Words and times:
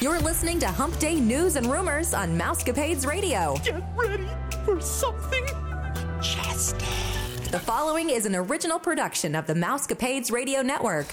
You're 0.00 0.18
listening 0.20 0.58
to 0.60 0.66
Hump 0.66 0.98
Day 0.98 1.20
News 1.20 1.56
and 1.56 1.66
Rumors 1.66 2.14
on 2.14 2.30
Mousecapades 2.30 3.06
Radio. 3.06 3.54
Get 3.62 3.84
ready 3.94 4.26
for 4.64 4.80
something 4.80 5.44
majestic. 6.14 6.88
The 7.50 7.58
following 7.58 8.08
is 8.08 8.24
an 8.24 8.34
original 8.34 8.78
production 8.78 9.34
of 9.34 9.46
the 9.46 9.52
Mousecapades 9.52 10.32
Radio 10.32 10.62
Network. 10.62 11.04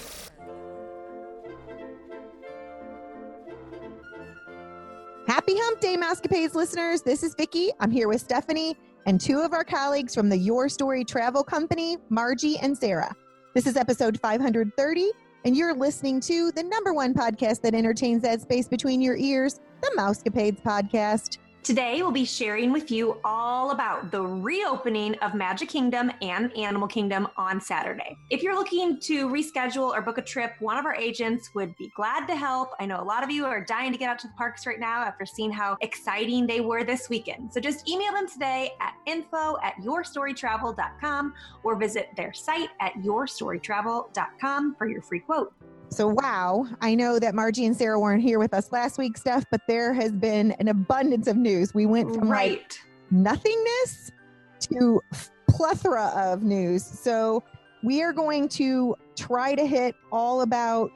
Happy 5.28 5.58
Hump 5.58 5.82
Day, 5.82 5.98
Mousecapades 5.98 6.56
listeners. 6.56 7.02
This 7.02 7.24
is 7.24 7.36
Vicki. 7.36 7.72
I'm 7.82 7.92
here 7.92 8.08
with 8.08 8.22
Stephanie 8.22 8.78
and 9.06 9.20
two 9.20 9.42
of 9.42 9.52
our 9.52 9.66
colleagues 9.66 10.16
from 10.16 10.30
the 10.30 10.38
Your 10.38 10.70
Story 10.70 11.04
Travel 11.04 11.44
Company, 11.44 11.98
Margie 12.08 12.58
and 12.60 12.78
Sarah. 12.78 13.14
This 13.54 13.68
is 13.68 13.76
episode 13.76 14.18
530, 14.22 15.12
and 15.46 15.56
you're 15.56 15.74
listening 15.74 16.20
to 16.22 16.52
the 16.52 16.64
number 16.64 16.94
one 16.94 17.14
podcast 17.14 17.62
that 17.62 17.74
entertains 17.74 18.22
that 18.24 18.42
space 18.42 18.68
between 18.68 19.02
your 19.02 19.16
ears, 19.18 19.60
the 19.82 19.92
Mousecapades 19.98 20.62
Podcast. 20.62 21.38
Today, 21.68 22.02
we'll 22.02 22.12
be 22.12 22.24
sharing 22.24 22.72
with 22.72 22.92
you 22.92 23.20
all 23.26 23.72
about 23.72 24.10
the 24.10 24.22
reopening 24.22 25.16
of 25.16 25.34
Magic 25.34 25.68
Kingdom 25.68 26.10
and 26.22 26.56
Animal 26.56 26.88
Kingdom 26.88 27.28
on 27.36 27.60
Saturday. 27.60 28.18
If 28.30 28.42
you're 28.42 28.56
looking 28.56 29.02
to 29.02 29.28
reschedule 29.28 29.90
or 29.90 30.02
book 30.02 30.18
a 30.18 30.22
trip, 30.22 30.54
one 30.60 30.78
of 30.78 30.86
our 30.86 30.96
agents 30.96 31.54
would 31.56 31.76
be 31.76 31.92
glad 31.94 32.26
to 32.28 32.38
help. 32.38 32.70
I 32.80 32.86
know 32.86 33.02
a 33.02 33.04
lot 33.04 33.22
of 33.22 33.30
you 33.30 33.46
are 33.46 33.60
dying 33.60 33.92
to 33.92 33.98
get 33.98 34.10
out 34.10 34.18
to 34.20 34.28
the 34.28 34.34
parks 34.36 34.66
right 34.66 34.80
now 34.80 35.02
after 35.02 35.26
seeing 35.26 35.52
how 35.52 35.76
exciting 35.82 36.48
they 36.48 36.62
were 36.62 36.86
this 36.86 37.10
weekend. 37.10 37.52
So 37.52 37.60
just 37.60 37.86
email 37.90 38.14
them 38.14 38.30
today 38.30 38.72
at 38.80 38.94
info 39.06 39.58
at 39.62 39.76
yourstorytravel.com 39.84 41.34
or 41.64 41.76
visit 41.76 42.12
their 42.16 42.32
site 42.32 42.70
at 42.80 42.94
yourstorytravel.com 42.94 44.76
for 44.78 44.88
your 44.88 45.02
free 45.02 45.20
quote. 45.20 45.54
So, 45.90 46.08
wow, 46.08 46.68
I 46.82 46.96
know 46.96 47.18
that 47.18 47.34
Margie 47.34 47.66
and 47.66 47.76
Sarah 47.76 48.00
weren't 48.00 48.22
here 48.22 48.40
with 48.40 48.54
us 48.54 48.72
last 48.72 48.98
week, 48.98 49.18
Steph, 49.18 49.46
but 49.50 49.62
there 49.68 49.94
has 49.94 50.12
been 50.12 50.52
an 50.54 50.68
abundance 50.68 51.28
of 51.28 51.38
news. 51.38 51.74
We 51.74 51.86
went 51.86 52.14
from 52.14 52.30
right. 52.30 52.60
like 52.60 52.74
nothingness 53.10 54.12
to 54.60 55.02
plethora 55.48 56.12
of 56.16 56.44
news. 56.44 56.86
So, 56.86 57.44
we 57.84 58.02
are 58.04 58.12
going 58.12 58.50
to 58.50 58.96
try 59.16 59.56
to 59.56 59.66
hit 59.66 59.96
all 60.12 60.42
about 60.42 60.92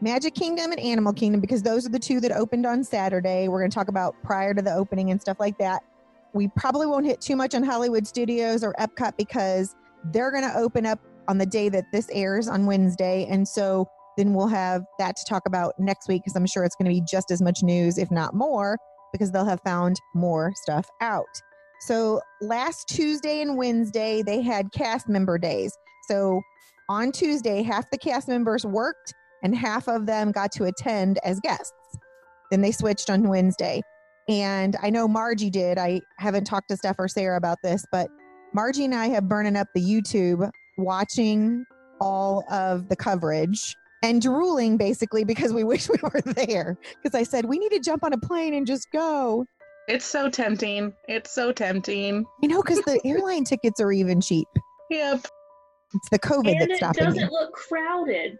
Magic 0.00 0.34
Kingdom 0.34 0.72
and 0.72 0.80
Animal 0.80 1.12
Kingdom 1.12 1.40
because 1.40 1.62
those 1.62 1.86
are 1.86 1.90
the 1.90 1.98
two 1.98 2.20
that 2.20 2.32
opened 2.32 2.66
on 2.66 2.82
Saturday. 2.82 3.48
We're 3.48 3.60
going 3.60 3.70
to 3.70 3.74
talk 3.74 3.88
about 3.88 4.14
prior 4.22 4.52
to 4.52 4.60
the 4.60 4.74
opening 4.74 5.10
and 5.10 5.20
stuff 5.20 5.38
like 5.38 5.56
that. 5.58 5.82
We 6.32 6.48
probably 6.48 6.86
won't 6.86 7.06
hit 7.06 7.20
too 7.20 7.36
much 7.36 7.54
on 7.54 7.62
Hollywood 7.62 8.06
Studios 8.06 8.64
or 8.64 8.74
Epcot 8.78 9.16
because 9.16 9.76
they're 10.12 10.30
going 10.30 10.42
to 10.42 10.56
open 10.56 10.84
up 10.84 11.00
on 11.28 11.38
the 11.38 11.46
day 11.46 11.68
that 11.68 11.84
this 11.92 12.08
airs 12.12 12.48
on 12.48 12.66
Wednesday. 12.66 13.26
And 13.30 13.46
so 13.46 13.88
then 14.16 14.34
we'll 14.34 14.46
have 14.48 14.82
that 14.98 15.16
to 15.16 15.24
talk 15.28 15.42
about 15.46 15.74
next 15.78 16.08
week 16.08 16.22
because 16.22 16.36
I'm 16.36 16.46
sure 16.46 16.64
it's 16.64 16.76
going 16.76 16.86
to 16.86 17.00
be 17.00 17.04
just 17.10 17.30
as 17.30 17.42
much 17.42 17.62
news, 17.62 17.98
if 17.98 18.10
not 18.10 18.34
more, 18.34 18.76
because 19.12 19.30
they'll 19.30 19.44
have 19.44 19.60
found 19.64 19.96
more 20.14 20.52
stuff 20.56 20.88
out. 21.00 21.24
So 21.80 22.20
last 22.40 22.88
Tuesday 22.88 23.40
and 23.40 23.56
Wednesday, 23.56 24.22
they 24.22 24.40
had 24.40 24.72
cast 24.72 25.08
member 25.08 25.38
days. 25.38 25.72
So 26.08 26.40
on 26.88 27.12
Tuesday, 27.12 27.62
half 27.62 27.90
the 27.90 27.98
cast 27.98 28.28
members 28.28 28.64
worked 28.64 29.12
and 29.42 29.54
half 29.54 29.88
of 29.88 30.06
them 30.06 30.32
got 30.32 30.52
to 30.52 30.64
attend 30.64 31.18
as 31.24 31.40
guests. 31.40 31.72
Then 32.50 32.62
they 32.62 32.72
switched 32.72 33.10
on 33.10 33.28
Wednesday. 33.28 33.82
And 34.28 34.76
I 34.82 34.90
know 34.90 35.06
Margie 35.06 35.50
did. 35.50 35.76
I 35.76 36.00
haven't 36.18 36.44
talked 36.44 36.68
to 36.70 36.76
Steph 36.76 36.96
or 36.98 37.08
Sarah 37.08 37.36
about 37.36 37.58
this, 37.62 37.84
but 37.92 38.08
Margie 38.54 38.86
and 38.86 38.94
I 38.94 39.08
have 39.08 39.28
burning 39.28 39.56
up 39.56 39.66
the 39.74 39.82
YouTube 39.82 40.50
watching 40.78 41.64
all 42.00 42.44
of 42.50 42.88
the 42.88 42.96
coverage 42.96 43.76
and 44.04 44.20
drooling 44.20 44.76
basically 44.76 45.24
because 45.24 45.52
we 45.52 45.64
wish 45.72 45.88
we 45.88 45.96
were 46.02 46.20
there. 46.20 46.78
Because 47.02 47.18
I 47.18 47.22
said, 47.24 47.46
we 47.46 47.58
need 47.58 47.70
to 47.70 47.80
jump 47.80 48.04
on 48.04 48.12
a 48.12 48.18
plane 48.18 48.54
and 48.54 48.66
just 48.66 48.86
go. 48.92 49.46
It's 49.88 50.04
so 50.04 50.30
tempting. 50.30 50.92
It's 51.08 51.32
so 51.32 51.52
tempting. 51.52 52.24
You 52.42 52.48
know, 52.48 52.62
because 52.62 52.80
the 52.82 53.00
airline 53.04 53.44
tickets 53.44 53.80
are 53.80 53.92
even 53.92 54.20
cheap. 54.20 54.46
Yep. 54.90 55.26
It's 55.94 56.08
the 56.10 56.18
COVID 56.18 56.50
and 56.50 56.60
that's 56.60 56.76
stopping 56.76 57.02
it 57.02 57.06
doesn't 57.06 57.22
me. 57.22 57.28
look 57.30 57.52
crowded. 57.52 58.38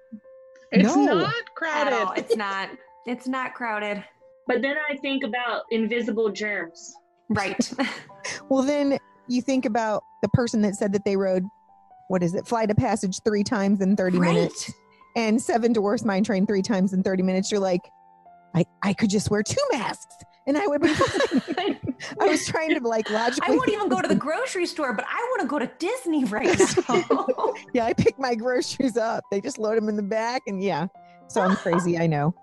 It's 0.72 0.84
No. 0.97 1.04
not 1.04 1.34
crowded. 1.54 2.19
It's 2.20 2.36
not. 2.36 2.70
It's 3.06 3.26
not 3.26 3.54
crowded. 3.54 4.03
But 4.47 4.60
then 4.60 4.76
I 4.91 4.97
think 4.97 5.24
about 5.24 5.62
invisible 5.70 6.30
germs. 6.30 6.94
Right. 7.30 7.72
Well, 8.50 8.62
then 8.62 8.98
you 9.28 9.41
think 9.41 9.64
about 9.64 10.03
the 10.22 10.28
person 10.30 10.60
that 10.62 10.74
said 10.74 10.92
that 10.92 11.04
they 11.06 11.16
rode, 11.16 11.44
what 12.08 12.22
is 12.22 12.34
it, 12.34 12.47
Flight 12.47 12.70
of 12.70 12.76
Passage 12.76 13.20
three 13.24 13.42
times 13.44 13.80
in 13.80 13.97
30 13.97 14.19
minutes 14.19 14.70
and 15.16 15.41
Seven 15.41 15.72
Dwarfs 15.72 16.04
Mine 16.04 16.25
Train 16.25 16.47
three 16.47 16.62
times 16.62 16.92
in 16.92 17.02
30 17.02 17.22
minutes. 17.22 17.50
You're 17.50 17.60
like, 17.60 17.80
I, 18.54 18.64
I 18.82 18.92
could 18.92 19.10
just 19.10 19.30
wear 19.30 19.42
two 19.42 19.62
masks 19.72 20.16
and 20.47 20.58
I 20.58 20.66
would 20.66 20.82
be 20.82 20.88
fine. 20.88 21.80
I 22.20 22.26
was 22.26 22.47
trying 22.47 22.75
to 22.75 22.86
like 22.86 23.08
logically. 23.10 23.54
I 23.54 23.56
won't 23.56 23.70
even 23.70 23.88
go 23.88 24.00
to 24.00 24.08
the 24.08 24.14
grocery 24.14 24.66
store, 24.66 24.92
but 24.92 25.04
I 25.08 25.16
want 25.30 25.42
to 25.42 25.47
go 25.47 25.58
to 25.58 25.70
Disney 25.78 26.24
right 26.24 26.58
now. 26.88 27.54
yeah, 27.74 27.86
I 27.86 27.92
pick 27.92 28.19
my 28.19 28.34
groceries 28.34 28.97
up. 28.97 29.24
They 29.30 29.41
just 29.41 29.58
load 29.58 29.76
them 29.76 29.88
in 29.88 29.97
the 29.97 30.03
back, 30.03 30.42
and 30.47 30.62
yeah. 30.62 30.88
So 31.28 31.41
I'm 31.41 31.56
crazy, 31.56 31.98
I 31.98 32.06
know. 32.06 32.34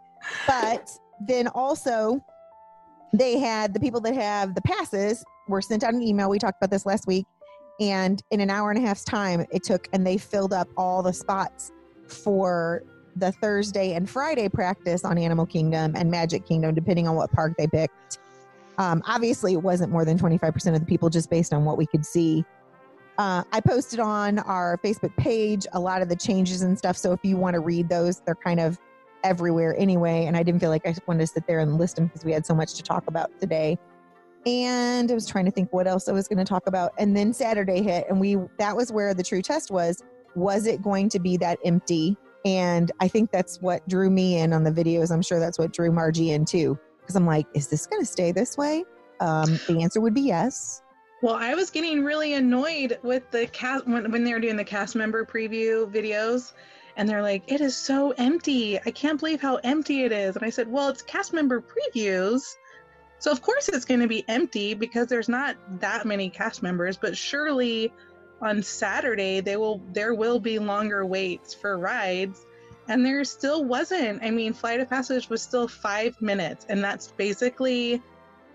But 0.47 0.89
then 1.19 1.47
also, 1.47 2.23
they 3.13 3.37
had 3.37 3.73
the 3.73 3.79
people 3.79 4.01
that 4.01 4.15
have 4.15 4.55
the 4.55 4.61
passes 4.61 5.23
were 5.47 5.61
sent 5.61 5.83
out 5.83 5.93
an 5.93 6.01
email. 6.01 6.29
We 6.29 6.39
talked 6.39 6.57
about 6.57 6.71
this 6.71 6.85
last 6.85 7.05
week, 7.05 7.25
and 7.79 8.21
in 8.31 8.41
an 8.41 8.49
hour 8.49 8.71
and 8.71 8.83
a 8.83 8.87
half's 8.87 9.03
time, 9.03 9.45
it 9.51 9.63
took, 9.63 9.87
and 9.93 10.05
they 10.05 10.17
filled 10.17 10.53
up 10.53 10.67
all 10.75 11.03
the 11.03 11.13
spots 11.13 11.71
for 12.11 12.83
the 13.15 13.31
Thursday 13.31 13.93
and 13.93 14.09
Friday 14.09 14.47
practice 14.49 15.03
on 15.03 15.17
Animal 15.17 15.45
Kingdom 15.45 15.93
and 15.95 16.09
Magic 16.09 16.45
Kingdom, 16.45 16.73
depending 16.73 17.07
on 17.07 17.15
what 17.15 17.31
park 17.31 17.53
they 17.57 17.67
picked. 17.67 18.19
Um, 18.77 19.03
obviously, 19.05 19.53
it 19.53 19.61
wasn't 19.61 19.91
more 19.91 20.05
than 20.05 20.17
25% 20.17 20.73
of 20.73 20.79
the 20.79 20.85
people 20.85 21.09
just 21.09 21.29
based 21.29 21.53
on 21.53 21.65
what 21.65 21.77
we 21.77 21.85
could 21.85 22.05
see. 22.05 22.45
Uh, 23.17 23.43
I 23.51 23.59
posted 23.59 23.99
on 23.99 24.39
our 24.39 24.77
Facebook 24.83 25.15
page 25.17 25.67
a 25.73 25.79
lot 25.79 26.01
of 26.01 26.09
the 26.09 26.15
changes 26.15 26.61
and 26.61 26.77
stuff. 26.77 26.97
So 26.97 27.11
if 27.11 27.19
you 27.23 27.37
want 27.37 27.53
to 27.55 27.59
read 27.59 27.89
those, 27.89 28.21
they're 28.21 28.35
kind 28.35 28.59
of 28.59 28.79
everywhere 29.23 29.75
anyway. 29.77 30.25
And 30.25 30.35
I 30.35 30.43
didn't 30.43 30.61
feel 30.61 30.69
like 30.69 30.87
I 30.87 30.95
wanted 31.05 31.19
to 31.19 31.27
sit 31.27 31.45
there 31.45 31.59
and 31.59 31.77
list 31.77 31.97
them 31.97 32.07
because 32.07 32.25
we 32.25 32.31
had 32.31 32.45
so 32.45 32.55
much 32.55 32.73
to 32.75 32.83
talk 32.83 33.07
about 33.07 33.29
today. 33.39 33.77
And 34.45 35.11
I 35.11 35.13
was 35.13 35.27
trying 35.27 35.45
to 35.45 35.51
think 35.51 35.71
what 35.71 35.85
else 35.85 36.07
I 36.07 36.13
was 36.13 36.27
going 36.27 36.39
to 36.39 36.45
talk 36.45 36.65
about. 36.65 36.93
And 36.97 37.15
then 37.15 37.31
Saturday 37.33 37.83
hit, 37.83 38.07
and 38.09 38.19
we 38.19 38.37
that 38.57 38.75
was 38.75 38.91
where 38.91 39.13
the 39.13 39.23
true 39.23 39.41
test 39.41 39.69
was. 39.69 40.01
Was 40.35 40.65
it 40.65 40.81
going 40.81 41.09
to 41.09 41.19
be 41.19 41.37
that 41.37 41.59
empty? 41.65 42.17
And 42.45 42.91
I 42.99 43.07
think 43.07 43.31
that's 43.31 43.61
what 43.61 43.87
drew 43.87 44.09
me 44.09 44.39
in 44.39 44.53
on 44.53 44.63
the 44.63 44.71
videos. 44.71 45.11
I'm 45.11 45.21
sure 45.21 45.39
that's 45.39 45.59
what 45.59 45.73
drew 45.73 45.91
Margie 45.91 46.31
in 46.31 46.45
too. 46.45 46.77
Because 46.99 47.15
I'm 47.15 47.25
like, 47.25 47.45
is 47.53 47.67
this 47.67 47.85
going 47.85 48.01
to 48.01 48.05
stay 48.05 48.31
this 48.31 48.57
way? 48.57 48.83
Um, 49.19 49.59
the 49.67 49.81
answer 49.81 50.01
would 50.01 50.13
be 50.13 50.21
yes. 50.21 50.81
Well, 51.21 51.35
I 51.35 51.53
was 51.53 51.69
getting 51.69 52.03
really 52.03 52.33
annoyed 52.33 52.97
with 53.03 53.29
the 53.29 53.45
cast 53.47 53.87
when, 53.87 54.11
when 54.11 54.23
they 54.23 54.33
were 54.33 54.39
doing 54.39 54.55
the 54.55 54.63
cast 54.63 54.95
member 54.95 55.23
preview 55.23 55.91
videos, 55.91 56.53
and 56.97 57.07
they're 57.07 57.21
like, 57.21 57.43
"It 57.45 57.61
is 57.61 57.77
so 57.77 58.11
empty. 58.17 58.79
I 58.79 58.89
can't 58.89 59.19
believe 59.19 59.39
how 59.39 59.57
empty 59.57 60.03
it 60.03 60.11
is." 60.11 60.35
And 60.35 60.43
I 60.43 60.49
said, 60.49 60.67
"Well, 60.67 60.89
it's 60.89 61.03
cast 61.03 61.31
member 61.31 61.61
previews, 61.61 62.55
so 63.21 63.31
of 63.31 63.43
course 63.43 63.69
it's 63.69 63.85
going 63.85 63.99
to 63.99 64.07
be 64.07 64.25
empty 64.27 64.73
because 64.73 65.07
there's 65.07 65.29
not 65.29 65.55
that 65.79 66.07
many 66.07 66.27
cast 66.27 66.63
members. 66.63 66.97
But 66.97 67.15
surely 67.15 67.93
on 68.41 68.63
Saturday 68.63 69.39
they 69.41 69.57
will 69.57 69.81
there 69.93 70.13
will 70.13 70.39
be 70.39 70.59
longer 70.59 71.05
waits 71.05 71.53
for 71.53 71.77
rides." 71.77 72.45
And 72.87 73.05
there 73.05 73.23
still 73.23 73.63
wasn't. 73.63 74.21
I 74.23 74.31
mean, 74.31 74.53
Flight 74.53 74.79
of 74.81 74.89
Passage 74.89 75.29
was 75.29 75.41
still 75.41 75.67
five 75.67 76.19
minutes, 76.21 76.65
and 76.67 76.83
that's 76.83 77.07
basically 77.11 78.01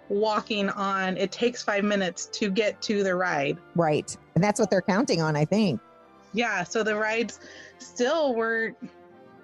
walking 0.08 0.68
on 0.70 1.16
it 1.16 1.32
takes 1.32 1.62
five 1.62 1.82
minutes 1.82 2.26
to 2.26 2.48
get 2.48 2.80
to 2.80 3.02
the 3.02 3.12
ride 3.14 3.58
Right. 3.74 4.16
And 4.36 4.44
that's 4.44 4.60
what 4.60 4.70
they're 4.70 4.80
counting 4.82 5.20
on, 5.20 5.34
I 5.34 5.44
think. 5.44 5.80
yeah 6.32 6.62
so 6.62 6.84
the 6.84 6.94
rides 6.94 7.40
still 7.78 8.34
weren't 8.34 8.76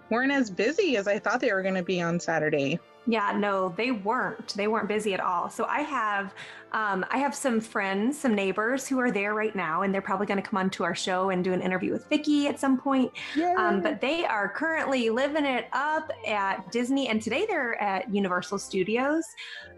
weren't 0.09 0.31
as 0.31 0.51
busy 0.51 0.97
as 0.97 1.09
i 1.09 1.19
thought 1.19 1.41
they 1.41 1.53
were 1.53 1.63
going 1.63 1.75
to 1.75 1.83
be 1.83 2.01
on 2.01 2.21
saturday 2.21 2.79
Yeah, 3.07 3.37
no, 3.37 3.75
they 3.77 3.91
weren't. 3.91 4.55
They 4.55 4.69
weren't 4.69 4.87
busy 4.87 5.13
at 5.13 5.19
all. 5.19 5.51
So 5.51 5.65
I 5.65 5.81
have, 5.81 6.35
um, 6.71 7.05
I 7.11 7.19
have 7.19 7.35
some 7.35 7.61
friends, 7.61 8.17
some 8.17 8.33
neighbors 8.33 8.87
who 8.87 9.01
are 9.01 9.11
there 9.11 9.35
right 9.35 9.57
now, 9.57 9.83
and 9.83 9.93
they're 9.93 10.01
probably 10.01 10.27
going 10.27 10.41
to 10.41 10.49
come 10.49 10.57
onto 10.57 10.85
our 10.85 10.95
show 10.95 11.31
and 11.31 11.43
do 11.43 11.53
an 11.53 11.61
interview 11.61 11.93
with 11.93 12.09
Vicki 12.09 12.47
at 12.47 12.61
some 12.61 12.79
point. 12.79 13.11
Um, 13.59 13.81
but 13.83 14.01
they 14.01 14.25
are 14.25 14.49
currently 14.49 15.11
living 15.11 15.45
it 15.45 15.67
up 15.73 16.13
at 16.29 16.71
Disney, 16.71 17.09
and 17.09 17.21
today 17.21 17.45
they're 17.49 17.81
at 17.83 18.09
Universal 18.15 18.59
Studios. 18.59 19.25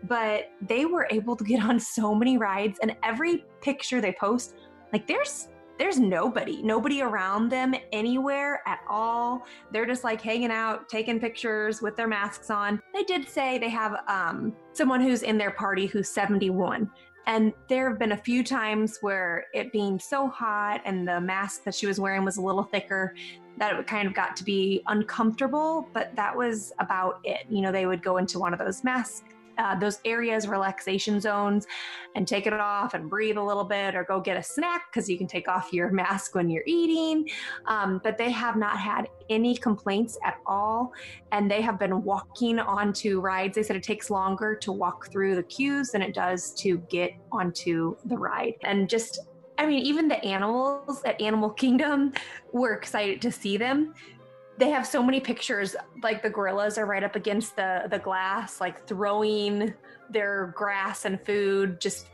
But 0.02 0.50
they 0.60 0.84
were 0.84 1.08
able 1.10 1.34
to 1.34 1.44
get 1.44 1.62
on 1.62 1.80
so 1.80 2.14
many 2.14 2.36
rides, 2.36 2.78
and 2.82 2.94
every 3.02 3.46
picture 3.62 4.02
they 4.02 4.12
post, 4.12 4.54
like 4.92 5.06
there's 5.06 5.48
there's 5.78 5.98
nobody, 5.98 6.62
nobody 6.62 7.02
around 7.02 7.50
them 7.50 7.74
anywhere 7.92 8.62
at 8.66 8.80
all. 8.88 9.46
They're 9.72 9.86
just 9.86 10.04
like 10.04 10.20
hanging 10.20 10.50
out, 10.50 10.88
taking 10.88 11.18
pictures 11.18 11.82
with 11.82 11.96
their 11.96 12.06
masks 12.06 12.50
on. 12.50 12.80
They 12.92 13.02
did 13.02 13.28
say 13.28 13.58
they 13.58 13.70
have 13.70 13.96
um, 14.08 14.54
someone 14.72 15.00
who's 15.00 15.22
in 15.22 15.36
their 15.36 15.50
party 15.50 15.86
who's 15.86 16.08
71. 16.08 16.90
And 17.26 17.52
there 17.68 17.88
have 17.88 17.98
been 17.98 18.12
a 18.12 18.16
few 18.16 18.44
times 18.44 18.98
where 19.00 19.46
it 19.54 19.72
being 19.72 19.98
so 19.98 20.28
hot 20.28 20.82
and 20.84 21.08
the 21.08 21.20
mask 21.20 21.64
that 21.64 21.74
she 21.74 21.86
was 21.86 21.98
wearing 21.98 22.24
was 22.24 22.36
a 22.36 22.42
little 22.42 22.64
thicker 22.64 23.14
that 23.56 23.78
it 23.78 23.86
kind 23.86 24.06
of 24.06 24.14
got 24.14 24.36
to 24.36 24.44
be 24.44 24.82
uncomfortable, 24.88 25.88
but 25.92 26.14
that 26.16 26.36
was 26.36 26.72
about 26.80 27.20
it. 27.24 27.46
You 27.48 27.62
know, 27.62 27.72
they 27.72 27.86
would 27.86 28.02
go 28.02 28.18
into 28.18 28.38
one 28.38 28.52
of 28.52 28.58
those 28.58 28.84
mask 28.84 29.33
uh, 29.58 29.78
those 29.78 30.00
areas, 30.04 30.48
relaxation 30.48 31.20
zones, 31.20 31.66
and 32.14 32.26
take 32.26 32.46
it 32.46 32.52
off 32.52 32.94
and 32.94 33.08
breathe 33.08 33.36
a 33.36 33.42
little 33.42 33.64
bit 33.64 33.94
or 33.94 34.04
go 34.04 34.20
get 34.20 34.36
a 34.36 34.42
snack 34.42 34.92
because 34.92 35.08
you 35.08 35.18
can 35.18 35.26
take 35.26 35.48
off 35.48 35.72
your 35.72 35.90
mask 36.02 36.34
when 36.34 36.48
you're 36.50 36.64
eating. 36.66 37.28
Um, 37.66 38.00
but 38.02 38.18
they 38.18 38.30
have 38.30 38.56
not 38.56 38.78
had 38.78 39.08
any 39.30 39.56
complaints 39.56 40.18
at 40.24 40.38
all. 40.46 40.92
And 41.32 41.50
they 41.50 41.60
have 41.60 41.78
been 41.78 42.02
walking 42.02 42.58
onto 42.58 43.20
rides. 43.20 43.56
They 43.56 43.62
said 43.62 43.76
it 43.76 43.82
takes 43.82 44.10
longer 44.10 44.54
to 44.56 44.72
walk 44.72 45.10
through 45.10 45.36
the 45.36 45.42
queues 45.42 45.90
than 45.90 46.02
it 46.02 46.14
does 46.14 46.52
to 46.54 46.78
get 46.90 47.12
onto 47.32 47.96
the 48.04 48.16
ride. 48.16 48.54
And 48.62 48.88
just 48.88 49.20
I 49.56 49.66
mean, 49.66 49.84
even 49.84 50.08
the 50.08 50.22
animals 50.24 51.02
at 51.04 51.20
Animal 51.20 51.50
Kingdom 51.50 52.12
were 52.52 52.74
excited 52.74 53.22
to 53.22 53.30
see 53.30 53.56
them 53.56 53.94
they 54.58 54.70
have 54.70 54.86
so 54.86 55.02
many 55.02 55.20
pictures 55.20 55.74
like 56.02 56.22
the 56.22 56.30
gorillas 56.30 56.78
are 56.78 56.86
right 56.86 57.02
up 57.02 57.16
against 57.16 57.56
the 57.56 57.84
the 57.90 57.98
glass 57.98 58.60
like 58.60 58.86
throwing 58.86 59.74
their 60.10 60.52
grass 60.56 61.04
and 61.04 61.20
food 61.20 61.80
just 61.80 62.06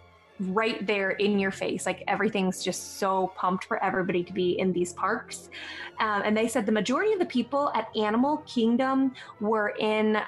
right 0.44 0.86
there 0.86 1.10
in 1.10 1.38
your 1.38 1.50
face. 1.50 1.84
Like 1.84 2.02
everything's 2.08 2.64
just 2.64 2.98
so 2.98 3.30
pumped 3.36 3.64
for 3.64 3.82
everybody 3.84 4.24
to 4.24 4.32
be 4.32 4.58
in 4.58 4.72
these 4.72 4.94
parks. 4.94 5.50
Um, 5.98 6.22
and 6.24 6.34
they 6.34 6.48
said 6.48 6.64
the 6.64 6.72
majority 6.72 7.12
of 7.12 7.18
the 7.18 7.26
people 7.26 7.70
at 7.74 7.94
animal 7.94 8.38
kingdom 8.38 9.12
were 9.40 9.74
in 9.78 10.18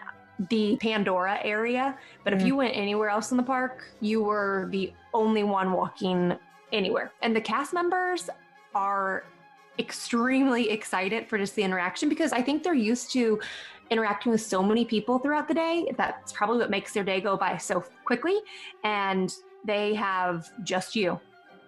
the 0.51 0.77
pandora 0.79 1.39
area 1.43 1.97
but 2.25 2.33
mm. 2.33 2.37
if 2.37 2.45
you 2.45 2.57
went 2.57 2.75
anywhere 2.75 3.09
else 3.09 3.31
in 3.31 3.37
the 3.37 3.43
park 3.43 3.85
you 4.01 4.23
were 4.23 4.67
the 4.73 4.93
only 5.15 5.45
one 5.45 5.73
walking 5.73 6.37
anywhere. 6.73 7.13
And 7.23 7.37
the 7.37 7.41
cast 7.41 7.73
members 7.73 8.29
are 8.75 9.25
extremely 9.79 10.71
excited 10.71 11.29
for 11.29 11.39
just 11.39 11.55
the 11.57 11.63
interaction 11.63 12.09
because 12.09 12.33
I 12.33 12.43
think 12.43 12.63
they're 12.63 12.75
used 12.75 13.13
to 13.13 13.41
interacting 13.91 14.33
with 14.33 14.41
so 14.41 14.63
many 14.63 14.85
people 14.85 15.19
throughout 15.19 15.49
the 15.49 15.55
day. 15.55 15.93
That's 15.97 16.33
probably 16.33 16.59
what 16.59 16.71
makes 16.71 16.93
their 16.93 17.05
day 17.05 17.21
go 17.21 17.37
by 17.37 17.57
so 17.59 17.85
quickly. 18.05 18.39
And 18.85 19.35
they 19.65 19.95
have 19.95 20.51
just 20.65 20.97
you 20.97 21.21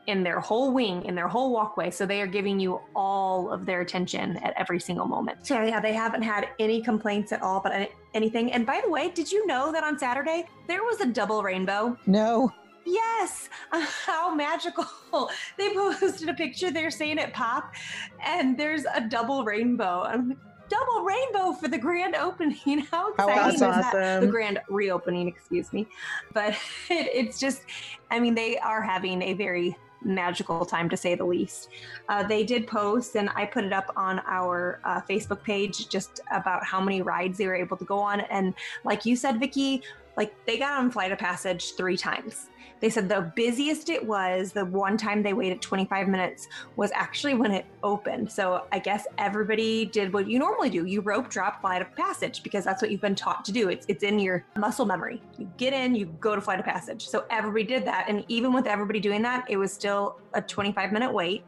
in 0.06 0.23
their 0.23 0.39
whole 0.39 0.73
wing, 0.73 1.05
in 1.06 1.15
their 1.15 1.29
whole 1.29 1.53
walkway. 1.53 1.91
So 1.91 2.05
they 2.05 2.21
are 2.21 2.27
giving 2.27 2.61
you 2.61 2.81
all 2.95 3.51
of 3.51 3.65
their 3.65 3.81
attention 3.81 4.37
at 4.39 4.53
every 4.57 4.79
single 4.79 5.07
moment. 5.07 5.47
So 5.47 5.62
yeah, 5.62 5.81
they 5.81 5.95
haven't 5.95 6.23
had 6.23 6.49
any 6.59 6.83
complaints 6.83 7.33
at 7.33 7.41
all 7.43 7.59
about 7.59 7.89
anything. 8.12 8.53
And 8.53 8.67
by 8.67 8.81
the 8.85 8.91
way, 8.91 9.11
did 9.11 9.33
you 9.33 9.47
know 9.47 9.73
that 9.73 9.83
on 9.83 9.99
Saturday 9.99 10.47
there 10.67 10.83
was 10.83 11.00
a 11.00 11.07
double 11.07 11.43
rainbow? 11.43 11.97
No. 12.07 12.53
Yes, 12.85 13.49
how 13.71 14.35
magical. 14.35 14.87
They 15.57 15.73
posted 15.73 16.29
a 16.29 16.35
picture, 16.35 16.73
they're 16.73 16.91
saying 16.91 17.19
it 17.19 17.33
pop, 17.33 17.73
and 18.21 18.59
there's 18.59 18.85
a 18.85 19.01
double 19.01 19.45
rainbow. 19.45 20.03
I'm 20.03 20.31
like, 20.31 20.39
double 20.69 21.05
rainbow 21.05 21.53
for 21.53 21.69
the 21.69 21.79
grand 21.79 22.17
opening. 22.17 22.79
How 22.91 23.13
exciting 23.13 23.55
is 23.55 23.63
awesome. 23.63 24.01
that? 24.01 24.21
The 24.21 24.27
grand 24.27 24.61
reopening, 24.69 25.29
excuse 25.29 25.73
me. 25.73 25.87
But 26.33 26.55
it, 26.91 27.09
it's 27.13 27.39
just, 27.39 27.63
I 28.11 28.19
mean, 28.19 28.35
they 28.35 28.59
are 28.59 28.83
having 28.83 29.23
a 29.23 29.35
very 29.35 29.77
magical 30.03 30.65
time 30.67 30.89
to 30.91 30.97
say 30.97 31.15
the 31.15 31.25
least. 31.25 31.69
Uh, 32.09 32.23
they 32.23 32.45
did 32.45 32.67
post, 32.67 33.17
and 33.17 33.31
I 33.35 33.47
put 33.47 33.65
it 33.65 33.73
up 33.73 33.93
on 33.97 34.21
our 34.27 34.81
uh, 34.85 35.01
Facebook 35.09 35.43
page 35.43 35.89
just 35.89 36.21
about 36.33 36.65
how 36.65 36.81
many 36.81 37.03
rides 37.03 37.39
they 37.39 37.47
were 37.47 37.55
able 37.55 37.77
to 37.77 37.85
go 37.85 37.99
on. 37.99 38.21
And 38.21 38.55
like 38.85 39.07
you 39.07 39.17
said, 39.17 39.41
Vicki, 39.41 39.83
like 40.17 40.35
they 40.47 40.59
got 40.59 40.79
on 40.79 40.91
Flight 40.91 41.13
of 41.13 41.19
Passage 41.19 41.75
three 41.77 41.97
times. 41.97 42.49
They 42.81 42.91
said 42.91 43.09
the 43.09 43.32
busiest 43.35 43.88
it 43.88 44.05
was, 44.05 44.53
the 44.53 44.65
one 44.65 44.97
time 44.97 45.23
they 45.23 45.32
waited 45.32 45.62
25 45.62 46.09
minutes 46.09 46.47
was 46.76 46.91
actually 46.93 47.35
when 47.35 47.53
it 47.53 47.67
opened. 47.82 48.31
So 48.31 48.67
I 48.73 48.79
guess 48.79 49.06
everybody 49.19 49.87
did 49.87 50.12
what 50.12 50.29
you 50.29 50.38
normally 50.38 50.71
do. 50.71 50.85
You 50.85 51.00
rope 51.00 51.29
drop 51.29 51.61
flight 51.61 51.82
of 51.82 51.94
passage 51.97 52.43
because 52.43 52.65
that's 52.65 52.82
what 52.82 52.91
you've 52.91 53.00
been 53.00 53.15
taught 53.15 53.44
to 53.47 53.53
do. 53.53 53.69
It's 53.69 53.87
it's 53.88 54.03
in 54.03 54.19
your 54.19 54.44
muscle 54.59 54.85
memory. 54.85 55.23
You 55.38 55.50
get 55.56 55.73
in, 55.73 55.94
you 55.94 56.06
go 56.21 56.35
to 56.35 56.41
flight 56.41 56.59
of 56.59 56.65
passage. 56.65 57.09
So 57.09 57.25
everybody 57.31 57.65
did 57.65 57.87
that. 57.87 58.06
And 58.09 58.25
even 58.29 58.53
with 58.53 58.67
everybody 58.67 59.00
doing 59.00 59.23
that, 59.23 59.44
it 59.49 59.56
was 59.56 59.73
still 59.73 60.19
a 60.35 60.43
25 60.43 60.93
minute 60.93 61.12
wait. 61.12 61.44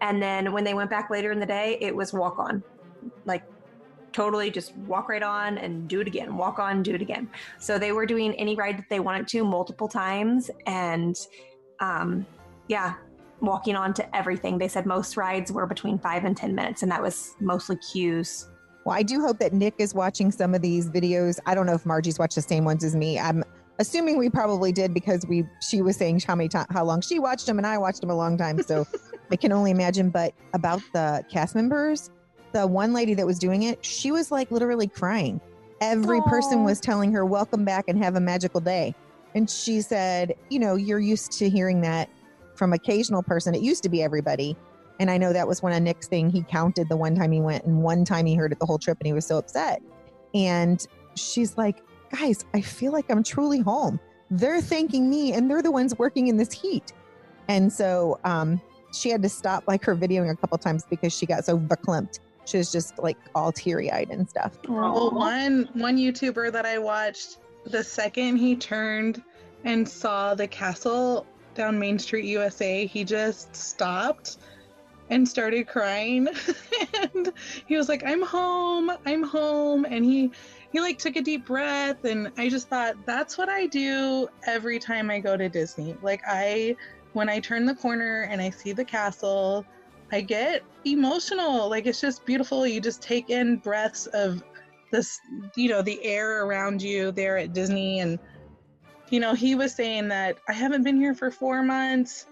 And 0.00 0.22
then 0.22 0.52
when 0.52 0.64
they 0.64 0.74
went 0.74 0.90
back 0.90 1.10
later 1.10 1.32
in 1.32 1.40
the 1.40 1.46
day, 1.46 1.78
it 1.80 1.94
was 1.94 2.12
walk 2.12 2.38
on. 2.38 2.62
Like 3.24 3.42
totally 4.18 4.50
just 4.50 4.76
walk 4.78 5.08
right 5.08 5.22
on 5.22 5.58
and 5.58 5.86
do 5.86 6.00
it 6.00 6.08
again, 6.08 6.36
walk 6.36 6.58
on, 6.58 6.82
do 6.82 6.92
it 6.92 7.00
again. 7.00 7.30
So 7.60 7.78
they 7.78 7.92
were 7.92 8.04
doing 8.04 8.34
any 8.34 8.56
ride 8.56 8.76
that 8.76 8.86
they 8.90 8.98
wanted 8.98 9.28
to 9.28 9.44
multiple 9.44 9.86
times. 9.86 10.50
And 10.66 11.16
um, 11.78 12.26
yeah, 12.66 12.94
walking 13.40 13.76
on 13.76 13.94
to 13.94 14.16
everything. 14.16 14.58
They 14.58 14.66
said 14.66 14.86
most 14.86 15.16
rides 15.16 15.52
were 15.52 15.66
between 15.66 16.00
five 16.00 16.24
and 16.24 16.36
10 16.36 16.52
minutes, 16.52 16.82
and 16.82 16.90
that 16.90 17.00
was 17.00 17.36
mostly 17.38 17.76
queues. 17.76 18.48
Well, 18.84 18.96
I 18.96 19.04
do 19.04 19.20
hope 19.20 19.38
that 19.38 19.52
Nick 19.52 19.74
is 19.78 19.94
watching 19.94 20.32
some 20.32 20.52
of 20.52 20.62
these 20.62 20.90
videos. 20.90 21.38
I 21.46 21.54
don't 21.54 21.66
know 21.66 21.74
if 21.74 21.86
Margie's 21.86 22.18
watched 22.18 22.34
the 22.34 22.42
same 22.42 22.64
ones 22.64 22.82
as 22.82 22.96
me. 22.96 23.20
I'm 23.20 23.44
assuming 23.78 24.18
we 24.18 24.30
probably 24.30 24.72
did 24.72 24.92
because 24.92 25.24
we 25.28 25.44
she 25.62 25.80
was 25.80 25.96
saying 25.96 26.22
how 26.26 26.34
many 26.34 26.48
time, 26.48 26.66
how 26.70 26.84
long 26.84 27.02
she 27.02 27.20
watched 27.20 27.46
them, 27.46 27.58
and 27.58 27.66
I 27.68 27.78
watched 27.78 28.00
them 28.00 28.10
a 28.10 28.16
long 28.16 28.36
time. 28.36 28.60
So 28.64 28.84
I 29.30 29.36
can 29.36 29.52
only 29.52 29.70
imagine. 29.70 30.10
But 30.10 30.34
about 30.54 30.82
the 30.92 31.24
cast 31.30 31.54
members, 31.54 32.10
the 32.52 32.66
one 32.66 32.92
lady 32.92 33.14
that 33.14 33.26
was 33.26 33.38
doing 33.38 33.64
it, 33.64 33.84
she 33.84 34.10
was 34.10 34.30
like 34.30 34.50
literally 34.50 34.86
crying. 34.86 35.40
Every 35.80 36.20
Aww. 36.20 36.28
person 36.28 36.64
was 36.64 36.80
telling 36.80 37.12
her, 37.12 37.24
Welcome 37.24 37.64
back 37.64 37.84
and 37.88 38.02
have 38.02 38.16
a 38.16 38.20
magical 38.20 38.60
day. 38.60 38.94
And 39.34 39.48
she 39.48 39.80
said, 39.80 40.34
You 40.50 40.58
know, 40.58 40.76
you're 40.76 40.98
used 40.98 41.32
to 41.32 41.48
hearing 41.48 41.80
that 41.82 42.08
from 42.54 42.72
occasional 42.72 43.22
person. 43.22 43.54
It 43.54 43.62
used 43.62 43.82
to 43.84 43.88
be 43.88 44.02
everybody. 44.02 44.56
And 45.00 45.10
I 45.10 45.16
know 45.16 45.32
that 45.32 45.46
was 45.46 45.62
one 45.62 45.72
of 45.72 45.80
Nick's 45.82 46.08
thing. 46.08 46.28
He 46.28 46.42
counted 46.42 46.88
the 46.88 46.96
one 46.96 47.14
time 47.14 47.30
he 47.30 47.40
went 47.40 47.64
and 47.64 47.82
one 47.82 48.04
time 48.04 48.26
he 48.26 48.34
heard 48.34 48.50
it 48.50 48.58
the 48.58 48.66
whole 48.66 48.78
trip 48.78 48.98
and 48.98 49.06
he 49.06 49.12
was 49.12 49.26
so 49.26 49.38
upset. 49.38 49.80
And 50.34 50.84
she's 51.14 51.56
like, 51.56 51.82
Guys, 52.10 52.44
I 52.54 52.60
feel 52.60 52.92
like 52.92 53.10
I'm 53.10 53.22
truly 53.22 53.60
home. 53.60 54.00
They're 54.30 54.60
thanking 54.60 55.08
me 55.08 55.32
and 55.34 55.50
they're 55.50 55.62
the 55.62 55.70
ones 55.70 55.96
working 55.98 56.28
in 56.28 56.36
this 56.36 56.52
heat. 56.52 56.92
And 57.48 57.72
so 57.72 58.18
um, 58.24 58.60
she 58.92 59.10
had 59.10 59.22
to 59.22 59.28
stop 59.28 59.64
like 59.66 59.84
her 59.84 59.94
videoing 59.94 60.30
a 60.30 60.36
couple 60.36 60.58
times 60.58 60.84
because 60.88 61.16
she 61.16 61.26
got 61.26 61.44
so 61.44 61.58
verklempt 61.58 62.20
she 62.48 62.56
was 62.56 62.72
just 62.72 62.98
like 62.98 63.18
all 63.34 63.52
teary 63.52 63.92
eyed 63.92 64.10
and 64.10 64.28
stuff. 64.28 64.58
Well, 64.68 65.10
one 65.10 65.68
one 65.74 65.98
YouTuber 65.98 66.50
that 66.52 66.64
I 66.64 66.78
watched, 66.78 67.38
the 67.64 67.84
second 67.84 68.38
he 68.38 68.56
turned 68.56 69.22
and 69.64 69.86
saw 69.88 70.34
the 70.34 70.48
castle 70.48 71.26
down 71.54 71.78
Main 71.78 71.98
Street, 71.98 72.24
USA, 72.24 72.86
he 72.86 73.04
just 73.04 73.54
stopped 73.54 74.38
and 75.10 75.28
started 75.28 75.66
crying. 75.66 76.28
and 77.14 77.32
he 77.66 77.76
was 77.76 77.88
like, 77.88 78.02
"I'm 78.06 78.22
home. 78.22 78.90
I'm 79.04 79.22
home." 79.22 79.84
And 79.84 80.04
he 80.04 80.30
he 80.72 80.80
like 80.80 80.98
took 80.98 81.16
a 81.16 81.22
deep 81.22 81.46
breath 81.46 82.04
and 82.04 82.30
I 82.36 82.48
just 82.48 82.68
thought 82.68 82.94
that's 83.06 83.38
what 83.38 83.48
I 83.48 83.66
do 83.66 84.28
every 84.46 84.78
time 84.78 85.10
I 85.10 85.18
go 85.18 85.36
to 85.36 85.48
Disney. 85.48 85.96
Like 86.02 86.22
I 86.26 86.76
when 87.14 87.28
I 87.28 87.40
turn 87.40 87.64
the 87.64 87.74
corner 87.74 88.28
and 88.30 88.40
I 88.40 88.50
see 88.50 88.72
the 88.72 88.84
castle, 88.84 89.64
I 90.10 90.20
get 90.22 90.62
emotional. 90.84 91.68
Like 91.68 91.86
it's 91.86 92.00
just 92.00 92.24
beautiful. 92.24 92.66
You 92.66 92.80
just 92.80 93.02
take 93.02 93.30
in 93.30 93.56
breaths 93.56 94.06
of 94.06 94.42
this, 94.90 95.20
you 95.54 95.68
know, 95.68 95.82
the 95.82 96.02
air 96.02 96.44
around 96.44 96.80
you 96.80 97.12
there 97.12 97.36
at 97.36 97.52
Disney. 97.52 98.00
And, 98.00 98.18
you 99.10 99.20
know, 99.20 99.34
he 99.34 99.54
was 99.54 99.74
saying 99.74 100.08
that 100.08 100.38
I 100.48 100.52
haven't 100.52 100.82
been 100.82 100.96
here 100.96 101.14
for 101.14 101.30
four 101.30 101.62
months. 101.62 102.26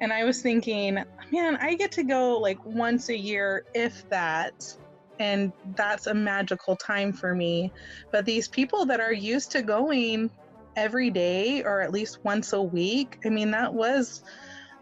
And 0.00 0.12
I 0.12 0.24
was 0.24 0.40
thinking, 0.42 0.98
man, 1.30 1.56
I 1.60 1.74
get 1.74 1.92
to 1.92 2.02
go 2.02 2.38
like 2.38 2.64
once 2.64 3.10
a 3.10 3.16
year, 3.16 3.64
if 3.74 4.08
that. 4.08 4.76
And 5.18 5.52
that's 5.76 6.06
a 6.06 6.14
magical 6.14 6.74
time 6.74 7.12
for 7.12 7.34
me. 7.34 7.70
But 8.10 8.24
these 8.24 8.48
people 8.48 8.86
that 8.86 9.00
are 9.00 9.12
used 9.12 9.50
to 9.52 9.62
going 9.62 10.30
every 10.76 11.10
day 11.10 11.62
or 11.62 11.82
at 11.82 11.92
least 11.92 12.24
once 12.24 12.54
a 12.54 12.62
week, 12.62 13.18
I 13.26 13.28
mean, 13.28 13.50
that 13.50 13.72
was 13.72 14.22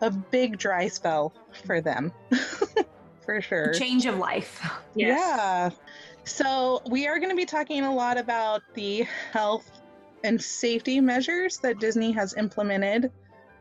a 0.00 0.10
big 0.10 0.58
dry 0.58 0.88
spell 0.88 1.32
for 1.64 1.80
them. 1.80 2.12
for 3.24 3.40
sure. 3.40 3.72
Change 3.74 4.06
of 4.06 4.18
life. 4.18 4.66
Yes. 4.94 5.18
Yeah. 5.18 5.70
So, 6.24 6.82
we 6.90 7.06
are 7.06 7.18
going 7.18 7.30
to 7.30 7.36
be 7.36 7.46
talking 7.46 7.84
a 7.84 7.94
lot 7.94 8.18
about 8.18 8.62
the 8.74 9.06
health 9.32 9.70
and 10.24 10.40
safety 10.42 11.00
measures 11.00 11.58
that 11.58 11.78
Disney 11.78 12.12
has 12.12 12.34
implemented 12.34 13.10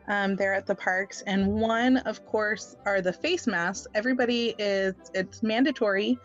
um, 0.08 0.36
there 0.36 0.54
at 0.54 0.66
the 0.66 0.74
parks. 0.74 1.22
And 1.22 1.46
one, 1.54 1.98
of 1.98 2.24
course, 2.26 2.76
are 2.84 3.00
the 3.00 3.12
face 3.12 3.46
masks. 3.46 3.86
Everybody 3.94 4.54
is, 4.58 4.94
it's 5.14 5.42
mandatory 5.42 6.18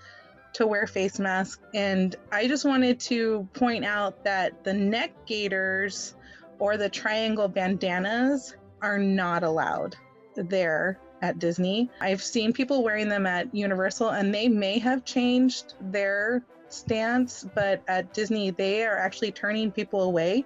to 0.54 0.68
wear 0.68 0.88
face 0.88 1.20
masks. 1.20 1.62
And 1.74 2.16
I 2.32 2.48
just 2.48 2.66
wanted 2.66 3.00
to 3.02 3.48
point 3.54 3.86
out 3.86 4.24
that 4.24 4.64
the 4.64 4.74
neck 4.74 5.12
gaiters 5.26 6.16
or 6.60 6.78
the 6.78 6.90
triangle 6.90 7.48
bandanas 7.48 8.56
are 8.84 9.00
not 9.00 9.44
allowed 9.44 9.96
there 10.36 11.00
at 11.22 11.40
Disney. 11.40 11.90
I've 12.02 12.22
seen 12.22 12.54
people 12.54 12.84
wearing 12.84 13.08
them 13.08 13.26
at 13.26 13.54
Universal 13.56 14.10
and 14.10 14.34
they 14.34 14.50
may 14.50 14.78
have 14.80 15.06
changed 15.06 15.74
their 15.80 16.44
stance, 16.68 17.46
but 17.56 17.82
at 17.88 18.14
Disney, 18.14 18.52
they 18.52 18.86
are 18.86 18.98
actually 18.98 19.32
turning 19.32 19.72
people 19.72 20.04
away 20.04 20.46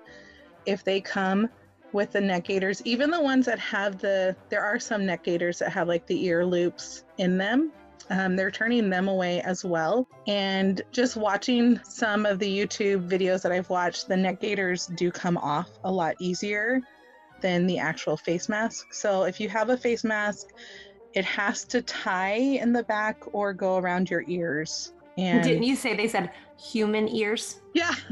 if 0.66 0.84
they 0.84 1.02
come 1.02 1.50
with 1.94 2.12
the 2.12 2.22
neck 2.22 2.44
gaiters, 2.44 2.82
even 2.86 3.10
the 3.10 3.20
ones 3.20 3.46
that 3.48 3.58
have 3.58 3.98
the, 4.00 4.36
there 4.50 4.62
are 4.62 4.78
some 4.78 5.06
neck 5.06 5.24
gaiters 5.24 5.58
that 5.60 5.72
have 5.72 5.88
like 5.88 6.06
the 6.06 6.26
ear 6.26 6.46
loops 6.46 7.06
in 7.18 7.38
them. 7.38 7.72
Um, 8.10 8.36
they're 8.36 8.52
turning 8.52 8.90
them 8.90 9.08
away 9.08 9.42
as 9.42 9.66
well. 9.66 10.08
And 10.28 10.82
just 10.92 11.18
watching 11.18 11.80
some 11.84 12.26
of 12.26 12.40
the 12.40 12.48
YouTube 12.48 13.10
videos 13.10 13.42
that 13.42 13.52
I've 13.52 13.70
watched, 13.70 14.08
the 14.08 14.16
neck 14.16 14.42
gaiters 14.42 14.88
do 14.88 15.12
come 15.12 15.38
off 15.38 15.70
a 15.84 15.92
lot 15.92 16.16
easier 16.20 16.84
than 17.42 17.68
the 17.68 17.78
actual 17.78 18.18
face 18.18 18.50
mask. 18.50 18.94
So 18.94 19.24
if 19.24 19.40
you 19.40 19.50
have 19.50 19.70
a 19.70 19.78
face 19.78 20.04
mask, 20.04 20.48
it 21.14 21.26
has 21.26 21.64
to 21.66 21.82
tie 21.82 22.36
in 22.36 22.74
the 22.74 22.84
back 22.84 23.24
or 23.34 23.54
go 23.54 23.78
around 23.78 24.10
your 24.10 24.24
ears. 24.28 24.94
And 25.18 25.44
Didn't 25.44 25.64
you 25.64 25.76
say 25.76 25.96
they 25.96 26.08
said 26.08 26.32
human 26.58 27.08
ears? 27.08 27.60
yeah, 27.74 27.94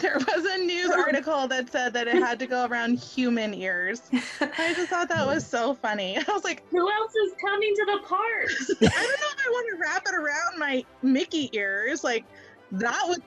there 0.00 0.16
was 0.18 0.44
a 0.44 0.58
news 0.58 0.90
article 0.90 1.48
that 1.48 1.70
said 1.70 1.92
that 1.92 2.08
it 2.08 2.16
had 2.16 2.38
to 2.38 2.46
go 2.46 2.66
around 2.66 2.98
human 2.98 3.52
ears. 3.54 4.02
I 4.40 4.74
just 4.74 4.88
thought 4.88 5.08
that 5.08 5.26
was 5.26 5.46
so 5.46 5.74
funny. 5.74 6.16
I 6.28 6.32
was 6.32 6.44
like, 6.44 6.62
Who 6.70 6.90
else 6.90 7.14
is 7.14 7.32
coming 7.44 7.74
to 7.76 7.84
the 7.86 7.98
park? 8.06 8.20
I 8.92 9.02
don't 9.02 9.20
know 9.20 9.28
if 9.32 9.46
I 9.46 9.50
want 9.50 9.68
to 9.70 9.82
wrap 9.82 10.02
it 10.06 10.14
around 10.14 10.58
my 10.58 10.84
Mickey 11.02 11.50
ears. 11.52 12.04
Like 12.04 12.24
that 12.72 13.02
was. 13.06 13.20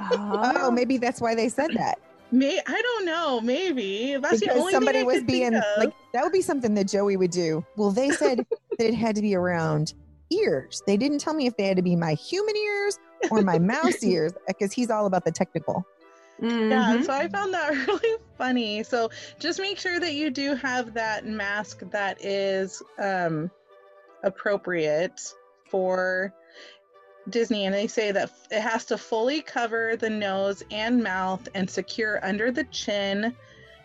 Oh, 0.00 0.70
maybe 0.72 0.96
that's 0.96 1.20
why 1.20 1.34
they 1.34 1.48
said 1.48 1.70
that. 1.74 1.98
May 2.34 2.60
I 2.66 2.82
don't 2.82 3.04
know. 3.04 3.40
Maybe 3.40 4.16
that's 4.20 4.40
the 4.40 4.46
because 4.46 4.58
only 4.60 4.72
somebody 4.72 4.98
thing 4.98 5.04
I 5.04 5.06
was 5.06 5.16
could 5.18 5.26
being 5.26 5.52
think 5.52 5.64
of. 5.64 5.78
like 5.84 5.94
that 6.12 6.22
would 6.24 6.32
be 6.32 6.42
something 6.42 6.74
that 6.74 6.88
Joey 6.88 7.16
would 7.16 7.30
do. 7.30 7.64
Well, 7.76 7.90
they 7.92 8.10
said 8.10 8.38
that 8.78 8.86
it 8.88 8.94
had 8.94 9.14
to 9.16 9.22
be 9.22 9.34
around 9.36 9.94
ears. 10.30 10.82
They 10.86 10.96
didn't 10.96 11.18
tell 11.18 11.34
me 11.34 11.46
if 11.46 11.56
they 11.56 11.64
had 11.66 11.76
to 11.76 11.82
be 11.82 11.94
my 11.94 12.14
human 12.14 12.56
ears 12.56 12.98
or 13.30 13.42
my 13.42 13.58
mouse 13.58 14.02
ears 14.02 14.32
because 14.48 14.72
he's 14.72 14.90
all 14.90 15.06
about 15.06 15.24
the 15.24 15.30
technical. 15.32 15.84
Yeah, 16.42 16.48
Mhm. 16.96 17.04
so 17.06 17.12
I 17.12 17.28
found 17.28 17.54
that 17.54 17.70
really 17.86 18.18
funny. 18.36 18.82
So 18.82 19.10
just 19.38 19.60
make 19.60 19.78
sure 19.78 20.00
that 20.00 20.14
you 20.14 20.30
do 20.30 20.56
have 20.56 20.92
that 20.94 21.24
mask 21.26 21.82
that 21.90 22.24
is 22.24 22.82
um, 22.98 23.48
appropriate 24.24 25.20
for 25.70 26.32
Disney. 27.28 27.66
And 27.66 27.74
they 27.74 27.86
say 27.86 28.12
that 28.12 28.30
it 28.50 28.60
has 28.60 28.84
to 28.86 28.98
fully 28.98 29.42
cover 29.42 29.96
the 29.96 30.10
nose 30.10 30.62
and 30.70 31.02
mouth 31.02 31.48
and 31.54 31.68
secure 31.68 32.24
under 32.24 32.50
the 32.50 32.64
chin. 32.64 33.34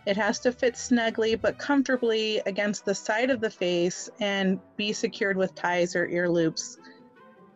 It 0.05 0.17
has 0.17 0.39
to 0.41 0.51
fit 0.51 0.77
snugly 0.77 1.35
but 1.35 1.57
comfortably 1.57 2.41
against 2.45 2.85
the 2.85 2.95
side 2.95 3.29
of 3.29 3.41
the 3.41 3.49
face 3.49 4.09
and 4.19 4.59
be 4.77 4.93
secured 4.93 5.37
with 5.37 5.55
ties 5.55 5.95
or 5.95 6.07
ear 6.07 6.29
loops 6.29 6.77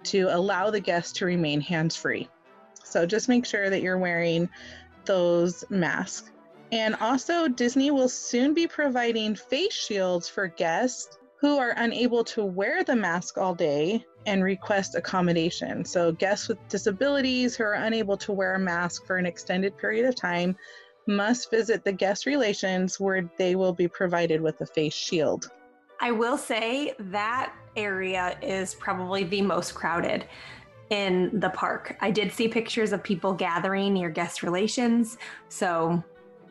to 0.03 0.27
allow 0.29 0.69
the 0.69 0.79
guest 0.79 1.15
to 1.17 1.25
remain 1.25 1.61
hands 1.61 1.95
free. 1.95 2.29
So 2.83 3.05
just 3.05 3.29
make 3.29 3.45
sure 3.45 3.69
that 3.69 3.81
you're 3.81 3.97
wearing 3.97 4.49
those 5.05 5.63
masks. 5.69 6.29
And 6.71 6.95
also, 6.95 7.47
Disney 7.47 7.91
will 7.91 8.09
soon 8.09 8.53
be 8.53 8.67
providing 8.67 9.35
face 9.35 9.73
shields 9.73 10.27
for 10.27 10.47
guests 10.47 11.17
who 11.43 11.57
are 11.57 11.73
unable 11.75 12.23
to 12.23 12.41
wear 12.45 12.85
the 12.85 12.95
mask 12.95 13.38
all 13.38 13.53
day 13.53 14.01
and 14.25 14.41
request 14.41 14.95
accommodation. 14.95 15.83
So, 15.83 16.13
guests 16.13 16.47
with 16.47 16.57
disabilities 16.69 17.53
who 17.53 17.65
are 17.65 17.73
unable 17.73 18.15
to 18.19 18.31
wear 18.31 18.55
a 18.55 18.59
mask 18.59 19.05
for 19.05 19.17
an 19.17 19.25
extended 19.25 19.77
period 19.77 20.05
of 20.05 20.15
time 20.15 20.55
must 21.05 21.51
visit 21.51 21.83
the 21.83 21.91
guest 21.91 22.25
relations 22.25 22.97
where 22.97 23.29
they 23.38 23.55
will 23.55 23.73
be 23.73 23.89
provided 23.89 24.39
with 24.39 24.62
a 24.62 24.65
face 24.65 24.93
shield. 24.93 25.51
I 26.00 26.12
will 26.12 26.38
say 26.38 26.93
that 26.97 27.53
area 27.75 28.38
is 28.41 28.73
probably 28.73 29.25
the 29.25 29.41
most 29.41 29.75
crowded 29.75 30.23
in 30.91 31.41
the 31.41 31.50
park. 31.50 31.97
I 32.00 32.09
did 32.09 32.31
see 32.31 32.47
pictures 32.47 32.93
of 32.93 33.03
people 33.03 33.33
gathering 33.33 33.95
near 33.95 34.09
guest 34.09 34.43
relations. 34.43 35.17
So 35.50 36.01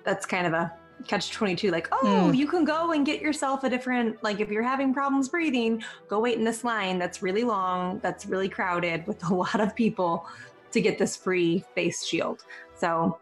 that's 0.05 0.27
kind 0.27 0.47
of 0.47 0.53
a 0.53 0.71
catch 1.07 1.31
22 1.33 1.71
like, 1.71 1.89
oh, 1.93 2.29
Hmm. 2.29 2.35
you 2.35 2.47
can 2.47 2.65
go 2.65 2.93
and 2.93 3.05
get 3.07 3.21
yourself 3.21 3.65
a 3.65 3.71
different, 3.71 4.23
like, 4.23 4.41
if 4.41 4.51
you're 4.51 4.63
having 4.63 4.93
problems 4.95 5.29
breathing, 5.29 5.83
go 6.09 6.21
wait 6.21 6.39
in 6.39 6.45
this 6.45 6.65
line 6.65 6.99
that's 6.99 7.23
really 7.23 7.45
long, 7.45 7.99
that's 8.01 8.27
really 8.27 8.49
crowded 8.49 9.07
with 9.07 9.23
a 9.31 9.35
lot 9.43 9.61
of 9.61 9.75
people 9.75 10.27
to 10.73 10.81
get 10.81 10.99
this 10.99 11.17
free 11.17 11.65
face 11.75 12.05
shield. 12.05 12.45
So 12.77 13.19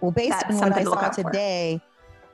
Well, 0.00 0.10
based 0.10 0.44
on 0.48 0.56
what 0.56 0.72
I 0.72 0.84
to 0.84 0.90
saw 0.90 1.08
today, 1.10 1.80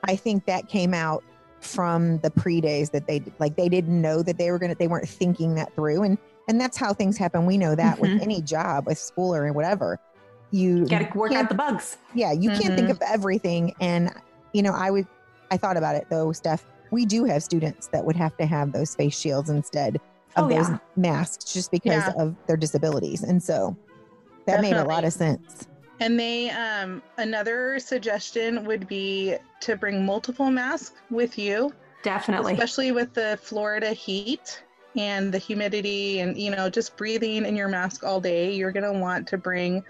I 0.04 0.16
think 0.16 0.46
that 0.46 0.68
came 0.68 0.94
out 0.94 1.22
from 1.60 2.18
the 2.20 2.30
pre 2.30 2.60
days 2.60 2.88
that 2.90 3.06
they 3.06 3.22
like 3.38 3.54
they 3.56 3.68
didn't 3.68 4.00
know 4.00 4.22
that 4.22 4.38
they 4.38 4.50
were 4.50 4.58
gonna 4.58 4.74
they 4.74 4.88
weren't 4.88 5.06
thinking 5.06 5.54
that 5.56 5.74
through 5.74 6.04
and 6.04 6.16
and 6.48 6.58
that's 6.58 6.78
how 6.78 6.94
things 6.94 7.18
happen. 7.18 7.44
We 7.44 7.58
know 7.58 7.74
that 7.74 7.98
with 8.00 8.10
Mhm. 8.12 8.22
any 8.22 8.40
job, 8.42 8.86
with 8.86 8.96
school 8.98 9.34
or 9.34 9.52
whatever. 9.52 9.98
You 10.52 10.86
got 10.86 11.12
to 11.12 11.18
work 11.18 11.32
out 11.32 11.48
the 11.50 11.54
bugs. 11.54 11.96
yeah, 12.14 12.32
you 12.32 12.50
can't 12.50 12.74
think 12.74 12.88
of 12.90 13.00
everything. 13.02 13.74
And 13.78 14.10
you 14.52 14.62
know, 14.62 14.72
I 14.72 14.90
would 14.90 15.06
I 15.50 15.56
thought 15.56 15.76
about 15.76 15.96
it 15.96 16.06
though, 16.10 16.32
Steph. 16.32 16.64
We 16.92 17.04
do 17.06 17.24
have 17.24 17.42
students 17.42 17.88
that 17.92 18.04
would 18.04 18.16
have 18.16 18.36
to 18.38 18.46
have 18.46 18.72
those 18.72 18.94
face 18.94 19.18
shields 19.18 19.50
instead 19.50 19.96
of 20.36 20.44
Oh, 20.44 20.48
those 20.48 20.68
yeah. 20.68 20.78
masks 20.96 21.52
just 21.52 21.70
because 21.70 22.04
Yeah. 22.06 22.12
of 22.18 22.36
their 22.46 22.56
disabilities. 22.56 23.22
And 23.22 23.42
so 23.42 23.76
that 24.46 24.60
made 24.60 24.76
a 24.76 24.84
lot 24.84 25.04
of 25.04 25.12
sense. 25.12 25.66
And 26.00 26.18
they, 26.18 26.50
um, 26.50 27.02
another 27.18 27.78
suggestion 27.78 28.64
would 28.64 28.88
be 28.88 29.36
to 29.60 29.76
bring 29.76 30.04
multiple 30.06 30.50
masks 30.50 30.92
with 31.10 31.38
you. 31.38 31.72
Definitely. 32.02 32.54
especially 32.54 32.92
with 32.92 33.12
the 33.12 33.38
Florida 33.42 33.92
heat 33.92 34.62
and 34.96 35.30
the 35.32 35.36
humidity 35.38 36.20
and 36.20 36.34
you 36.36 36.50
know 36.50 36.70
just 36.70 36.96
breathing 36.96 37.44
in 37.44 37.54
your 37.54 37.68
mask 37.68 38.02
all 38.04 38.20
day 38.22 38.52
you're 38.54 38.72
going 38.72 38.90
to 38.90 38.98
want 38.98 39.28
to 39.28 39.36
bring 39.36 39.84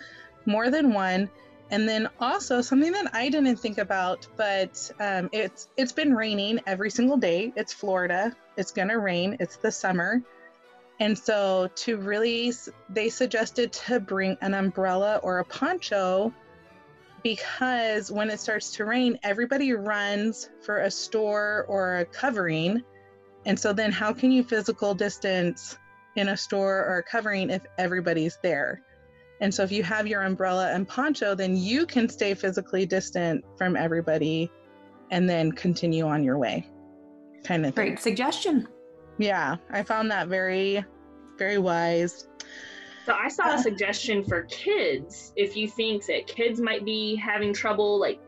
more 0.45 0.71
than 0.71 0.93
one 0.93 1.31
and 1.71 1.89
then 1.89 2.09
also 2.19 2.61
something 2.61 2.93
that 2.93 3.15
I 3.15 3.29
didn't 3.29 3.57
think 3.57 3.79
about 3.79 4.27
but 4.37 4.91
um, 5.00 5.29
it's 5.33 5.69
it's 5.77 5.93
been 5.93 6.15
raining 6.15 6.61
every 6.67 6.91
single 6.91 7.17
day 7.17 7.53
it's 7.57 7.73
Florida 7.73 8.35
it's 8.57 8.73
to 8.89 8.99
rain 8.99 9.37
it's 9.41 9.57
the 9.57 9.73
summer 9.73 10.23
and 11.00 11.19
so 11.19 11.71
to 11.77 11.97
really 11.97 12.53
they 12.91 13.09
suggested 13.09 13.73
to 13.73 14.00
bring 14.00 14.37
an 14.43 14.55
umbrella 14.55 15.21
or 15.23 15.39
a 15.39 15.45
poncho 15.45 16.33
because 17.23 18.11
when 18.11 18.31
it 18.31 18.41
starts 18.41 18.71
to 18.73 18.85
rain, 18.85 19.19
everybody 19.23 19.73
runs 19.73 20.50
for 20.62 20.79
a 20.79 20.91
store 20.91 21.65
or 21.69 21.99
a 21.99 22.05
covering. 22.05 22.83
And 23.47 23.59
so 23.59 23.73
then 23.73 23.93
how 23.93 24.12
can 24.12 24.31
you 24.31 24.43
physical 24.43 24.95
distance 24.95 25.79
in 26.17 26.29
a 26.29 26.37
store 26.37 26.85
or 26.87 26.99
a 26.99 27.03
covering 27.03 27.50
if 27.50 27.62
everybody's 27.79 28.39
there? 28.43 28.83
And 29.40 29.54
so 29.54 29.62
if 29.62 29.73
you 29.73 29.82
have 29.82 30.06
your 30.06 30.23
umbrella 30.23 30.70
and 30.73 30.87
poncho, 30.87 31.35
then 31.35 31.56
you 31.56 31.87
can 31.87 32.09
stay 32.09 32.35
physically 32.35 32.85
distant 32.85 33.44
from 33.56 33.75
everybody 33.76 34.50
and 35.11 35.28
then 35.28 35.52
continue 35.52 36.06
on 36.06 36.23
your 36.23 36.38
way. 36.38 36.68
Kind 37.44 37.64
of 37.64 37.75
thing. 37.75 37.87
Great 37.87 38.00
suggestion. 38.00 38.68
Yeah, 39.18 39.56
I 39.70 39.82
found 39.82 40.11
that 40.11 40.28
very, 40.28 40.85
very 41.38 41.59
wise. 41.59 42.28
So 43.06 43.14
I 43.14 43.28
saw 43.28 43.50
a 43.50 43.54
uh, 43.54 43.62
suggestion 43.62 44.23
for 44.23 44.42
kids 44.44 45.32
if 45.37 45.56
you 45.56 45.68
think 45.68 46.06
that 46.06 46.26
kids 46.26 46.61
might 46.61 46.85
be 46.85 47.16
having 47.16 47.52
trouble 47.52 47.99
like 47.99 48.20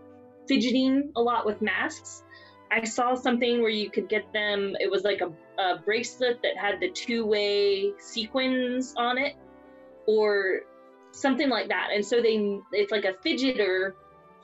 fidgeting 0.49 1.13
a 1.17 1.21
lot 1.21 1.47
with 1.47 1.61
masks. 1.61 2.25
I 2.71 2.85
saw 2.85 3.15
something 3.15 3.61
where 3.61 3.71
you 3.71 3.91
could 3.91 4.09
get 4.09 4.33
them, 4.33 4.75
it 4.81 4.91
was 4.91 5.03
like 5.05 5.21
a, 5.21 5.31
a 5.61 5.79
bracelet 5.85 6.41
that 6.43 6.57
had 6.57 6.81
the 6.81 6.91
two 6.91 7.27
way 7.27 7.93
sequins 7.99 8.95
on 8.97 9.19
it 9.19 9.35
or 10.07 10.63
something 11.13 11.49
like 11.49 11.69
that. 11.69 11.91
And 11.95 12.05
so 12.05 12.21
they, 12.21 12.61
it's 12.73 12.91
like 12.91 13.05
a 13.05 13.13
fidgeter 13.27 13.93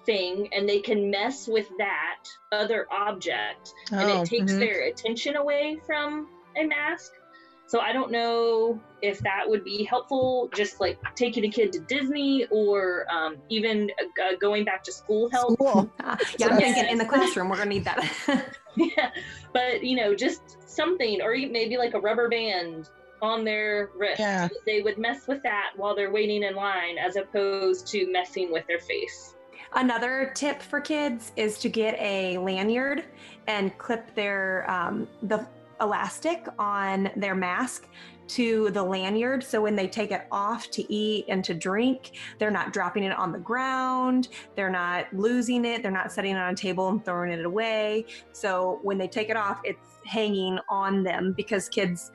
thing 0.07 0.49
and 0.53 0.69
they 0.69 0.81
can 0.81 1.11
mess 1.11 1.49
with 1.49 1.69
that 1.79 2.25
other 2.53 2.87
object 2.91 3.75
and 3.91 4.01
Oh, 4.01 4.23
it 4.23 4.27
takes 4.27 4.53
mhm. 4.53 4.59
their 4.59 4.87
attention 4.87 5.37
away 5.37 5.81
from 5.85 6.29
a 6.57 6.65
mask. 6.65 7.13
So 7.67 7.81
I 7.81 7.93
don't 7.93 8.11
know 8.11 8.81
if 9.03 9.19
that 9.19 9.43
would 9.47 9.63
be 9.63 9.85
helpful, 9.85 10.49
just 10.55 10.81
like 10.81 10.99
taking 11.15 11.45
a 11.45 11.51
kid 11.51 11.71
to 11.75 11.81
Disney 11.81 12.47
or 12.51 13.05
um, 13.13 13.37
even 13.51 13.91
uh, 14.01 14.37
going 14.41 14.65
back 14.65 14.83
to 14.85 14.93
school 14.93 15.29
help. 15.31 15.53
School. 15.53 15.91
Uh, 16.03 16.17
yeah, 16.39 16.49
I'm 16.49 16.57
thinking 16.57 16.87
in 16.87 16.97
the 16.97 17.05
classroom, 17.05 17.51
we're 17.51 17.57
going 17.57 17.69
to 17.69 17.75
need 17.75 17.85
that. 17.85 18.55
yeah, 18.77 19.11
but 19.53 19.85
you 19.85 19.97
know, 19.97 20.15
just 20.15 20.57
something, 20.67 21.21
or 21.21 21.33
maybe 21.33 21.77
like 21.77 21.93
a 21.93 22.01
rubber 22.01 22.31
band 22.31 22.89
on 23.23 23.45
their 23.45 23.91
wrist. 23.97 24.21
Yeah. 24.21 24.49
They 24.67 24.83
would 24.83 24.99
mess 24.99 25.27
with 25.27 25.43
that 25.43 25.73
while 25.77 25.95
they're 25.95 26.13
waiting 26.13 26.43
in 26.43 26.55
line, 26.55 26.99
as 26.99 27.17
opposed 27.17 27.87
to 27.89 28.11
messing 28.11 28.53
with 28.53 28.67
their 28.67 28.81
face. 28.81 29.35
Another 29.75 30.33
tip 30.35 30.63
for 30.63 30.81
kids 30.81 31.33
is 31.37 31.59
to 31.59 31.69
get 31.69 31.95
a 31.99 32.39
lanyard 32.39 33.05
and 33.47 33.77
clip 33.79 34.15
their 34.15 34.69
um, 34.71 35.07
the 35.23 35.47
elastic 35.81 36.47
on 36.59 37.11
their 37.17 37.35
mask 37.35 37.89
to 38.27 38.71
the 38.71 38.83
lanyard 38.83 39.43
so 39.43 39.61
when 39.61 39.75
they 39.75 39.89
take 39.89 40.11
it 40.11 40.27
off 40.31 40.71
to 40.71 40.93
eat 40.93 41.25
and 41.29 41.43
to 41.43 41.55
drink 41.55 42.13
they're 42.39 42.51
not 42.51 42.73
dropping 42.73 43.03
it 43.03 43.13
on 43.13 43.33
the 43.33 43.39
ground 43.39 44.29
they're 44.55 44.71
not 44.71 45.07
losing 45.15 45.65
it 45.65 45.83
they're 45.83 45.91
not 45.91 46.13
setting 46.13 46.33
it 46.33 46.39
on 46.39 46.53
a 46.53 46.57
table 46.57 46.89
and 46.89 47.05
throwing 47.05 47.31
it 47.31 47.45
away 47.45 48.05
so 48.33 48.81
when 48.83 48.99
they 48.99 49.09
take 49.09 49.31
it 49.31 49.37
off 49.37 49.61
it's 49.65 49.99
hanging 50.05 50.59
on 50.69 51.03
them 51.03 51.33
because 51.37 51.69
kids 51.69 52.13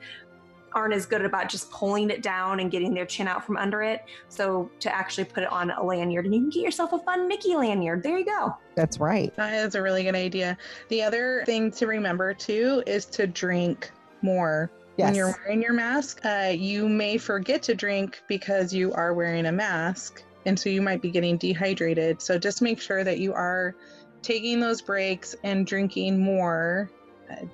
aren't 0.74 0.94
as 0.94 1.06
good 1.06 1.24
about 1.24 1.48
just 1.48 1.70
pulling 1.70 2.10
it 2.10 2.22
down 2.22 2.60
and 2.60 2.70
getting 2.70 2.92
their 2.92 3.06
chin 3.06 3.28
out 3.28 3.44
from 3.44 3.56
under 3.56 3.82
it. 3.82 4.02
So 4.28 4.70
to 4.80 4.94
actually 4.94 5.24
put 5.24 5.42
it 5.44 5.52
on 5.52 5.70
a 5.70 5.84
lanyard, 5.84 6.26
and 6.26 6.34
you 6.34 6.40
can 6.40 6.50
get 6.50 6.62
yourself 6.62 6.92
a 6.92 6.98
fun 6.98 7.28
Mickey 7.28 7.56
lanyard. 7.56 8.02
There 8.02 8.18
you 8.18 8.24
go. 8.24 8.56
That's 8.74 8.98
right. 8.98 9.34
That 9.36 9.54
is 9.54 9.74
a 9.74 9.82
really 9.82 10.02
good 10.02 10.14
idea. 10.14 10.56
The 10.88 11.02
other 11.02 11.44
thing 11.46 11.70
to 11.72 11.86
remember 11.86 12.34
too 12.34 12.82
is 12.86 13.06
to 13.06 13.26
drink 13.26 13.90
more. 14.22 14.70
Yes. 14.96 15.06
When 15.06 15.14
you're 15.14 15.36
wearing 15.44 15.62
your 15.62 15.72
mask, 15.72 16.20
uh, 16.24 16.52
you 16.54 16.88
may 16.88 17.18
forget 17.18 17.62
to 17.64 17.74
drink 17.74 18.22
because 18.28 18.72
you 18.72 18.92
are 18.92 19.12
wearing 19.12 19.46
a 19.46 19.52
mask. 19.52 20.22
And 20.46 20.58
so 20.58 20.68
you 20.68 20.82
might 20.82 21.02
be 21.02 21.10
getting 21.10 21.36
dehydrated. 21.36 22.20
So 22.20 22.38
just 22.38 22.62
make 22.62 22.80
sure 22.80 23.02
that 23.02 23.18
you 23.18 23.32
are 23.32 23.74
taking 24.22 24.60
those 24.60 24.80
breaks 24.80 25.34
and 25.42 25.66
drinking 25.66 26.20
more 26.20 26.90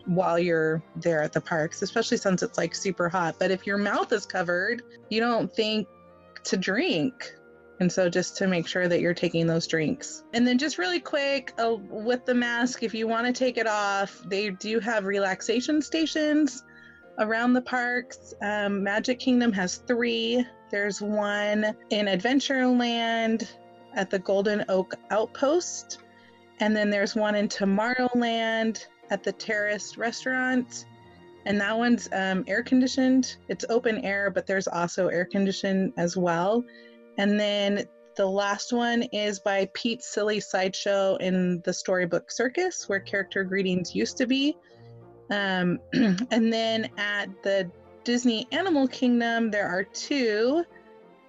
while 0.06 0.38
you're 0.38 0.82
there 0.96 1.22
at 1.22 1.32
the 1.32 1.40
parks, 1.40 1.82
especially 1.82 2.16
since 2.16 2.42
it's 2.42 2.58
like 2.58 2.74
super 2.74 3.08
hot. 3.08 3.36
But 3.38 3.50
if 3.50 3.66
your 3.66 3.78
mouth 3.78 4.12
is 4.12 4.26
covered, 4.26 4.82
you 5.08 5.20
don't 5.20 5.52
think 5.52 5.86
to 6.44 6.56
drink. 6.56 7.34
And 7.80 7.90
so 7.90 8.10
just 8.10 8.36
to 8.36 8.46
make 8.46 8.66
sure 8.66 8.88
that 8.88 9.00
you're 9.00 9.14
taking 9.14 9.46
those 9.46 9.66
drinks. 9.66 10.24
And 10.34 10.46
then 10.46 10.58
just 10.58 10.76
really 10.76 11.00
quick 11.00 11.54
uh, 11.58 11.76
with 11.88 12.26
the 12.26 12.34
mask, 12.34 12.82
if 12.82 12.92
you 12.92 13.08
want 13.08 13.26
to 13.26 13.32
take 13.32 13.56
it 13.56 13.66
off, 13.66 14.22
they 14.26 14.50
do 14.50 14.80
have 14.80 15.06
relaxation 15.06 15.80
stations 15.80 16.62
around 17.18 17.54
the 17.54 17.62
parks. 17.62 18.34
Um, 18.42 18.82
Magic 18.82 19.18
Kingdom 19.18 19.52
has 19.52 19.76
three. 19.76 20.44
There's 20.70 21.00
one 21.00 21.74
in 21.88 22.06
Adventureland 22.06 23.50
at 23.94 24.10
the 24.10 24.18
Golden 24.18 24.64
Oak 24.68 24.94
Outpost. 25.10 26.00
And 26.60 26.76
then 26.76 26.90
there's 26.90 27.14
one 27.14 27.34
in 27.34 27.48
Tomorrowland 27.48 28.86
at 29.10 29.22
the 29.22 29.32
Terrace 29.32 29.96
Restaurant. 29.96 30.86
And 31.46 31.60
that 31.60 31.76
one's 31.76 32.08
um, 32.12 32.44
air 32.46 32.62
conditioned. 32.62 33.36
It's 33.48 33.64
open 33.68 34.04
air, 34.04 34.30
but 34.30 34.46
there's 34.46 34.68
also 34.68 35.08
air 35.08 35.24
conditioned 35.24 35.92
as 35.96 36.16
well. 36.16 36.64
And 37.18 37.40
then 37.40 37.86
the 38.16 38.26
last 38.26 38.72
one 38.72 39.02
is 39.04 39.40
by 39.40 39.68
Pete's 39.72 40.06
Silly 40.06 40.40
Sideshow 40.40 41.16
in 41.16 41.60
the 41.64 41.72
Storybook 41.72 42.30
Circus, 42.30 42.88
where 42.88 43.00
character 43.00 43.44
greetings 43.44 43.94
used 43.94 44.16
to 44.18 44.26
be. 44.26 44.56
Um, 45.30 45.78
and 45.92 46.52
then 46.52 46.90
at 46.98 47.28
the 47.42 47.70
Disney 48.04 48.46
Animal 48.52 48.88
Kingdom, 48.88 49.50
there 49.50 49.68
are 49.68 49.84
two. 49.84 50.64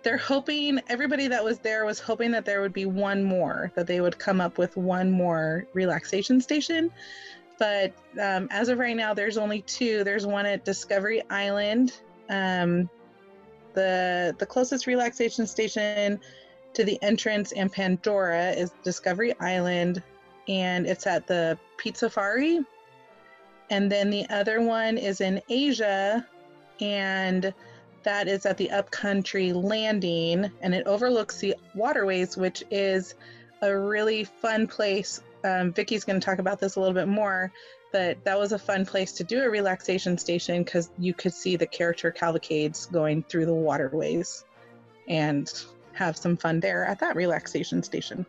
They're 0.03 0.17
hoping, 0.17 0.81
everybody 0.89 1.27
that 1.27 1.43
was 1.43 1.59
there 1.59 1.85
was 1.85 1.99
hoping 1.99 2.31
that 2.31 2.43
there 2.43 2.61
would 2.61 2.73
be 2.73 2.85
one 2.85 3.23
more, 3.23 3.71
that 3.75 3.85
they 3.85 4.01
would 4.01 4.17
come 4.17 4.41
up 4.41 4.57
with 4.57 4.75
one 4.75 5.11
more 5.11 5.67
relaxation 5.73 6.41
station. 6.41 6.91
But 7.61 7.93
um, 8.19 8.47
as 8.49 8.69
of 8.69 8.79
right 8.79 8.95
now, 8.95 9.13
there's 9.13 9.37
only 9.37 9.61
two. 9.61 10.03
There's 10.03 10.25
one 10.25 10.47
at 10.47 10.65
Discovery 10.65 11.21
Island. 11.29 11.93
Um, 12.27 12.89
the 13.75 14.35
the 14.39 14.47
closest 14.47 14.87
relaxation 14.87 15.45
station 15.45 16.19
to 16.73 16.83
the 16.83 16.97
entrance 17.03 17.51
and 17.51 17.71
Pandora 17.71 18.49
is 18.49 18.71
Discovery 18.83 19.35
Island, 19.39 20.01
and 20.47 20.87
it's 20.87 21.05
at 21.05 21.27
the 21.27 21.55
Pizzafari. 21.77 22.65
And 23.69 23.91
then 23.91 24.09
the 24.09 24.27
other 24.31 24.61
one 24.61 24.97
is 24.97 25.21
in 25.21 25.39
Asia, 25.47 26.25
and 26.79 27.53
that 28.01 28.27
is 28.27 28.47
at 28.47 28.57
the 28.57 28.71
Upcountry 28.71 29.53
Landing, 29.53 30.49
and 30.61 30.73
it 30.73 30.87
overlooks 30.87 31.37
the 31.37 31.53
waterways, 31.75 32.35
which 32.35 32.63
is 32.71 33.13
a 33.61 33.77
really 33.77 34.23
fun 34.23 34.65
place. 34.65 35.21
Um, 35.43 35.73
Vicki's 35.73 36.03
going 36.03 36.19
to 36.19 36.25
talk 36.25 36.39
about 36.39 36.59
this 36.59 36.75
a 36.75 36.79
little 36.79 36.93
bit 36.93 37.07
more, 37.07 37.51
but 37.91 38.23
that 38.23 38.37
was 38.37 38.51
a 38.51 38.59
fun 38.59 38.85
place 38.85 39.11
to 39.13 39.23
do 39.23 39.43
a 39.43 39.49
relaxation 39.49 40.17
station 40.17 40.63
because 40.63 40.91
you 40.97 41.13
could 41.13 41.33
see 41.33 41.55
the 41.55 41.67
character 41.67 42.11
cavalcades 42.11 42.85
going 42.87 43.23
through 43.23 43.45
the 43.45 43.53
waterways 43.53 44.45
and 45.07 45.65
have 45.93 46.15
some 46.15 46.37
fun 46.37 46.59
there 46.59 46.85
at 46.85 46.99
that 46.99 47.15
relaxation 47.15 47.83
station. 47.83 48.25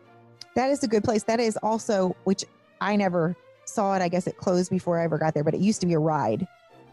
That 0.55 0.69
is 0.69 0.83
a 0.83 0.87
good 0.87 1.03
place. 1.03 1.23
That 1.23 1.39
is 1.39 1.57
also, 1.63 2.15
which 2.25 2.45
I 2.81 2.95
never 2.95 3.35
saw 3.65 3.95
it. 3.95 4.01
I 4.01 4.07
guess 4.07 4.27
it 4.27 4.37
closed 4.37 4.69
before 4.69 4.99
I 4.99 5.03
ever 5.05 5.17
got 5.17 5.33
there, 5.33 5.43
but 5.43 5.53
it 5.53 5.61
used 5.61 5.81
to 5.81 5.87
be 5.87 5.93
a 5.93 5.99
ride. 5.99 6.47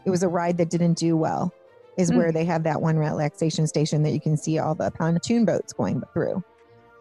It 0.05 0.09
was 0.09 0.23
a 0.23 0.27
ride 0.27 0.57
that 0.57 0.69
didn't 0.69 0.93
do 0.93 1.17
well, 1.17 1.53
is. 1.97 2.09
Mm. 2.09 2.17
where 2.17 2.31
they 2.31 2.45
have 2.45 2.63
that 2.63 2.81
one 2.81 2.97
relaxation 2.97 3.67
station 3.67 4.01
that 4.03 4.11
you 4.11 4.21
can 4.21 4.37
see 4.37 4.57
all 4.57 4.73
the 4.73 4.89
pontoon 4.91 5.45
boats 5.45 5.73
going 5.73 6.01
through. 6.13 6.43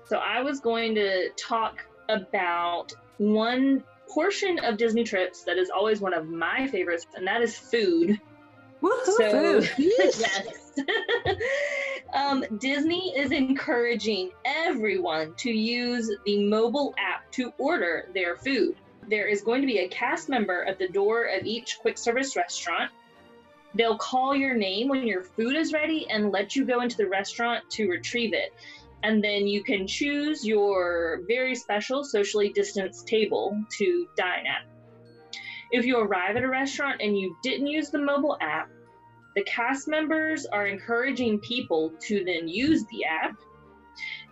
So 0.07 0.19
I 0.19 0.43
was 0.43 0.61
going 0.61 0.95
to 0.97 1.31
talk 1.37 1.87
about 2.09 2.93
one 3.21 3.85
portion 4.09 4.59
of 4.61 4.79
Disney 4.79 5.05
trips 5.05 5.45
that 5.45 5.59
is 5.59 5.69
always 5.69 6.01
one 6.01 6.15
of 6.15 6.27
my 6.27 6.67
favorites, 6.69 7.07
and 7.15 7.27
that 7.27 7.43
is 7.43 7.55
food. 7.55 8.19
Woohoo! 8.83 9.05
So 9.05 9.31
food. 9.31 9.71
yes. 9.79 10.25
um, 12.15 12.45
Disney 12.59 13.13
is 13.15 13.31
encouraging 13.31 14.31
everyone 14.47 15.35
to 15.37 15.51
use 15.51 16.11
the 16.25 16.49
mobile 16.49 16.95
app 16.99 17.31
to 17.33 17.53
order 17.59 18.09
their 18.15 18.37
food. 18.37 18.75
There 19.07 19.29
is 19.29 19.43
going 19.43 19.61
to 19.61 19.67
be 19.67 19.81
a 19.81 19.89
cast 19.89 20.31
member 20.31 20.65
at 20.65 20.79
the 20.79 20.89
door 20.89 21.25
of 21.25 21.45
each 21.45 21.79
quick 21.79 21.99
service 21.99 22.37
restaurant. 22.37 22.91
They'll 23.75 23.99
call 23.99 24.35
your 24.35 24.55
name 24.55 24.89
when 24.89 25.07
your 25.07 25.23
food 25.23 25.57
is 25.57 25.75
ready 25.75 26.09
and 26.09 26.33
let 26.33 26.57
you 26.57 26.65
go 26.65 26.81
into 26.81 26.97
the 26.97 27.07
restaurant 27.07 27.69
to 27.73 27.87
retrieve 27.89 28.33
it. 28.33 28.55
And 29.03 29.25
then 29.25 29.47
you 29.47 29.63
can 29.63 29.87
choose 29.87 30.45
your 30.45 31.23
very 31.27 31.55
special 31.55 32.05
socially 32.05 32.51
distanced 32.51 33.07
table 33.07 33.59
to 33.79 34.09
dine 34.17 34.47
at. 34.47 34.67
If 35.71 35.87
you 35.87 35.99
arrive 35.99 36.37
at 36.37 36.43
a 36.43 36.49
restaurant 36.49 37.01
and 37.01 37.17
you 37.17 37.37
didn't 37.43 37.69
use 37.69 37.91
the 37.91 37.99
mobile 37.99 38.37
app, 38.41 38.71
the 39.37 39.45
cast 39.45 39.87
members 39.87 40.45
are 40.47 40.67
encouraging 40.67 41.39
people 41.39 41.93
to 42.09 42.25
then 42.25 42.49
use 42.49 42.85
the 42.87 43.05
app. 43.05 43.37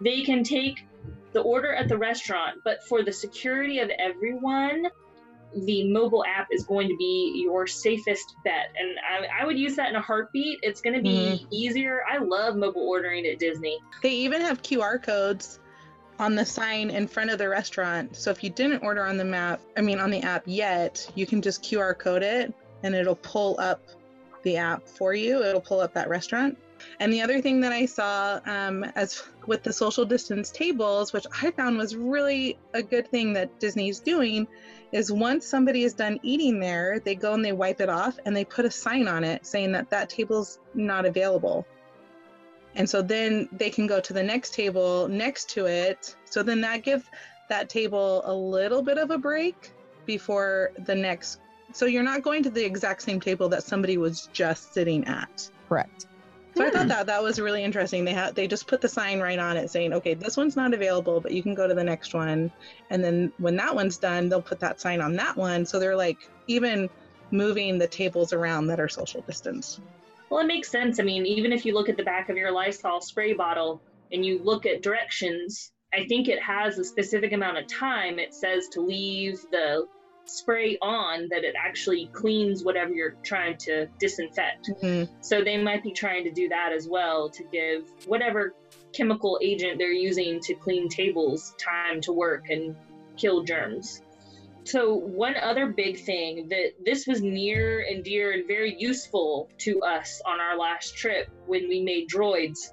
They 0.01 0.23
can 0.23 0.43
take 0.43 0.85
the 1.33 1.41
order 1.41 1.73
at 1.73 1.89
the 1.89 1.97
restaurant, 1.97 2.59
but 2.65 2.83
for 2.85 3.03
the 3.03 3.13
security 3.13 3.79
of 3.79 3.91
everyone, 3.91 4.87
the 5.55 5.91
mobile 5.91 6.25
app 6.25 6.49
is 6.51 6.65
going 6.65 6.89
to 6.89 6.97
be 6.97 7.43
your 7.45 7.67
safest 7.67 8.37
bet. 8.45 8.73
And 8.79 8.99
I, 8.99 9.43
I 9.43 9.47
would 9.47 9.59
use 9.59 9.77
that 9.77 9.89
in 9.89 9.97
a 9.97 10.01
heartbeat. 10.01 10.59
It's 10.63 10.81
going 10.81 10.97
to 10.97 11.03
be 11.03 11.41
mm-hmm. 11.41 11.47
easier. 11.51 12.03
I 12.11 12.19
love 12.19 12.57
mobile 12.57 12.89
ordering 12.89 13.27
at 13.27 13.39
Disney. 13.39 13.79
They 14.03 14.13
even 14.13 14.41
have 14.43 14.63
QR 14.63 15.03
codes 15.03 15.61
on 16.19 16.35
the 16.35 16.45
sign 16.45 16.91
in 16.91 17.07
front 17.07 17.31
of 17.31 17.39
the 17.39 17.49
restaurant. 17.49 18.17
So 18.17 18.31
if 18.31 18.43
you 18.43 18.51
didn't 18.51 18.83
order 18.83 19.05
on 19.05 19.17
the 19.17 19.25
map, 19.25 19.61
I 19.77 19.81
mean 19.81 20.01
on 20.01 20.11
the 20.11 20.21
app 20.21 20.43
yet, 20.47 21.11
you 21.15 21.27
can 21.27 21.41
just 21.41 21.63
QR 21.63 21.97
code 21.97 22.23
it 22.23 22.53
and 22.83 22.95
it'll 22.95 23.17
pull 23.17 23.59
up 23.59 23.83
the 24.43 24.57
app 24.57 24.89
for 24.89 25.15
you. 25.15 25.43
It'll 25.43 25.61
pull 25.61 25.81
up 25.81 25.95
that 25.95 26.09
restaurant. 26.09 26.59
And 27.01 27.12
the 27.12 27.21
other 27.21 27.41
thing 27.41 27.61
that 27.61 27.73
I 27.73 27.87
saw 27.87 28.41
um, 28.47 28.85
as 28.95 29.23
with 29.47 29.62
the 29.62 29.73
social 29.73 30.05
distance 30.05 30.51
tables, 30.51 31.12
which 31.12 31.27
I 31.43 31.51
found 31.51 31.79
was 31.79 31.97
really 31.97 32.59
a 32.75 32.83
good 32.83 33.09
thing 33.09 33.33
that 33.35 33.59
Disney's 33.61 34.01
doing, 34.01 34.47
is 34.93 35.12
once 35.12 35.47
somebody 35.47 35.85
is 35.85 35.95
done 35.95 36.19
eating 36.23 36.61
there, 36.61 37.01
they 37.01 37.14
go 37.14 37.35
and 37.35 37.45
they 37.45 37.53
wipe 37.53 37.81
it 37.81 37.88
off 37.88 38.19
and 38.25 38.37
they 38.37 38.45
put 38.45 38.64
a 38.64 38.71
sign 38.71 39.09
on 39.09 39.25
it 39.25 39.47
saying 39.47 39.73
that 39.73 39.91
that 39.91 40.09
table's 40.09 40.59
not 40.75 41.05
available. 41.05 41.67
And 42.75 42.88
so 42.88 43.03
then 43.03 43.49
they 43.53 43.71
can 43.71 43.87
go 43.87 44.01
to 44.01 44.12
the 44.12 44.23
next 44.23 44.55
table 44.55 45.09
next 45.09 45.51
to 45.51 45.67
it. 45.67 46.14
So 46.25 46.43
then 46.43 46.61
that 46.62 46.83
gives 46.83 47.05
that 47.49 47.69
table 47.69 48.23
a 48.25 48.33
little 48.33 48.83
bit 48.83 48.99
of 48.99 49.11
a 49.11 49.19
break 49.19 49.73
before 50.07 50.73
the 50.85 50.95
next. 50.95 51.41
So 51.73 51.87
you're 51.87 52.03
not 52.03 52.23
going 52.23 52.43
to 52.45 52.51
the 52.51 52.64
exact 52.64 53.03
same 53.03 53.21
table 53.21 53.49
that 53.51 53.62
somebody 53.62 53.99
was 53.99 54.29
just 54.33 54.73
sitting 54.73 55.07
at. 55.07 55.51
Correct. 55.69 56.07
So 56.59 56.66
I 56.66 56.71
thought 56.71 56.83
hmm. 56.83 56.88
that 56.88 57.07
that 57.07 57.23
was 57.23 57.40
really 57.40 57.62
interesting. 57.62 58.05
They 58.05 58.12
had 58.12 58.35
they 58.35 58.49
just 58.49 58.66
put 58.66 58.81
the 58.81 58.88
sign 58.88 59.21
right 59.21 59.38
on 59.38 59.57
it 59.57 59.71
saying, 59.71 59.92
"Okay, 59.92 60.14
this 60.14 60.37
one's 60.37 60.57
not 60.57 60.75
available, 60.75 61.21
but 61.21 61.33
you 61.33 61.42
can 61.42 61.55
go 61.55 61.68
to 61.68 61.75
the 61.75 61.85
next 61.85 62.14
one." 62.14 62.51
And 62.90 63.03
then 63.03 63.33
when 63.38 63.55
that 63.57 63.75
one's 63.75 63.97
done, 63.97 64.29
they'll 64.29 64.42
put 64.42 64.59
that 64.61 64.81
sign 64.81 65.01
on 65.01 65.14
that 65.16 65.37
one. 65.37 65.64
So 65.64 65.79
they're 65.79 65.97
like 65.97 66.18
even 66.49 66.90
moving 67.31 67.79
the 67.79 67.87
tables 67.87 68.33
around 68.33 68.66
that 68.68 68.81
are 68.81 68.88
social 68.88 69.21
distance. 69.23 69.81
Well, 70.31 70.40
it 70.40 70.47
makes 70.47 70.68
sense. 70.68 70.99
I 70.99 71.05
mean, 71.05 71.27
even 71.27 71.53
if 71.53 71.64
you 71.64 71.75
look 71.75 71.88
at 71.88 71.97
the 71.97 72.03
back 72.03 72.29
of 72.29 72.37
your 72.37 72.51
Lysol 72.51 73.01
spray 73.01 73.35
bottle 73.35 73.81
and 74.12 74.25
you 74.27 74.42
look 74.42 74.66
at 74.66 74.83
directions, 74.83 75.71
I 75.94 76.07
think 76.07 76.29
it 76.29 76.42
has 76.42 76.79
a 76.79 76.85
specific 76.85 77.33
amount 77.33 77.59
of 77.59 77.66
time 77.68 78.18
it 78.18 78.35
says 78.35 78.68
to 78.73 78.81
leave 78.81 79.40
the 79.53 79.87
spray 80.29 80.79
on 80.83 81.29
that 81.31 81.45
it 81.45 81.55
actually 81.57 82.09
cleans 82.12 82.64
whatever 82.64 82.93
you're 82.93 83.17
trying 83.23 83.57
to 83.59 83.87
disinfect. 83.99 84.71
Mhm. 84.83 85.09
So 85.21 85.43
they 85.43 85.57
might 85.59 85.83
be 85.83 85.93
trying 85.93 86.25
to 86.25 86.31
do 86.31 86.49
that 86.49 86.73
as 86.73 86.88
well 86.88 87.29
to 87.31 87.45
give 87.45 87.91
whatever 88.07 88.55
chemical 88.93 89.38
agent 89.43 89.79
they're 89.79 89.93
using 89.93 90.41
to 90.41 90.55
clean 90.55 90.88
tables 90.88 91.55
time 91.59 92.01
to 92.03 92.12
work 92.12 92.49
and 92.51 92.77
kill 93.17 93.43
germs. 93.43 94.03
So, 94.64 94.95
one 94.95 95.35
other 95.35 95.69
big 95.69 95.99
thing 95.99 96.49
that 96.49 96.75
this 96.85 97.07
was 97.07 97.23
near 97.23 97.81
and 97.88 98.05
dear 98.05 98.33
and 98.33 98.47
very 98.47 98.77
useful 98.79 99.49
to 99.59 99.81
us 99.81 100.21
on 100.27 100.41
our 100.41 100.59
last 100.59 100.95
trip 100.95 101.29
when 101.47 101.69
we 101.69 101.81
made 101.81 102.09
droids. 102.11 102.71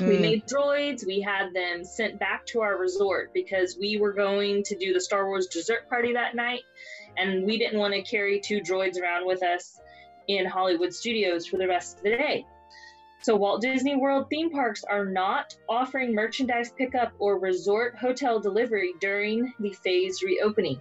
We 0.00 0.16
Mm. 0.16 0.20
made 0.20 0.46
droids, 0.46 1.06
we 1.06 1.20
had 1.20 1.52
them 1.54 1.84
sent 1.84 2.18
back 2.18 2.44
to 2.46 2.60
our 2.62 2.76
resort 2.76 3.32
because 3.32 3.76
we 3.78 3.96
were 3.96 4.12
going 4.12 4.64
to 4.64 4.76
do 4.76 4.92
the 4.92 5.00
Star 5.00 5.26
Wars 5.28 5.46
dessert 5.46 5.88
party 5.88 6.12
that 6.14 6.34
night 6.34 6.62
and 7.16 7.44
we 7.44 7.58
didn't 7.58 7.78
want 7.78 7.94
to 7.94 8.02
carry 8.02 8.40
two 8.40 8.60
droids 8.60 9.00
around 9.00 9.26
with 9.26 9.42
us. 9.42 9.78
in 10.26 10.46
Hollywood 10.46 10.94
studios 10.94 11.46
for 11.46 11.58
the 11.58 11.68
rest 11.68 11.98
of 11.98 12.04
the 12.04 12.10
day. 12.16 12.46
So, 13.20 13.36
Walt 13.36 13.60
Disney 13.60 13.94
World 13.94 14.26
theme 14.30 14.48
parks 14.50 14.82
are 14.84 15.04
not 15.04 15.54
offering 15.68 16.14
merchandise 16.14 16.72
pickup 16.78 17.12
or 17.18 17.38
resort 17.38 17.94
hotel 17.96 18.40
delivery 18.40 18.94
during 19.00 19.52
the 19.60 19.72
phased 19.72 20.22
reopening. 20.22 20.80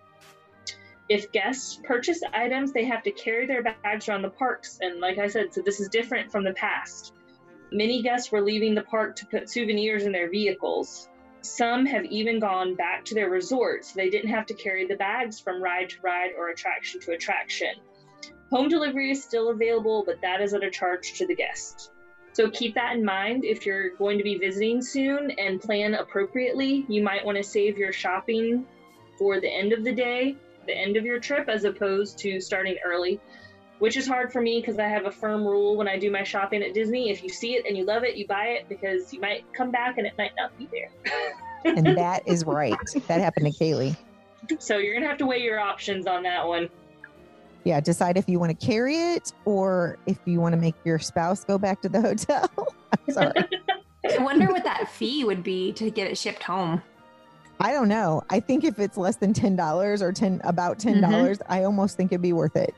If 1.10 1.30
guests 1.34 1.78
purchase 1.84 2.22
items, 2.34 2.72
they 2.72 2.86
have 2.86 3.04
to 3.04 3.12
carry 3.12 3.46
their 3.46 3.62
bags 3.64 4.08
around 4.08 4.22
the 4.22 4.30
parks. 4.30 4.78
And 4.82 5.02
like 5.02 5.18
I 5.18 5.28
said, 5.28 5.54
so 5.54 5.62
this 5.62 5.82
is 5.82 5.90
different 5.90 6.32
from 6.32 6.46
the 6.46 6.54
past. 6.54 7.12
Many 7.74 8.04
guests 8.04 8.32
were 8.32 8.42
leaving 8.42 8.76
the 8.76 8.84
park 8.84 9.16
to 9.16 9.26
put 9.26 9.50
souvenirs 9.50 10.04
in 10.04 10.12
their 10.12 10.30
vehicles. 10.30 11.10
Some 11.42 11.88
have 11.88 12.06
even 12.06 12.40
gone 12.40 12.76
back 12.76 13.04
to 13.06 13.16
their 13.16 13.32
resorts 13.32 13.90
so 13.90 13.94
they 13.96 14.12
didn't 14.12 14.30
have 14.30 14.46
to 14.46 14.54
carry 14.54 14.86
the 14.86 14.96
bags 14.96 15.40
from 15.40 15.62
ride 15.62 15.90
to 15.90 15.96
ride 16.04 16.34
or 16.38 16.50
attraction 16.50 17.02
to 17.02 17.14
attraction. 17.14 17.74
Home 18.52 18.70
delivery 18.70 19.10
is 19.10 19.24
still 19.24 19.50
available, 19.50 20.04
but 20.06 20.22
that 20.22 20.40
is 20.40 20.54
at 20.54 20.64
a 20.64 20.70
charge 20.70 21.14
to 21.14 21.26
the 21.26 21.34
guest. 21.36 21.92
So 22.34 22.48
keep 22.52 22.76
that 22.76 22.96
in 22.96 23.04
mind 23.04 23.44
if 23.44 23.66
you're 23.66 23.96
going 23.96 24.20
to 24.20 24.24
be 24.24 24.38
visiting 24.38 24.80
soon 24.80 25.32
and 25.32 25.60
plan 25.60 25.96
appropriately. 25.96 26.86
You 26.88 27.02
might 27.02 27.26
want 27.26 27.38
to 27.38 27.44
save 27.44 27.80
your 27.80 27.92
shopping 27.92 28.68
for 29.18 29.42
the 29.42 29.50
end 29.52 29.74
of 29.74 29.84
the 29.84 29.94
day, 29.94 30.38
the 30.68 30.78
end 30.78 30.96
of 30.96 31.06
your 31.06 31.20
trip, 31.20 31.50
as 31.50 31.64
opposed 31.64 32.20
to 32.20 32.40
starting 32.40 32.78
early, 32.86 33.20
which 33.80 33.98
is 33.98 34.08
hard 34.08 34.32
for 34.32 34.42
me 34.42 34.60
because 34.60 34.80
I 34.80 34.88
have 34.88 35.06
a 35.06 35.12
firm 35.12 35.44
rule 35.44 35.76
when 35.76 35.88
I 35.88 35.98
do 35.98 36.12
my 36.12 36.24
shopping 36.24 36.64
at 36.64 36.74
Disney. 36.74 37.10
If 37.10 37.24
you 37.24 37.30
see 37.30 37.56
it 37.56 37.66
and 37.68 37.78
you 37.78 37.86
love 37.86 38.04
it, 38.04 38.16
you 38.16 38.28
buy 38.28 38.46
it 38.48 38.70
because 38.70 39.14
you 39.14 39.20
might 39.20 39.46
come 39.54 39.72
back 39.72 39.98
and 39.98 40.08
it 40.08 40.14
might 40.18 40.32
not 40.38 40.58
be 40.58 40.70
there. 40.72 40.90
and 41.66 41.98
that 41.98 42.28
is 42.28 42.46
right. 42.46 42.76
That 43.08 43.20
happened 43.20 43.46
to 43.46 43.52
Kaylee. 43.52 43.96
So 44.60 44.78
you're 44.78 44.94
going 44.94 45.04
to 45.04 45.10
have 45.10 45.18
to 45.20 45.26
weigh 45.26 45.42
your 45.42 45.60
options 45.60 46.06
on 46.08 46.24
that 46.24 46.48
one 46.48 46.70
yeah, 47.64 47.80
decide 47.80 48.18
if 48.18 48.28
you 48.28 48.40
want 48.40 48.58
to 48.58 48.66
carry 48.66 48.96
it 48.96 49.32
or 49.46 49.98
if 50.06 50.20
you 50.26 50.40
want 50.40 50.54
to 50.54 50.60
make 50.60 50.76
your 50.84 51.00
spouse 51.00 51.44
go 51.44 51.58
back 51.58 51.82
to 51.82 51.90
the 51.90 52.02
hotel. 52.02 52.50
I'm 53.08 53.14
sorry. 53.14 53.34
I 54.06 54.22
wonder 54.22 54.48
what 54.48 54.64
that 54.66 54.90
fee 54.90 55.24
would 55.24 55.44
be 55.44 55.72
to 55.74 55.90
get 55.90 56.08
it 56.08 56.18
shipped 56.18 56.44
home. 56.44 56.82
I 57.60 57.72
don't 57.72 57.88
know. 57.88 58.24
I 58.30 58.40
think 58.40 58.66
if 58.66 58.80
it's 58.80 58.98
less 58.98 59.16
than 59.16 59.32
ten 59.32 59.56
dollars 59.56 60.02
or 60.02 60.12
ten 60.12 60.42
about 60.44 60.80
ten 60.80 61.00
dollars, 61.00 61.38
mm-hmm. 61.38 61.54
I 61.54 61.64
almost 61.64 61.96
think 61.96 62.12
it'd 62.12 62.22
be 62.22 62.34
worth 62.34 62.58
it. 62.58 62.76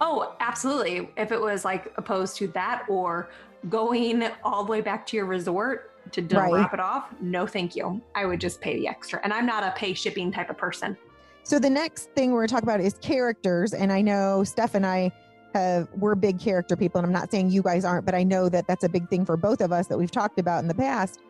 Oh, 0.00 0.34
absolutely. 0.40 1.10
If 1.16 1.32
it 1.32 1.40
was 1.40 1.64
like 1.64 1.92
opposed 1.96 2.36
to 2.36 2.48
that 2.48 2.84
or 2.88 3.30
going 3.68 4.28
all 4.44 4.64
the 4.64 4.70
way 4.70 4.80
back 4.80 5.06
to 5.08 5.16
your 5.16 5.26
resort 5.26 5.92
to 6.12 6.22
right. 6.22 6.50
drop 6.50 6.74
it 6.74 6.80
off, 6.80 7.12
no 7.20 7.46
thank 7.46 7.74
you. 7.74 8.00
I 8.14 8.24
would 8.24 8.40
just 8.40 8.60
pay 8.60 8.76
the 8.76 8.88
extra. 8.88 9.20
And 9.24 9.32
I'm 9.32 9.46
not 9.46 9.64
a 9.64 9.72
pay 9.72 9.94
shipping 9.94 10.30
type 10.30 10.50
of 10.50 10.56
person. 10.56 10.96
So 11.42 11.58
the 11.58 11.70
next 11.70 12.10
thing 12.14 12.32
we're 12.32 12.40
going 12.40 12.48
to 12.48 12.54
talk 12.54 12.62
about 12.62 12.80
is 12.80 12.94
characters, 13.00 13.72
and 13.72 13.90
I 13.90 14.02
know 14.02 14.44
Steph 14.44 14.74
and 14.74 14.84
I 14.84 15.10
have 15.54 15.88
we're 15.96 16.14
big 16.14 16.38
character 16.38 16.76
people, 16.76 16.98
and 16.98 17.06
I'm 17.06 17.12
not 17.12 17.30
saying 17.30 17.50
you 17.50 17.62
guys 17.62 17.86
aren't, 17.86 18.04
but 18.04 18.14
I 18.14 18.22
know 18.22 18.50
that 18.50 18.66
that's 18.66 18.84
a 18.84 18.88
big 18.88 19.08
thing 19.08 19.24
for 19.24 19.36
both 19.36 19.62
of 19.62 19.72
us 19.72 19.86
that 19.86 19.96
we've 19.96 20.10
talked 20.10 20.38
about 20.38 20.60
in 20.60 20.68
the 20.68 20.74
past. 20.74 21.20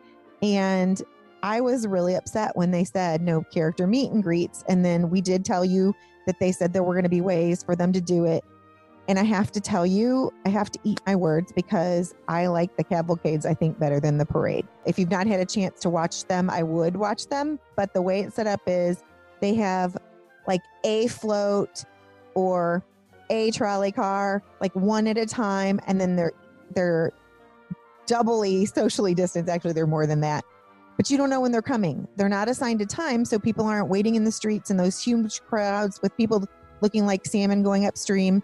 And 0.41 1.01
I 1.41 1.61
was 1.61 1.87
really 1.87 2.15
upset 2.15 2.51
when 2.55 2.71
they 2.71 2.83
said 2.83 3.21
no 3.21 3.43
character 3.43 3.87
meet 3.87 4.11
and 4.11 4.21
greets, 4.21 4.63
and 4.67 4.83
then 4.83 5.09
we 5.09 5.21
did 5.21 5.45
tell 5.45 5.63
you 5.63 5.95
that 6.27 6.37
they 6.39 6.51
said 6.51 6.73
there 6.73 6.83
were 6.83 6.93
going 6.93 7.03
to 7.03 7.09
be 7.09 7.21
ways 7.21 7.63
for 7.63 7.75
them 7.75 7.93
to 7.93 8.01
do 8.01 8.25
it. 8.25 8.43
And 9.09 9.17
I 9.17 9.23
have 9.23 9.51
to 9.53 9.59
tell 9.59 9.87
you, 9.87 10.31
I 10.45 10.49
have 10.49 10.69
to 10.69 10.79
eat 10.83 11.01
my 11.07 11.15
words 11.15 11.51
because 11.51 12.13
I 12.27 12.45
like 12.45 12.77
the 12.77 12.83
cavalcades, 12.83 13.43
I 13.43 13.55
think, 13.55 13.79
better 13.79 13.99
than 13.99 14.19
the 14.19 14.25
parade. 14.25 14.67
If 14.85 14.99
you've 14.99 15.09
not 15.09 15.25
had 15.25 15.39
a 15.39 15.45
chance 15.47 15.79
to 15.79 15.89
watch 15.89 16.25
them, 16.25 16.47
I 16.47 16.61
would 16.61 16.95
watch 16.95 17.25
them. 17.25 17.59
But 17.75 17.91
the 17.95 18.03
way 18.03 18.19
it's 18.19 18.35
set 18.35 18.45
up 18.45 18.61
is 18.67 19.03
they 19.41 19.55
have 19.55 19.97
like 20.47 20.61
a 20.83 21.07
float 21.07 21.85
or 22.35 22.85
a 23.31 23.49
trolley 23.49 23.91
car, 23.91 24.43
like 24.61 24.75
one 24.75 25.07
at 25.07 25.17
a 25.17 25.25
time, 25.25 25.79
and 25.87 25.99
then 25.99 26.15
they're 26.15 26.33
they're 26.75 27.11
doubly 28.05 28.67
socially 28.67 29.15
distanced. 29.15 29.49
Actually, 29.49 29.73
they're 29.73 29.87
more 29.87 30.05
than 30.05 30.21
that. 30.21 30.45
But 30.97 31.09
you 31.09 31.17
don't 31.17 31.31
know 31.31 31.41
when 31.41 31.51
they're 31.51 31.63
coming. 31.63 32.07
They're 32.15 32.29
not 32.29 32.47
assigned 32.47 32.79
a 32.81 32.85
time, 32.85 33.25
so 33.25 33.39
people 33.39 33.65
aren't 33.65 33.89
waiting 33.89 34.13
in 34.13 34.23
the 34.23 34.31
streets 34.31 34.69
in 34.69 34.77
those 34.77 35.01
huge 35.03 35.41
crowds 35.41 35.99
with 36.03 36.15
people 36.15 36.45
looking 36.81 37.07
like 37.07 37.25
salmon 37.25 37.63
going 37.63 37.87
upstream. 37.87 38.43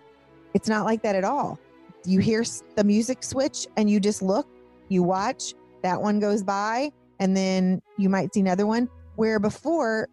It's 0.55 0.67
not 0.67 0.85
like 0.85 1.03
that 1.03 1.15
at 1.15 1.23
all. 1.23 1.59
You 2.05 2.19
hear 2.19 2.43
the 2.75 2.83
music 2.83 3.23
switch 3.23 3.67
and 3.77 3.89
you 3.89 3.99
just 3.99 4.23
look, 4.23 4.47
you 4.89 5.03
watch, 5.03 5.53
that 5.83 6.01
one 6.01 6.19
goes 6.19 6.41
by, 6.41 6.91
and 7.19 7.37
then 7.37 7.81
you 7.97 8.09
might 8.09 8.33
see 8.33 8.39
another 8.39 8.65
one. 8.65 8.89
Where 9.17 9.39
before 9.39 10.09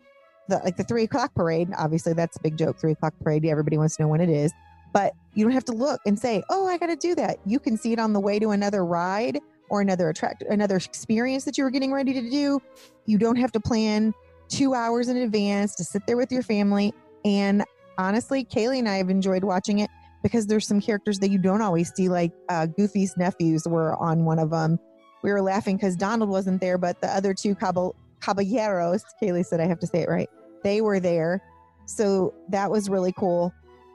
the 0.49 0.61
like 0.65 0.77
the 0.77 0.85
three 0.85 1.05
o'clock 1.05 1.35
parade. 1.35 1.69
Obviously, 1.77 2.13
that's 2.13 2.37
a 2.37 2.41
big 2.41 2.57
joke. 2.57 2.79
Three 2.79 2.93
o'clock 2.93 3.15
parade. 3.23 3.45
Everybody 3.45 3.79
wants 3.79 3.97
to 3.97 4.03
know 4.03 4.09
when 4.09 4.21
it 4.21 4.29
is, 4.29 4.53
but 4.93 5.15
you 5.35 5.45
don't 5.45 5.53
have 5.53 5.65
to 5.67 5.73
look 5.73 6.01
and 6.07 6.19
say, 6.19 6.43
"Oh, 6.51 6.67
I 6.67 6.79
got 6.79 6.87
to 6.87 6.97
do 6.97 7.15
that." 7.17 7.39
You 7.47 7.59
can 7.59 7.77
see 7.77 7.93
it 7.93 7.99
on 7.99 8.13
the 8.13 8.21
way 8.21 8.39
to 8.39 8.51
another 8.51 8.85
ride 8.85 9.39
or 9.71 9.81
another 9.81 10.09
attract 10.09 10.43
another 10.43 10.77
experience 10.77 11.45
that 11.45 11.57
you 11.57 11.65
were 11.65 11.71
getting 11.71 11.93
ready 11.93 12.13
to 12.13 12.31
do. 12.31 12.61
You 13.07 13.19
don't 13.19 13.37
have 13.37 13.53
to 13.53 13.61
plan 13.61 14.13
two 14.49 14.75
hours 14.75 15.09
in 15.09 15.17
advance 15.17 15.75
to 15.77 15.85
sit 15.85 16.07
there 16.07 16.17
with 16.17 16.31
your 16.31 16.43
family. 16.43 16.93
And 17.25 17.65
honestly, 17.97 18.45
Kaylee 18.45 18.81
and 18.81 18.89
I 18.89 18.97
have 18.97 19.09
enjoyed 19.09 19.45
watching 19.45 19.79
it 19.79 19.91
because 20.23 20.47
there's 20.47 20.67
some 20.67 20.81
characters 20.81 21.19
that 21.19 21.31
you 21.31 21.39
don't 21.39 21.63
always 21.63 21.93
see, 21.95 22.09
like 22.09 22.33
uh, 22.49 22.67
Goofy's 22.67 23.17
nephews 23.17 23.67
were 23.67 23.97
on 23.97 24.25
one 24.25 24.39
of 24.39 24.51
them. 24.51 24.79
We 25.23 25.31
were 25.31 25.43
laughing 25.43 25.77
because 25.77 25.97
Donald 25.97 26.31
wasn't 26.31 26.61
there, 26.61 26.79
but 26.79 27.01
the 27.01 27.09
other 27.09 27.35
two 27.35 27.55
Cabo 27.55 27.95
caballeros. 28.21 29.05
Kaylee 29.21 29.45
said 29.45 29.61
I 29.61 29.67
have 29.67 29.79
to 29.81 29.87
say 29.87 30.03
it 30.03 30.09
right. 30.09 30.31
They 30.63 30.81
were 30.81 31.01
there. 31.01 31.43
So 31.87 32.33
that 32.49 32.71
was 32.71 32.89
really 32.89 33.13
cool. 33.13 33.53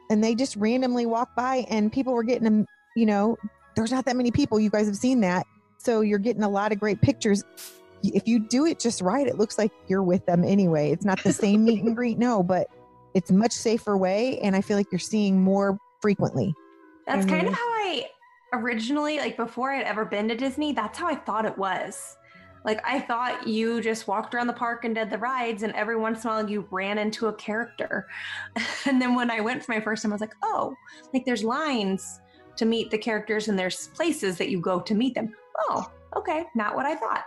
And 0.09 0.23
they 0.23 0.35
just 0.35 0.55
randomly 0.55 1.05
walked 1.05 1.35
by 1.35 1.65
and 1.69 1.91
people 1.91 2.13
were 2.13 2.23
getting 2.23 2.43
them, 2.43 2.65
you 2.95 3.05
know, 3.05 3.37
there's 3.75 3.91
not 3.91 4.05
that 4.05 4.15
many 4.15 4.31
people. 4.31 4.59
You 4.59 4.69
guys 4.69 4.87
have 4.87 4.95
seen 4.95 5.21
that. 5.21 5.45
So 5.77 6.01
you're 6.01 6.19
getting 6.19 6.43
a 6.43 6.49
lot 6.49 6.71
of 6.71 6.79
great 6.79 7.01
pictures. 7.01 7.43
If 8.03 8.27
you 8.27 8.39
do 8.39 8.65
it 8.65 8.79
just 8.79 9.01
right, 9.01 9.27
it 9.27 9.37
looks 9.37 9.57
like 9.57 9.71
you're 9.87 10.03
with 10.03 10.25
them 10.25 10.43
anyway. 10.43 10.91
It's 10.91 11.05
not 11.05 11.23
the 11.23 11.33
same 11.33 11.63
meet 11.63 11.83
and 11.83 11.95
greet, 11.95 12.17
no, 12.17 12.43
but 12.43 12.67
it's 13.13 13.31
much 13.31 13.51
safer 13.51 13.97
way. 13.97 14.39
And 14.39 14.55
I 14.55 14.61
feel 14.61 14.77
like 14.77 14.87
you're 14.91 14.99
seeing 14.99 15.41
more 15.41 15.77
frequently. 16.07 16.55
That's 17.05 17.25
kind 17.25 17.49
of 17.49 17.53
how 17.53 17.59
I 17.59 18.05
originally, 18.53 19.17
like 19.17 19.35
before 19.35 19.73
I'd 19.73 19.83
ever 19.83 20.05
been 20.05 20.29
to 20.29 20.35
Disney, 20.35 20.71
that's 20.71 20.97
how 20.97 21.05
I 21.05 21.15
thought 21.15 21.43
it 21.43 21.57
was. 21.57 22.15
Like 22.63 22.79
I 22.85 23.01
thought 23.01 23.45
you 23.45 23.81
just 23.81 24.07
walked 24.07 24.33
around 24.33 24.47
the 24.47 24.53
park 24.53 24.85
and 24.85 24.95
did 24.95 25.09
the 25.09 25.17
rides, 25.17 25.63
and 25.63 25.73
every 25.73 25.97
once 25.97 26.23
in 26.23 26.29
a 26.29 26.33
while 26.33 26.49
you 26.49 26.65
ran 26.71 26.97
into 26.97 27.27
a 27.27 27.33
character. 27.33 28.07
and 28.85 29.01
then 29.01 29.15
when 29.15 29.29
I 29.29 29.41
went 29.41 29.65
for 29.65 29.73
my 29.73 29.81
first 29.81 30.01
time, 30.01 30.13
I 30.13 30.15
was 30.15 30.21
like, 30.21 30.35
oh, 30.43 30.73
like 31.13 31.25
there's 31.25 31.43
lines 31.43 32.21
to 32.55 32.63
meet 32.63 32.89
the 32.89 32.97
characters, 32.97 33.49
and 33.49 33.59
there's 33.59 33.89
places 33.89 34.37
that 34.37 34.47
you 34.47 34.61
go 34.61 34.79
to 34.79 34.95
meet 34.95 35.13
them. 35.13 35.33
Oh, 35.59 35.91
okay, 36.15 36.45
not 36.55 36.73
what 36.73 36.85
I 36.85 36.95
thought. 36.95 37.25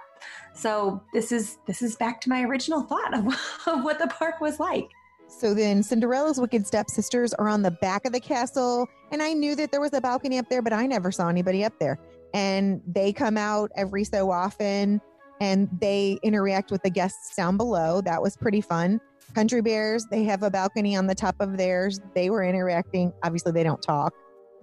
So 0.54 1.02
this 1.12 1.32
is 1.32 1.58
this 1.66 1.82
is 1.82 1.96
back 1.96 2.18
to 2.22 2.30
my 2.30 2.44
original 2.44 2.80
thought 2.80 3.12
of, 3.12 3.26
of 3.66 3.84
what 3.84 3.98
the 3.98 4.06
park 4.06 4.40
was 4.40 4.58
like. 4.58 4.88
So 5.30 5.54
then 5.54 5.82
Cinderella's 5.82 6.40
wicked 6.40 6.66
stepsisters 6.66 7.32
are 7.34 7.48
on 7.48 7.62
the 7.62 7.70
back 7.70 8.04
of 8.04 8.12
the 8.12 8.20
castle. 8.20 8.88
And 9.12 9.22
I 9.22 9.32
knew 9.32 9.54
that 9.56 9.70
there 9.70 9.80
was 9.80 9.92
a 9.92 10.00
balcony 10.00 10.38
up 10.38 10.48
there, 10.48 10.60
but 10.60 10.72
I 10.72 10.86
never 10.86 11.12
saw 11.12 11.28
anybody 11.28 11.64
up 11.64 11.72
there. 11.78 11.98
And 12.34 12.82
they 12.86 13.12
come 13.12 13.36
out 13.36 13.70
every 13.76 14.04
so 14.04 14.30
often 14.30 15.00
and 15.40 15.68
they 15.80 16.18
interact 16.22 16.70
with 16.70 16.82
the 16.82 16.90
guests 16.90 17.34
down 17.34 17.56
below. 17.56 18.00
That 18.00 18.20
was 18.20 18.36
pretty 18.36 18.60
fun. 18.60 19.00
Country 19.34 19.62
Bears, 19.62 20.06
they 20.10 20.24
have 20.24 20.42
a 20.42 20.50
balcony 20.50 20.96
on 20.96 21.06
the 21.06 21.14
top 21.14 21.36
of 21.40 21.56
theirs. 21.56 22.00
They 22.14 22.30
were 22.30 22.44
interacting. 22.44 23.12
Obviously, 23.22 23.52
they 23.52 23.62
don't 23.62 23.80
talk, 23.80 24.12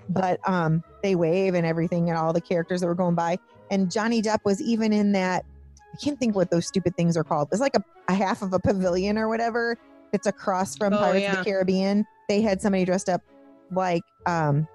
but 0.10 0.40
um, 0.48 0.84
they 1.02 1.16
wave 1.16 1.56
and 1.56 1.66
everything, 1.66 2.10
and 2.10 2.18
all 2.18 2.34
the 2.34 2.42
characters 2.42 2.82
that 2.82 2.88
were 2.88 2.96
going 2.96 3.16
by. 3.16 3.38
And 3.72 3.90
Johnny 3.90 4.22
Depp 4.22 4.40
was 4.44 4.62
even 4.62 4.94
in 4.94 5.14
that. 5.14 5.46
I 5.94 5.98
can't 6.04 6.20
think 6.20 6.36
what 6.36 6.52
those 6.52 6.68
stupid 6.68 6.96
things 6.96 7.16
are 7.16 7.24
called. 7.24 7.48
It's 7.52 7.62
like 7.62 7.76
a, 7.76 7.84
a 8.10 8.14
half 8.14 8.42
of 8.42 8.54
a 8.54 8.60
pavilion 8.60 9.18
or 9.18 9.30
whatever. 9.30 9.78
It's 10.14 10.28
across 10.28 10.78
from 10.78 10.94
oh, 10.94 10.98
Pirates 10.98 11.22
yeah. 11.22 11.32
of 11.32 11.46
the 11.46 11.52
Caribbean. 11.52 12.06
They 12.30 12.42
had 12.42 12.62
somebody 12.62 12.86
dressed 12.86 13.10
up 13.10 13.22
like 13.72 14.04
um, 14.26 14.68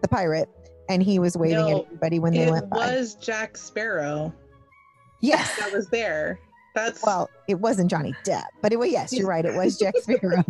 the 0.00 0.08
pirate, 0.08 0.48
and 0.88 1.02
he 1.02 1.18
was 1.18 1.36
waving 1.36 1.56
no, 1.56 1.78
at 1.80 1.84
everybody 1.86 2.18
when 2.18 2.32
they 2.34 2.50
went 2.50 2.70
by. 2.70 2.92
It 2.92 2.98
was 2.98 3.14
Jack 3.16 3.56
Sparrow. 3.56 4.32
Yes, 5.20 5.56
that 5.58 5.72
was 5.72 5.88
there. 5.88 6.38
That's 6.74 7.04
well, 7.04 7.28
it 7.48 7.60
wasn't 7.60 7.90
Johnny 7.90 8.14
Depp, 8.24 8.46
but 8.60 8.72
it 8.72 8.78
was. 8.78 8.90
Yes, 8.90 9.12
you're 9.12 9.26
right. 9.26 9.44
It 9.44 9.54
was 9.54 9.78
Jack 9.78 9.94
Sparrow. 9.98 10.44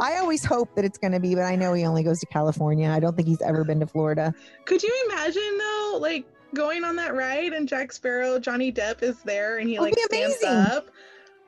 I 0.00 0.16
always 0.16 0.44
hope 0.44 0.74
that 0.74 0.84
it's 0.84 0.98
going 0.98 1.12
to 1.12 1.20
be, 1.20 1.34
but 1.34 1.44
I 1.44 1.56
know 1.56 1.72
he 1.72 1.84
only 1.84 2.02
goes 2.02 2.20
to 2.20 2.26
California. 2.26 2.90
I 2.90 3.00
don't 3.00 3.16
think 3.16 3.28
he's 3.28 3.40
ever 3.42 3.64
been 3.64 3.80
to 3.80 3.86
Florida. 3.86 4.34
Could 4.64 4.82
you 4.82 5.08
imagine 5.08 5.58
though, 5.58 5.98
like 6.00 6.26
going 6.52 6.84
on 6.84 6.96
that 6.96 7.14
ride 7.14 7.52
and 7.52 7.68
Jack 7.68 7.92
Sparrow, 7.92 8.38
Johnny 8.38 8.72
Depp 8.72 9.02
is 9.02 9.22
there, 9.22 9.58
and 9.58 9.68
he 9.68 9.78
like 9.78 9.94
stands 9.98 10.42
up? 10.44 10.90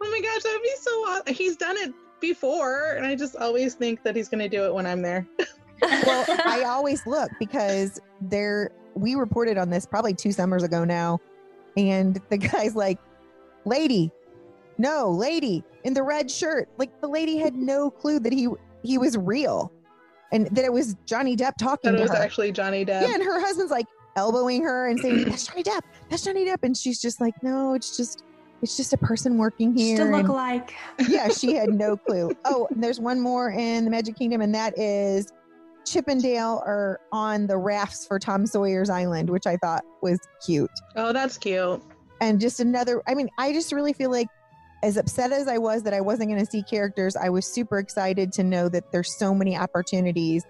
Oh 0.03 0.11
my 0.11 0.21
gosh, 0.21 0.43
that'd 0.43 0.63
be 0.63 0.73
so 0.81 0.91
awesome. 1.09 1.35
He's 1.35 1.57
done 1.57 1.77
it 1.79 1.93
before, 2.21 2.93
and 2.97 3.07
I 3.07 3.15
just 3.15 3.37
always 3.37 3.75
think 3.75 4.03
that 4.03 4.15
he's 4.17 4.29
going 4.29 4.41
to 4.41 4.49
do 4.49 4.65
it 4.65 4.75
when 4.75 4.87
I'm 4.87 5.03
there. 5.03 5.27
well, 5.83 6.25
I 6.45 6.65
always 6.67 7.07
look 7.07 7.31
because 7.39 8.01
there. 8.21 8.71
We 8.95 9.15
reported 9.15 9.59
on 9.59 9.69
this 9.69 9.85
probably 9.85 10.15
two 10.15 10.33
summers 10.33 10.63
ago 10.63 10.83
now 10.83 11.21
and 11.77 12.19
the 12.31 12.39
guy's 12.53 12.75
like, 12.75 12.99
lady, 13.67 14.11
no, 14.79 15.11
lady 15.11 15.63
in 15.85 15.93
the 15.93 16.03
red 16.03 16.31
shirt. 16.31 16.71
Like 16.79 16.99
the 17.03 17.07
lady 17.09 17.37
had 17.37 17.55
no 17.73 17.91
clue 17.91 18.19
that 18.21 18.33
he 18.33 18.49
he 18.83 18.97
was 18.97 19.19
real. 19.19 19.71
and 20.33 20.47
that 20.57 20.65
it 20.65 20.73
was 20.73 20.97
Johnny 21.05 21.37
Depp 21.37 21.57
talking 21.59 21.91
That 21.93 21.97
to 21.99 22.03
was 22.05 22.11
her. 22.13 22.17
actually 22.17 22.53
Johnny 22.53 22.87
Depp. 22.87 23.03
yeah, 23.03 23.13
and 23.15 23.23
her 23.23 23.39
husband's 23.39 23.71
like 23.71 23.85
elbowing 24.17 24.63
her 24.63 24.89
and 24.89 24.99
saying, 24.99 25.25
"That's 25.29 25.47
Johnny 25.47 25.63
Depp. 25.63 25.83
That's 26.09 26.25
Johnny 26.25 26.47
Depp," 26.47 26.63
and 26.63 26.75
she's 26.75 26.99
just 26.99 27.21
like, 27.21 27.35
"No, 27.43 27.75
it's 27.75 27.99
just, 27.99 28.25
it's 28.62 28.77
just 28.77 28.92
a 28.92 28.97
person 28.99 29.38
working 29.38 29.77
here." 29.77 29.97
Just 29.97 30.09
a 30.11 30.14
and- 30.14 30.16
look-alike. 30.16 30.75
yeah, 31.09 31.29
she 31.29 31.55
had 31.55 31.71
no 31.71 31.97
clue. 32.09 32.33
Oh, 32.45 32.66
and 32.71 32.83
there's 32.83 33.01
one 33.01 33.21
more 33.21 33.51
in 33.51 33.85
the 33.85 33.90
Magic 33.90 34.16
Kingdom, 34.16 34.40
and 34.40 34.55
that 34.55 34.79
is 34.79 35.33
Chip 35.85 36.09
'n' 36.09 36.19
Dale 36.19 36.62
are 36.66 37.01
on 37.12 37.47
the 37.47 37.57
rafts 37.57 38.07
for 38.07 38.19
Tom 38.19 38.47
Sawyer's 38.47 38.90
Island, 38.90 39.31
which 39.31 39.47
I 39.47 39.57
thought 39.57 39.85
was 40.03 40.19
cute. 40.45 40.71
Oh, 40.97 41.12
that's 41.12 41.38
cute. 41.38 41.83
And 42.21 42.40
just 42.40 42.61
another, 42.61 43.03
I 43.07 43.14
mean, 43.14 43.29
I 43.38 43.53
just 43.53 43.73
really 43.73 43.92
feel 43.92 44.11
like, 44.11 44.27
as 44.83 44.97
upset 44.97 45.33
as 45.33 45.49
I 45.49 45.59
was 45.59 45.83
that 45.85 45.95
I 45.95 46.01
wasn't 46.01 46.31
going 46.31 46.45
to 46.45 46.51
see 46.51 46.62
characters, 46.62 47.14
I 47.16 47.29
was 47.29 47.47
super 47.47 47.79
excited 47.79 48.33
to 48.33 48.45
know 48.45 48.69
that 48.69 48.90
there's 48.92 49.16
so 49.16 49.35
many 49.35 49.57
opportunities 49.57 50.45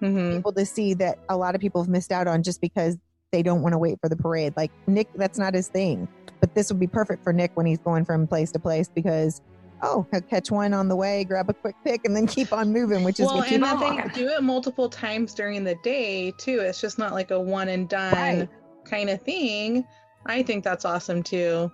hmm 0.00 0.32
people 0.36 0.52
to 0.52 0.66
see 0.66 0.92
that 0.94 1.18
a 1.28 1.36
lot 1.36 1.54
of 1.54 1.60
people 1.60 1.80
have 1.82 1.88
missed 1.88 2.10
out 2.12 2.26
on 2.26 2.42
just 2.42 2.60
because 2.60 2.96
they 3.34 3.42
don't 3.42 3.62
want 3.62 3.72
to 3.72 3.78
wait 3.78 3.98
for 4.00 4.08
the 4.08 4.14
parade. 4.14 4.54
Like 4.56 4.70
Nick, 4.86 5.08
that's 5.16 5.38
not 5.40 5.54
his 5.54 5.66
thing. 5.66 6.06
But 6.40 6.54
this 6.54 6.70
would 6.70 6.78
be 6.78 6.86
perfect 6.86 7.24
for 7.24 7.32
Nick 7.32 7.50
when 7.56 7.66
he's 7.66 7.78
going 7.80 8.04
from 8.04 8.28
place 8.28 8.52
to 8.52 8.60
place 8.60 8.88
because 8.88 9.42
oh, 9.82 10.06
he'll 10.12 10.20
catch 10.20 10.52
one 10.52 10.72
on 10.72 10.86
the 10.88 10.94
way, 10.94 11.24
grab 11.24 11.50
a 11.50 11.52
quick 11.52 11.74
pick, 11.84 12.04
and 12.04 12.14
then 12.14 12.26
keep 12.28 12.52
on 12.52 12.72
moving, 12.72 13.02
which 13.02 13.18
is 13.18 13.26
Well, 13.26 13.38
what 13.38 13.50
you 13.50 13.56
and 13.56 13.64
keep 13.64 13.80
then 13.80 13.98
on 14.00 14.08
they 14.08 14.14
do 14.14 14.28
it 14.28 14.42
multiple 14.42 14.88
times 14.88 15.34
during 15.34 15.64
the 15.64 15.74
day 15.82 16.32
too. 16.38 16.60
It's 16.60 16.80
just 16.80 16.96
not 16.96 17.12
like 17.12 17.32
a 17.32 17.40
one 17.40 17.68
and 17.68 17.88
done 17.88 18.12
Right. 18.14 18.48
kind 18.84 19.10
of 19.10 19.20
thing. 19.22 19.84
I 20.26 20.44
think 20.44 20.62
that's 20.62 20.84
awesome 20.84 21.22
too. 21.24 21.72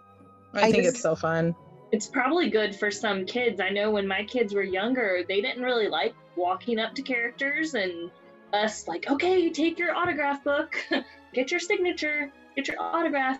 I, 0.54 0.60
I 0.60 0.62
think 0.72 0.84
just- 0.84 0.94
it's 0.94 1.02
so 1.02 1.14
fun. 1.14 1.54
It's 1.92 2.06
probably 2.06 2.48
good 2.48 2.74
for 2.74 2.90
some 2.90 3.26
kids. 3.26 3.60
I 3.60 3.68
know 3.68 3.90
when 3.90 4.06
my 4.06 4.22
kids 4.24 4.54
were 4.54 4.62
younger, 4.62 5.24
they 5.28 5.40
didn't 5.40 5.62
really 5.62 5.88
like 5.88 6.14
walking 6.36 6.78
up 6.78 6.94
to 6.94 7.02
characters 7.02 7.74
and 7.74 8.10
us 8.52 8.88
like, 8.88 9.10
okay, 9.10 9.50
take 9.50 9.78
your 9.78 9.94
autograph 9.94 10.42
book, 10.44 10.76
get 11.34 11.50
your 11.50 11.60
signature, 11.60 12.32
get 12.56 12.68
your 12.68 12.80
autograph. 12.80 13.38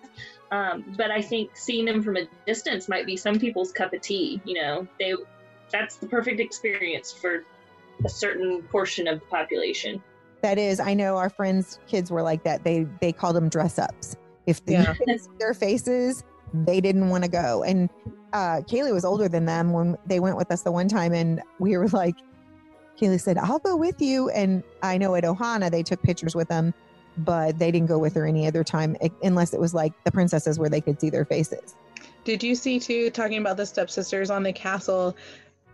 Um, 0.51 0.85
but 0.96 1.11
I 1.11 1.20
think 1.23 1.57
seeing 1.57 1.85
them 1.85 2.03
from 2.03 2.16
a 2.16 2.27
distance 2.46 2.88
might 2.88 3.07
be 3.07 3.16
some 3.16 3.38
people's 3.38 3.73
cup 3.73 3.92
of 3.92 4.01
tea. 4.01 4.40
You 4.44 4.55
know, 4.55 4.87
they 4.99 5.14
that's 5.70 5.96
the 5.96 6.09
perfect 6.09 6.40
experience 6.40 7.12
for 7.12 7.44
a 8.05 8.09
certain 8.09 8.62
portion 8.62 9.07
of 9.07 9.20
the 9.20 9.27
population. 9.27 10.03
that 10.42 10.59
is. 10.59 10.81
I 10.81 10.94
know 10.94 11.16
our 11.16 11.31
friends' 11.31 11.79
kids 11.87 12.11
were 12.11 12.23
like 12.23 12.42
that. 12.44 12.64
They 12.64 12.87
they 13.01 13.12
called 13.12 13.37
them 13.37 13.49
dress 13.49 13.79
ups. 13.79 14.16
If 14.46 14.64
they 14.64 14.75
Yeah. 14.75 14.94
see 15.07 15.29
their 15.38 15.55
faces, 15.55 16.25
they 16.53 16.81
didn't 16.81 17.11
want 17.11 17.25
to 17.25 17.31
go. 17.31 17.62
And 17.62 17.90
uh, 18.33 18.62
Kaylee 18.68 18.92
was 18.92 19.05
older 19.05 19.29
than 19.29 19.44
them 19.44 19.73
when 19.73 19.96
they 20.07 20.18
went 20.18 20.37
with 20.37 20.51
us 20.51 20.62
the 20.62 20.73
one 20.73 20.88
time, 20.88 21.12
and 21.12 21.42
we 21.59 21.77
were 21.77 21.88
like, 21.88 22.14
Kaylee 23.01 23.21
said, 23.21 23.39
"I'll 23.39 23.59
go 23.59 23.77
with 23.77 24.01
you." 24.01 24.29
And 24.31 24.63
I 24.83 24.99
know 24.99 25.15
at 25.15 25.25
Ohana 25.25 25.71
they 25.71 25.83
took 25.83 26.03
pictures 26.03 26.35
with 26.35 26.49
them, 26.49 26.75
but 27.19 27.59
they 27.59 27.71
didn't 27.71 27.89
go 27.89 27.99
with 27.99 28.15
her 28.15 28.27
any 28.27 28.47
other 28.47 28.63
time 28.63 28.97
unless 29.23 29.55
it 29.55 29.61
was 29.61 29.75
like 29.75 29.93
the 30.05 30.13
princesses 30.13 30.59
where 30.59 30.69
they 30.69 30.81
could 30.81 31.01
see 31.01 31.11
their 31.11 31.25
faces. 31.25 31.75
Did 32.25 32.43
you 32.43 32.55
see 32.55 32.79
too, 32.79 33.11
talking 33.11 33.39
about 33.39 33.57
the 33.57 33.67
stepsisters 33.67 34.31
on 34.31 34.43
the 34.43 34.53
castle? 34.53 35.17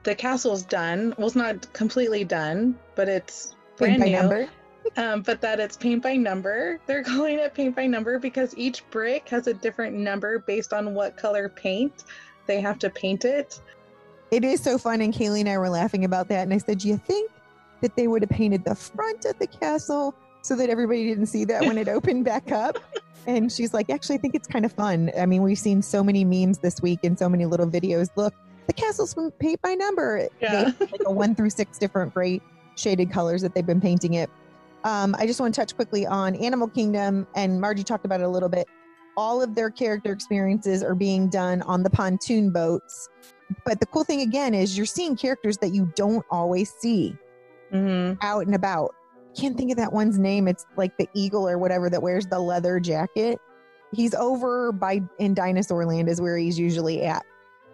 The 0.04 0.14
castle's 0.14 0.62
done. 0.62 1.12
Well, 1.18 1.26
it's 1.26 1.36
not 1.36 1.72
completely 1.72 2.22
done, 2.24 2.78
but 2.94 3.08
it's 3.08 3.56
Paint 3.76 3.78
brand 3.78 4.00
by 4.00 4.06
new. 4.06 4.12
number. 4.12 4.48
Um, 4.96 5.22
but 5.22 5.40
that 5.40 5.58
it's 5.58 5.76
paint 5.76 6.00
by 6.00 6.14
number. 6.14 6.78
They're 6.86 7.02
calling 7.12 7.40
it 7.40 7.54
paint 7.54 7.74
by 7.74 7.88
number 7.88 8.20
because 8.20 8.54
each 8.56 8.88
brick 8.90 9.28
has 9.30 9.48
a 9.48 9.52
different 9.52 9.96
number 9.96 10.38
based 10.38 10.72
on 10.72 10.94
what 10.94 11.16
color 11.16 11.48
paint 11.48 12.04
they 12.46 12.60
have 12.60 12.78
to 12.78 12.88
paint 12.88 13.24
it. 13.24 13.60
It 14.30 14.44
is 14.44 14.60
so 14.60 14.76
fun, 14.78 15.00
and 15.00 15.12
Kaylee 15.14 15.40
and 15.40 15.48
I 15.48 15.58
were 15.58 15.68
laughing 15.68 16.04
about 16.04 16.28
that. 16.28 16.42
And 16.42 16.52
I 16.52 16.58
said, 16.58 16.78
"Do 16.78 16.88
you 16.88 16.96
think 16.96 17.30
that 17.80 17.94
they 17.96 18.08
would 18.08 18.22
have 18.22 18.30
painted 18.30 18.64
the 18.64 18.74
front 18.74 19.24
of 19.24 19.38
the 19.38 19.46
castle 19.46 20.14
so 20.42 20.56
that 20.56 20.68
everybody 20.68 21.06
didn't 21.06 21.26
see 21.26 21.44
that 21.44 21.62
when 21.62 21.78
it 21.78 21.88
opened 21.96 22.24
back 22.24 22.50
up?" 22.50 22.78
And 23.26 23.50
she's 23.50 23.72
like, 23.72 23.90
"Actually, 23.90 24.16
I 24.16 24.18
think 24.18 24.34
it's 24.34 24.48
kind 24.48 24.64
of 24.64 24.72
fun. 24.72 25.10
I 25.18 25.26
mean, 25.26 25.42
we've 25.42 25.58
seen 25.58 25.82
so 25.82 26.02
many 26.02 26.24
memes 26.24 26.58
this 26.58 26.80
week 26.82 27.00
and 27.04 27.18
so 27.18 27.28
many 27.28 27.46
little 27.46 27.66
videos. 27.66 28.08
Look, 28.16 28.34
the 28.66 28.72
castle's 28.72 29.14
been 29.14 29.30
paint 29.32 29.62
by 29.62 29.74
number. 29.74 30.28
Yeah. 30.40 30.72
Like 30.80 31.02
a 31.06 31.12
one 31.12 31.34
through 31.34 31.50
six 31.50 31.78
different 31.78 32.12
great 32.12 32.42
shaded 32.76 33.10
colors 33.10 33.42
that 33.42 33.54
they've 33.54 33.66
been 33.66 33.80
painting 33.80 34.14
it." 34.14 34.30
Um, 34.82 35.16
I 35.18 35.26
just 35.26 35.40
want 35.40 35.54
to 35.54 35.60
touch 35.60 35.74
quickly 35.74 36.06
on 36.06 36.36
Animal 36.36 36.68
Kingdom, 36.68 37.26
and 37.34 37.60
Margie 37.60 37.82
talked 37.84 38.04
about 38.04 38.20
it 38.20 38.24
a 38.24 38.28
little 38.28 38.48
bit. 38.48 38.68
All 39.16 39.42
of 39.42 39.54
their 39.54 39.70
character 39.70 40.12
experiences 40.12 40.82
are 40.82 40.94
being 40.94 41.28
done 41.28 41.62
on 41.62 41.82
the 41.82 41.90
pontoon 41.90 42.50
boats 42.50 43.08
but 43.64 43.80
the 43.80 43.86
cool 43.86 44.04
thing 44.04 44.20
again 44.22 44.54
is 44.54 44.76
you're 44.76 44.86
seeing 44.86 45.16
characters 45.16 45.56
that 45.58 45.72
you 45.72 45.90
don't 45.94 46.24
always 46.30 46.70
see 46.70 47.16
hmm 47.70 48.12
out 48.22 48.46
and 48.46 48.54
about. 48.54 48.94
Can't 49.38 49.56
think 49.56 49.70
of 49.70 49.76
that 49.76 49.92
one's 49.92 50.18
name. 50.18 50.48
It's 50.48 50.64
like 50.76 50.96
the 50.98 51.08
eagle 51.14 51.48
or 51.48 51.58
whatever 51.58 51.90
that 51.90 52.02
wears 52.02 52.26
the 52.26 52.38
leather 52.38 52.80
jacket. 52.80 53.38
He's 53.92 54.14
over 54.14 54.72
by 54.72 55.02
in 55.18 55.34
Dinosaur 55.34 55.84
Land 55.84 56.08
is 56.08 56.20
where 56.20 56.36
he's 56.38 56.58
usually 56.58 57.02
at. 57.02 57.24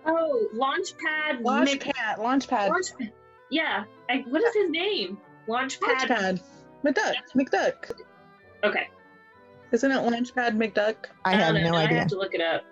Oh, 0.05 0.47
Launchpad. 0.55 1.43
Mick- 1.43 1.93
Launchpad. 1.93 2.17
Launchpad. 2.19 2.69
Launchpad. 2.71 3.13
Yeah. 3.51 3.85
I, 4.11 4.25
what 4.29 4.43
is 4.43 4.55
his 4.55 4.71
name? 4.71 5.19
Launchpad. 5.49 6.09
Launchpad. 6.09 6.43
McDuck. 6.85 7.15
McDuck. 7.37 7.93
Okay. 8.65 8.89
Isn't 9.71 9.93
it 9.93 9.95
Launchpad 9.95 10.57
McDuck? 10.57 10.97
I 11.25 11.35
have 11.35 11.55
don't 11.55 11.63
know. 11.65 11.71
no 11.73 11.77
I 11.77 11.85
idea. 11.85 11.99
have 12.01 12.09
to 12.09 12.17
look 12.19 12.35
it 12.35 12.41
up. 12.41 12.65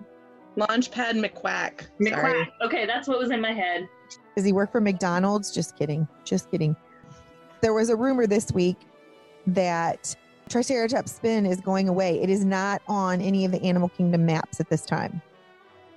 Launchpad 0.57 1.13
McQuack. 1.25 1.87
Sorry. 2.03 2.35
McQuack. 2.35 2.49
Okay, 2.63 2.87
that's 2.87 3.09
what 3.09 3.19
was 3.19 3.31
in 3.31 3.41
my 3.41 3.53
head. 3.53 3.89
Does 4.37 4.45
he 4.45 4.53
work 4.53 4.73
for 4.73 4.81
McDonald's? 4.81 5.53
Just 5.53 5.77
kidding. 5.77 6.07
Just 6.25 6.51
kidding. 6.51 6.77
There 7.61 7.75
was 7.75 7.91
a 7.91 7.97
rumor 7.97 8.27
this 8.27 8.53
week 8.53 8.77
that 9.47 10.15
Triceratops 10.49 11.13
Spin 11.13 11.47
is 11.47 11.61
going 11.61 11.89
away. 11.89 12.21
It 12.21 12.31
is 12.31 12.45
not 12.45 12.83
on 12.89 13.21
any 13.21 13.45
of 13.45 13.53
the 13.53 13.63
Animal 13.63 13.89
Kingdom 13.91 14.27
maps 14.27 14.61
at 14.61 14.69
this 14.69 14.85
time. 14.85 15.23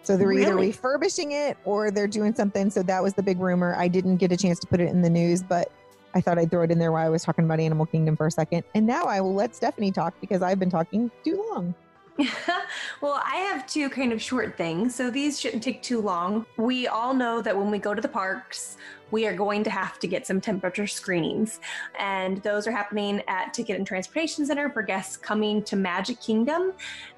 So 0.04 0.18
they're 0.18 0.34
either 0.34 0.58
refurbishing 0.58 1.32
it 1.32 1.58
or 1.64 1.90
they're 1.90 2.08
doing 2.08 2.36
something. 2.36 2.70
So 2.70 2.84
that 2.84 3.02
was 3.02 3.14
the 3.14 3.24
big 3.24 3.40
rumor. 3.40 3.74
I 3.78 3.88
didn't 3.88 4.18
get 4.18 4.32
a 4.34 4.38
chance 4.38 4.60
to 4.60 4.68
put 4.68 4.82
it 4.82 4.90
in 4.90 5.02
the 5.02 5.10
news, 5.10 5.42
but 5.42 5.72
I 6.14 6.22
thought 6.22 6.38
I'd 6.38 6.52
throw 6.52 6.64
it 6.64 6.72
in 6.72 6.78
there 6.78 6.92
while 6.92 7.06
I 7.06 7.10
was 7.10 7.24
talking 7.24 7.46
about 7.46 7.60
Animal 7.60 7.86
Kingdom 7.86 8.18
for 8.18 8.28
a 8.28 8.32
second. 8.32 8.64
And 8.76 8.86
now 8.86 9.06
I 9.06 9.22
will 9.22 9.34
let 9.34 9.56
Stephanie 9.56 9.92
talk 9.92 10.14
because 10.20 10.42
I've 10.42 10.60
been 10.60 10.70
talking 10.70 11.10
too 11.24 11.44
long. 11.50 11.74
well, 13.02 13.22
I 13.26 13.38
have 13.38 13.66
two 13.66 13.90
kind 13.90 14.14
of 14.14 14.22
short 14.22 14.56
things, 14.56 14.94
so 14.94 15.10
these 15.10 15.40
shouldn't 15.40 15.64
take 15.64 15.82
too 15.82 16.00
long. 16.00 16.46
We 16.58 16.88
all 16.88 17.14
know 17.14 17.42
that 17.42 17.58
when 17.58 17.72
we 17.72 17.80
go 17.80 17.96
to 17.96 18.02
the 18.02 18.08
parks, 18.08 18.78
we 19.10 19.26
are 19.26 19.36
going 19.36 19.64
to 19.64 19.70
have 19.70 20.00
to 20.00 20.08
get 20.08 20.28
some 20.28 20.40
temperature 20.40 20.86
screenings, 20.86 21.60
and 21.98 22.42
those 22.44 22.68
are 22.68 22.72
happening 22.72 23.22
at 23.28 23.54
Ticket 23.54 23.78
and 23.78 23.88
Transportation 23.88 24.46
Center 24.46 24.70
for 24.70 24.84
guests 24.84 25.18
coming 25.18 25.64
to 25.64 25.76
Magic 25.76 26.20
Kingdom, 26.22 26.74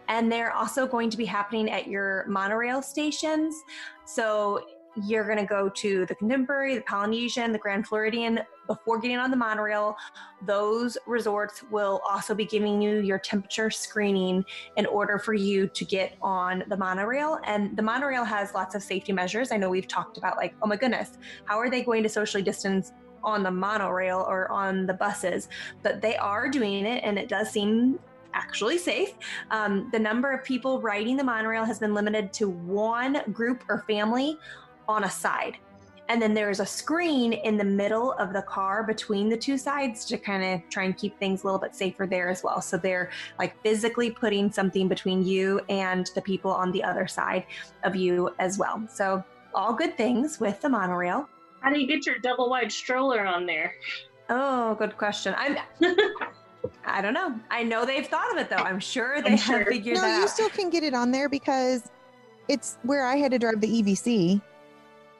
and 0.07 0.31
they're 0.31 0.53
also 0.53 0.87
going 0.87 1.09
to 1.09 1.17
be 1.17 1.25
happening 1.25 1.69
at 1.69 1.87
your 1.87 2.25
monorail 2.27 2.81
stations. 2.81 3.63
So 4.05 4.65
you're 5.03 5.25
going 5.25 5.37
to 5.37 5.45
go 5.45 5.69
to 5.69 6.05
the 6.05 6.15
Contemporary, 6.15 6.75
the 6.75 6.81
Polynesian, 6.81 7.51
the 7.51 7.57
Grand 7.57 7.87
Floridian 7.87 8.39
before 8.67 8.99
getting 8.99 9.17
on 9.17 9.29
the 9.29 9.37
monorail. 9.37 9.95
Those 10.41 10.97
resorts 11.05 11.63
will 11.69 12.01
also 12.09 12.33
be 12.33 12.45
giving 12.45 12.81
you 12.81 12.99
your 12.99 13.19
temperature 13.19 13.69
screening 13.69 14.43
in 14.77 14.85
order 14.85 15.19
for 15.19 15.33
you 15.33 15.67
to 15.67 15.85
get 15.85 16.17
on 16.21 16.63
the 16.67 16.77
monorail. 16.77 17.39
And 17.43 17.75
the 17.77 17.83
monorail 17.83 18.23
has 18.23 18.53
lots 18.53 18.75
of 18.75 18.83
safety 18.83 19.13
measures. 19.13 19.51
I 19.51 19.57
know 19.57 19.69
we've 19.69 19.87
talked 19.87 20.17
about, 20.17 20.37
like, 20.37 20.55
oh 20.61 20.67
my 20.67 20.77
goodness, 20.77 21.17
how 21.45 21.57
are 21.59 21.69
they 21.69 21.83
going 21.83 22.03
to 22.03 22.09
socially 22.09 22.43
distance 22.43 22.93
on 23.23 23.43
the 23.43 23.51
monorail 23.51 24.25
or 24.27 24.51
on 24.51 24.85
the 24.85 24.93
buses? 24.93 25.49
But 25.83 26.01
they 26.01 26.15
are 26.17 26.49
doing 26.49 26.85
it, 26.85 27.03
and 27.03 27.19
it 27.19 27.29
does 27.29 27.51
seem 27.51 27.99
actually 28.35 28.77
safe. 28.77 29.13
Um, 29.49 29.89
the 29.91 29.99
number 29.99 30.31
of 30.31 30.43
people 30.43 30.81
riding 30.81 31.15
the 31.15 31.23
monorail 31.23 31.63
has 31.63 31.79
been 31.79 31.93
limited 31.93 32.33
to 32.33 32.49
one 32.49 33.21
group 33.31 33.63
or 33.69 33.85
family 33.87 34.37
on 34.87 35.03
a 35.03 35.09
side. 35.09 35.57
And 36.07 36.21
then 36.21 36.33
there's 36.35 36.59
a 36.59 36.65
screen 36.65 37.33
in 37.33 37.57
the 37.57 37.63
middle 37.63 38.13
of 38.13 38.31
the 38.31 38.43
car 38.43 38.83
between 38.83 39.27
the 39.27 39.37
two 39.37 39.57
sides 39.57 40.05
to 40.05 40.17
kind 40.17 40.43
of 40.43 40.69
try 40.69 40.83
and 40.83 40.95
keep 40.95 41.17
things 41.17 41.41
a 41.41 41.47
little 41.47 41.59
bit 41.59 41.75
safer 41.75 42.05
there 42.05 42.29
as 42.29 42.43
well. 42.43 42.61
So 42.61 42.77
they're 42.77 43.09
like 43.39 43.59
physically 43.63 44.11
putting 44.11 44.51
something 44.51 44.87
between 44.87 45.25
you 45.25 45.61
and 45.67 46.09
the 46.13 46.21
people 46.21 46.51
on 46.51 46.71
the 46.71 46.83
other 46.83 47.07
side 47.07 47.45
of 47.83 47.95
you 47.95 48.35
as 48.37 48.59
well. 48.59 48.87
So 48.87 49.23
all 49.55 49.73
good 49.73 49.97
things 49.97 50.39
with 50.39 50.61
the 50.61 50.69
monorail. 50.69 51.27
How 51.61 51.73
do 51.73 51.79
you 51.79 51.87
get 51.87 52.05
your 52.05 52.19
double 52.19 52.51
wide 52.51 52.71
stroller 52.71 53.25
on 53.25 53.47
there? 53.47 53.73
Oh, 54.29 54.75
good 54.75 54.97
question. 54.97 55.33
I'm 55.37 55.57
I 56.85 57.01
don't 57.01 57.13
know. 57.13 57.39
I 57.49 57.63
know 57.63 57.85
they've 57.85 58.07
thought 58.07 58.31
of 58.31 58.37
it 58.37 58.49
though. 58.49 58.57
I'm 58.57 58.79
sure 58.79 59.21
they 59.21 59.31
I'm 59.31 59.37
have 59.37 59.39
sure. 59.39 59.65
figured 59.65 59.95
no, 59.95 60.01
that 60.01 60.19
you 60.19 60.27
still 60.27 60.49
can 60.49 60.69
get 60.69 60.83
it 60.83 60.93
on 60.93 61.11
there 61.11 61.29
because 61.29 61.89
it's 62.47 62.77
where 62.83 63.05
I 63.05 63.15
had 63.15 63.31
to 63.31 63.39
drive 63.39 63.61
the 63.61 63.81
EVC. 63.81 64.41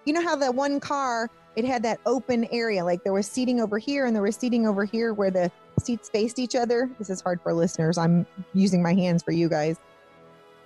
You 0.05 0.13
know 0.13 0.21
how 0.21 0.35
that 0.35 0.55
one 0.55 0.79
car 0.79 1.29
it 1.55 1.63
had 1.63 1.83
that 1.83 1.99
open 2.05 2.45
area, 2.51 2.83
like 2.83 3.03
there 3.03 3.13
was 3.13 3.27
seating 3.27 3.61
over 3.61 3.77
here 3.77 4.05
and 4.05 4.15
there 4.15 4.23
was 4.23 4.35
seating 4.35 4.67
over 4.67 4.83
here 4.83 5.13
where 5.13 5.31
the 5.31 5.49
seats 5.79 6.09
faced 6.09 6.37
each 6.37 6.53
other. 6.53 6.89
This 6.99 7.09
is 7.09 7.21
hard 7.21 7.41
for 7.41 7.53
listeners. 7.53 7.97
I'm 7.97 8.25
using 8.53 8.83
my 8.83 8.93
hands 8.93 9.23
for 9.23 9.31
you 9.31 9.47
guys. 9.47 9.77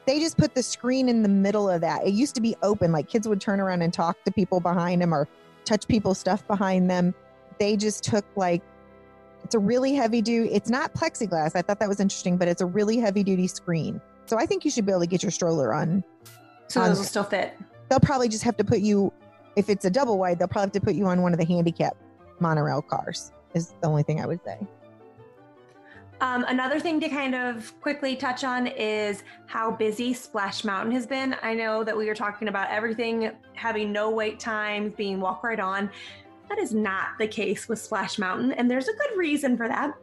They 0.07 0.19
just 0.19 0.37
put 0.37 0.55
the 0.55 0.63
screen 0.63 1.07
in 1.07 1.21
the 1.21 1.29
middle 1.29 1.69
of 1.69 1.81
that. 1.81 2.07
It 2.07 2.13
used 2.13 2.33
to 2.35 2.41
be 2.41 2.55
open, 2.63 2.91
like 2.91 3.07
kids 3.07 3.27
would 3.27 3.39
turn 3.39 3.59
around 3.59 3.83
and 3.83 3.93
talk 3.93 4.23
to 4.23 4.31
people 4.31 4.59
behind 4.59 5.01
them 5.01 5.13
or 5.13 5.27
touch 5.65 5.87
people's 5.87 6.17
stuff 6.17 6.45
behind 6.47 6.89
them. 6.89 7.13
they 7.59 7.75
just 7.75 8.03
took 8.03 8.25
like 8.35 8.63
it's 9.43 9.55
a 9.55 9.59
really 9.59 9.93
heavy 9.93 10.21
duty. 10.21 10.49
It's 10.51 10.69
not 10.69 10.93
plexiglass. 10.93 11.55
I 11.55 11.61
thought 11.61 11.79
that 11.79 11.89
was 11.89 11.99
interesting, 11.99 12.37
but 12.37 12.47
it's 12.47 12.61
a 12.61 12.65
really 12.65 12.97
heavy 12.97 13.23
duty 13.23 13.47
screen. 13.47 14.01
So 14.25 14.37
I 14.37 14.45
think 14.45 14.65
you 14.65 14.71
should 14.71 14.85
be 14.85 14.91
able 14.91 15.01
to 15.01 15.07
get 15.07 15.23
your 15.23 15.31
stroller 15.31 15.73
on. 15.73 16.03
So 16.67 16.83
those 16.83 16.97
will 16.97 17.05
still 17.05 17.23
fit. 17.23 17.53
They'll 17.89 17.99
probably 17.99 18.29
just 18.29 18.43
have 18.43 18.57
to 18.57 18.63
put 18.63 18.79
you, 18.79 19.11
if 19.55 19.69
it's 19.69 19.85
a 19.85 19.89
double 19.89 20.17
wide, 20.17 20.39
they'll 20.39 20.47
probably 20.47 20.67
have 20.67 20.71
to 20.73 20.81
put 20.81 20.95
you 20.95 21.05
on 21.05 21.21
one 21.21 21.33
of 21.33 21.39
the 21.39 21.45
handicap 21.45 21.95
monorail 22.39 22.81
cars. 22.81 23.31
Is 23.53 23.73
the 23.81 23.87
only 23.87 24.03
thing 24.03 24.21
I 24.21 24.27
would 24.27 24.39
say. 24.45 24.59
Um, 26.21 26.43
another 26.49 26.79
thing 26.79 26.99
to 26.99 27.07
kind 27.07 27.33
of 27.33 27.79
quickly 27.79 28.15
touch 28.15 28.43
on 28.43 28.67
is 28.67 29.23
how 29.47 29.71
busy 29.71 30.13
Splash 30.13 30.65
Mountain 30.65 30.91
has 30.91 31.07
been. 31.07 31.35
I 31.41 31.53
know 31.53 31.83
that 31.83 31.95
we 31.95 32.07
were 32.07 32.15
talking 32.15 32.49
about 32.49 32.69
everything 32.69 33.31
having 33.53 33.91
no 33.93 34.09
wait 34.09 34.39
times, 34.39 34.93
being 34.97 35.21
walk 35.21 35.43
right 35.43 35.59
on. 35.59 35.89
That 36.49 36.59
is 36.59 36.73
not 36.73 37.17
the 37.19 37.27
case 37.27 37.69
with 37.69 37.79
Splash 37.79 38.19
Mountain, 38.19 38.51
and 38.53 38.69
there's 38.69 38.89
a 38.89 38.93
good 38.93 39.17
reason 39.17 39.55
for 39.55 39.67
that. 39.69 39.93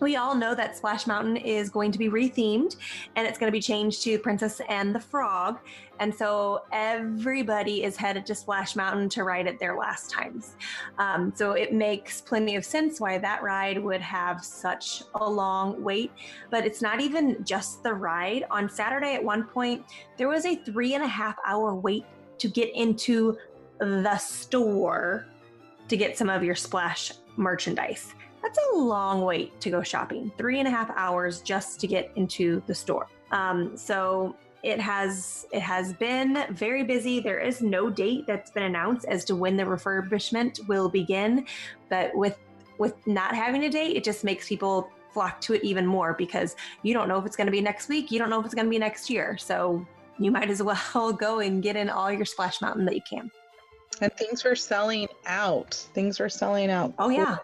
We 0.00 0.16
all 0.16 0.34
know 0.34 0.54
that 0.54 0.76
Splash 0.76 1.06
Mountain 1.06 1.36
is 1.36 1.70
going 1.70 1.92
to 1.92 1.98
be 1.98 2.08
rethemed 2.08 2.76
and 3.16 3.26
it's 3.26 3.38
going 3.38 3.48
to 3.50 3.56
be 3.56 3.60
changed 3.60 4.02
to 4.02 4.18
Princess 4.18 4.60
and 4.68 4.94
the 4.94 5.00
Frog. 5.00 5.58
And 6.00 6.14
so 6.14 6.62
everybody 6.72 7.84
is 7.84 7.96
headed 7.96 8.26
to 8.26 8.34
Splash 8.34 8.74
Mountain 8.74 9.08
to 9.10 9.24
ride 9.24 9.46
it 9.46 9.58
their 9.60 9.76
last 9.76 10.10
times. 10.10 10.56
Um, 10.98 11.32
so 11.34 11.52
it 11.52 11.72
makes 11.72 12.20
plenty 12.20 12.56
of 12.56 12.64
sense 12.64 13.00
why 13.00 13.18
that 13.18 13.42
ride 13.42 13.82
would 13.82 14.00
have 14.00 14.44
such 14.44 15.02
a 15.14 15.28
long 15.28 15.82
wait. 15.82 16.10
But 16.50 16.66
it's 16.66 16.82
not 16.82 17.00
even 17.00 17.44
just 17.44 17.82
the 17.82 17.94
ride. 17.94 18.44
On 18.50 18.68
Saturday, 18.68 19.14
at 19.14 19.22
one 19.22 19.44
point, 19.44 19.84
there 20.16 20.28
was 20.28 20.44
a 20.44 20.56
three 20.56 20.94
and 20.94 21.04
a 21.04 21.08
half 21.08 21.36
hour 21.46 21.74
wait 21.74 22.04
to 22.38 22.48
get 22.48 22.74
into 22.74 23.38
the 23.78 24.18
store 24.18 25.26
to 25.88 25.96
get 25.96 26.16
some 26.16 26.30
of 26.30 26.42
your 26.42 26.54
Splash 26.54 27.12
merchandise. 27.36 28.14
That's 28.44 28.58
a 28.74 28.76
long 28.76 29.22
wait 29.22 29.58
to 29.62 29.70
go 29.70 29.82
shopping. 29.82 30.30
Three 30.36 30.58
and 30.58 30.68
a 30.68 30.70
half 30.70 30.90
hours 30.96 31.40
just 31.40 31.80
to 31.80 31.86
get 31.86 32.12
into 32.16 32.62
the 32.66 32.74
store. 32.74 33.08
Um, 33.30 33.74
so 33.74 34.36
it 34.62 34.78
has 34.78 35.46
it 35.50 35.62
has 35.62 35.94
been 35.94 36.44
very 36.50 36.84
busy. 36.84 37.20
There 37.20 37.38
is 37.38 37.62
no 37.62 37.88
date 37.88 38.26
that's 38.26 38.50
been 38.50 38.64
announced 38.64 39.06
as 39.06 39.24
to 39.26 39.34
when 39.34 39.56
the 39.56 39.62
refurbishment 39.62 40.66
will 40.68 40.90
begin, 40.90 41.46
but 41.88 42.14
with 42.14 42.38
with 42.76 42.94
not 43.06 43.34
having 43.34 43.64
a 43.64 43.70
date, 43.70 43.96
it 43.96 44.04
just 44.04 44.24
makes 44.24 44.46
people 44.46 44.90
flock 45.14 45.40
to 45.40 45.54
it 45.54 45.64
even 45.64 45.86
more 45.86 46.12
because 46.12 46.54
you 46.82 46.92
don't 46.92 47.08
know 47.08 47.18
if 47.18 47.24
it's 47.24 47.36
going 47.36 47.46
to 47.46 47.52
be 47.52 47.62
next 47.62 47.88
week. 47.88 48.10
You 48.10 48.18
don't 48.18 48.28
know 48.28 48.40
if 48.40 48.44
it's 48.44 48.54
going 48.54 48.66
to 48.66 48.70
be 48.70 48.78
next 48.78 49.08
year. 49.08 49.38
So 49.38 49.86
you 50.18 50.30
might 50.30 50.50
as 50.50 50.62
well 50.62 51.12
go 51.18 51.40
and 51.40 51.62
get 51.62 51.76
in 51.76 51.88
all 51.88 52.12
your 52.12 52.26
Splash 52.26 52.60
Mountain 52.60 52.84
that 52.84 52.94
you 52.94 53.02
can. 53.08 53.30
And 54.02 54.12
things 54.18 54.44
were 54.44 54.56
selling 54.56 55.08
out. 55.24 55.72
Things 55.94 56.20
were 56.20 56.28
selling 56.28 56.68
out. 56.68 56.92
Oh 56.98 57.08
yeah. 57.08 57.38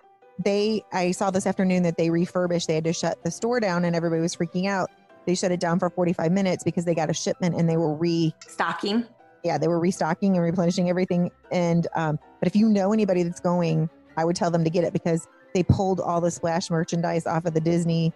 They, 0.45 0.83
I 0.93 1.11
saw 1.11 1.31
this 1.31 1.47
afternoon 1.47 1.83
that 1.83 1.97
they 1.97 2.09
refurbished. 2.11 2.67
They 2.69 2.75
had 2.77 2.85
to 2.85 2.93
shut 2.93 3.23
the 3.25 3.31
store 3.31 3.61
down, 3.61 3.85
and 3.85 3.95
everybody 3.95 4.23
was 4.23 4.35
freaking 4.35 4.67
out. 4.67 4.89
They 5.27 5.35
shut 5.35 5.53
it 5.53 5.61
down 5.61 5.79
for 5.79 5.91
45 5.91 6.33
minutes 6.33 6.65
because 6.65 6.85
they 6.85 6.95
got 6.95 7.11
a 7.11 7.13
shipment 7.15 7.55
and 7.55 7.69
they 7.69 7.77
were 7.77 7.95
re 7.95 8.35
Stocking. 8.49 9.05
yeah, 9.45 9.59
they 9.59 9.69
were 9.69 9.79
restocking 9.79 10.35
and 10.37 10.43
replenishing 10.45 10.89
everything. 10.89 11.31
And 11.53 11.87
um, 11.95 12.19
but 12.39 12.47
if 12.49 12.57
you 12.57 12.69
know 12.69 12.93
anybody 12.93 13.23
that's 13.23 13.41
going, 13.41 13.91
I 14.17 14.25
would 14.25 14.35
tell 14.35 14.51
them 14.51 14.65
to 14.65 14.71
get 14.71 14.83
it 14.85 14.93
because 14.95 15.29
they 15.55 15.63
pulled 15.63 16.01
all 16.01 16.21
the 16.23 16.31
splash 16.31 16.71
merchandise 16.71 17.27
off 17.27 17.45
of 17.45 17.53
the 17.55 17.61
Disney 17.61 18.13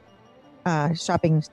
uh, 0.65 0.95
shopping. 0.95 1.45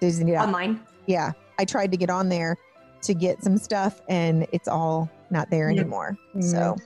Disney, 0.00 0.32
yeah, 0.32 0.44
Online. 0.44 0.80
yeah. 1.06 1.32
I 1.58 1.64
tried 1.64 1.90
to 1.90 1.96
get 1.98 2.08
on 2.08 2.28
there 2.30 2.56
to 3.02 3.14
get 3.14 3.42
some 3.44 3.58
stuff, 3.58 4.00
and 4.08 4.46
it's 4.52 4.68
all 4.68 5.10
not 5.30 5.50
there 5.50 5.70
Yeah. 5.70 5.80
anymore. 5.80 6.16
So 6.40 6.76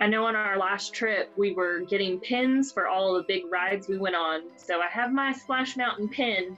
I 0.00 0.06
know 0.06 0.24
on 0.26 0.34
our 0.34 0.58
last 0.58 0.92
trip 0.94 1.32
we 1.36 1.52
were 1.54 1.80
getting 1.80 2.18
pins 2.18 2.72
for 2.72 2.88
all 2.88 3.14
the 3.14 3.22
big 3.28 3.44
rides 3.50 3.88
we 3.88 3.98
went 3.98 4.16
on. 4.16 4.42
So 4.56 4.80
I 4.80 4.88
have 4.88 5.12
my 5.12 5.32
Splash 5.32 5.76
Mountain 5.76 6.08
pin. 6.08 6.56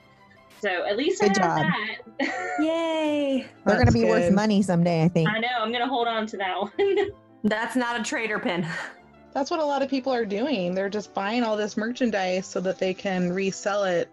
So 0.61 0.87
at 0.87 0.97
least 0.97 1.20
Good 1.20 1.38
I 1.38 1.47
have 1.47 1.59
job. 1.59 2.07
that. 2.20 2.57
Yay. 2.61 3.47
they're 3.66 3.75
going 3.75 3.87
to 3.87 3.92
That's 3.92 3.94
be 3.94 4.05
worth 4.05 4.33
money 4.33 4.62
someday. 4.62 5.03
I 5.05 5.09
think. 5.09 5.29
I 5.29 5.38
know. 5.38 5.49
I'm 5.59 5.73
gonna 5.73 5.88
hold 5.88 6.09
on 6.09 6.27
to 6.29 6.37
that 6.38 6.55
one. 6.59 7.11
That's 7.44 7.77
not 7.77 8.01
a 8.01 8.03
trader 8.03 8.38
pin. 8.38 8.66
That's 9.35 9.51
what 9.51 9.61
a 9.61 9.64
lot 9.64 9.83
of 9.83 9.90
people 9.90 10.14
are 10.14 10.25
doing. 10.25 10.75
They're 10.75 10.88
just 10.88 11.12
buying 11.12 11.42
all 11.42 11.57
this 11.57 11.77
merchandise 11.77 12.47
so 12.47 12.61
that 12.61 12.79
they 12.79 12.94
can 12.94 13.33
resell 13.33 13.85
it 13.85 14.09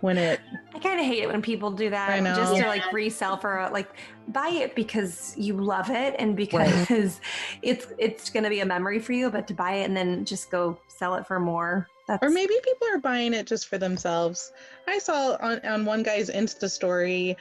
when 0.00 0.18
it. 0.18 0.40
I 0.74 0.78
kind 0.78 1.00
of 1.00 1.06
hate 1.06 1.22
it 1.22 1.28
when 1.28 1.42
people 1.42 1.70
do 1.70 1.90
that. 1.90 2.10
I 2.10 2.20
know. 2.20 2.34
Just 2.34 2.56
to 2.56 2.66
like 2.66 2.92
resell 2.92 3.36
for 3.36 3.68
like 3.72 3.88
buy 4.28 4.48
it 4.48 4.74
because 4.74 5.34
you 5.36 5.54
love 5.54 5.90
it 5.90 6.14
and 6.18 6.36
because 6.36 7.20
it's 7.62 7.86
it's 7.98 8.30
going 8.30 8.44
to 8.44 8.50
be 8.50 8.60
a 8.60 8.66
memory 8.66 8.98
for 8.98 9.12
you. 9.12 9.30
But 9.30 9.46
to 9.48 9.54
buy 9.54 9.72
it 9.74 9.84
and 9.84 9.96
then 9.96 10.24
just 10.24 10.50
go 10.50 10.78
sell 10.88 11.14
it 11.14 11.26
for 11.26 11.40
more. 11.40 11.88
That's 12.06 12.24
Or 12.24 12.30
maybe 12.30 12.54
people 12.62 12.88
are 12.92 12.98
buying 12.98 13.34
it 13.34 13.46
just 13.46 13.68
for 13.68 13.76
themselves. 13.76 14.52
I 14.86 14.98
saw 14.98 15.36
on, 15.40 15.60
on 15.60 15.84
one 15.84 16.02
guy's 16.02 16.30
Insta 16.30 16.70
story, 16.70 17.36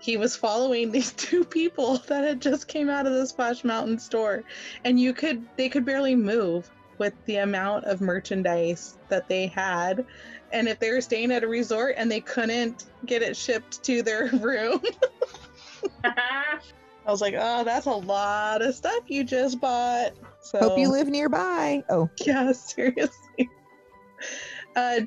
he 0.00 0.16
was 0.16 0.34
following 0.34 0.90
these 0.92 1.12
two 1.12 1.44
people 1.44 1.98
that 2.08 2.24
had 2.24 2.40
just 2.40 2.68
came 2.68 2.90
out 2.90 3.06
of 3.06 3.12
the 3.12 3.26
Splash 3.26 3.62
Mountain 3.64 3.98
store. 3.98 4.42
And 4.84 4.98
you 4.98 5.12
could 5.12 5.46
they 5.56 5.68
could 5.68 5.84
barely 5.84 6.14
move 6.14 6.70
with 6.98 7.14
the 7.24 7.36
amount 7.36 7.84
of 7.86 8.00
merchandise 8.00 8.98
that 9.08 9.28
they 9.28 9.46
had. 9.46 10.04
And 10.52 10.68
if 10.68 10.78
they 10.78 10.90
were 10.90 11.00
staying 11.00 11.30
at 11.32 11.44
a 11.44 11.48
resort 11.48 11.94
and 11.96 12.10
they 12.10 12.20
couldn't 12.20 12.86
get 13.06 13.22
it 13.22 13.36
shipped 13.36 13.82
to 13.84 14.02
their 14.02 14.26
room, 14.40 14.80
I 16.04 17.10
was 17.10 17.20
like, 17.20 17.34
oh, 17.36 17.64
that's 17.64 17.86
a 17.86 17.90
lot 17.90 18.62
of 18.62 18.74
stuff 18.74 19.04
you 19.08 19.24
just 19.24 19.60
bought. 19.60 20.12
So 20.40 20.58
Hope 20.58 20.78
you 20.78 20.90
live 20.90 21.08
nearby. 21.08 21.82
Oh, 21.88 22.08
yeah, 22.24 22.52
seriously. 22.52 23.48
Uh, 24.76 25.00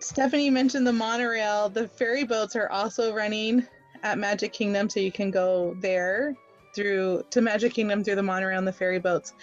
Stephanie 0.00 0.50
mentioned 0.50 0.86
the 0.86 0.92
monorail. 0.92 1.68
The 1.68 1.88
ferry 1.88 2.24
boats 2.24 2.56
are 2.56 2.70
also 2.70 3.14
running 3.14 3.66
at 4.02 4.18
Magic 4.18 4.52
Kingdom, 4.52 4.88
so 4.88 5.00
you 5.00 5.12
can 5.12 5.30
go 5.30 5.76
there 5.80 6.34
through 6.74 7.24
to 7.30 7.40
Magic 7.40 7.74
Kingdom 7.74 8.02
through 8.02 8.16
the 8.16 8.22
monorail 8.22 8.58
and 8.58 8.66
the 8.66 8.72
ferry 8.72 8.98
boats. 8.98 9.34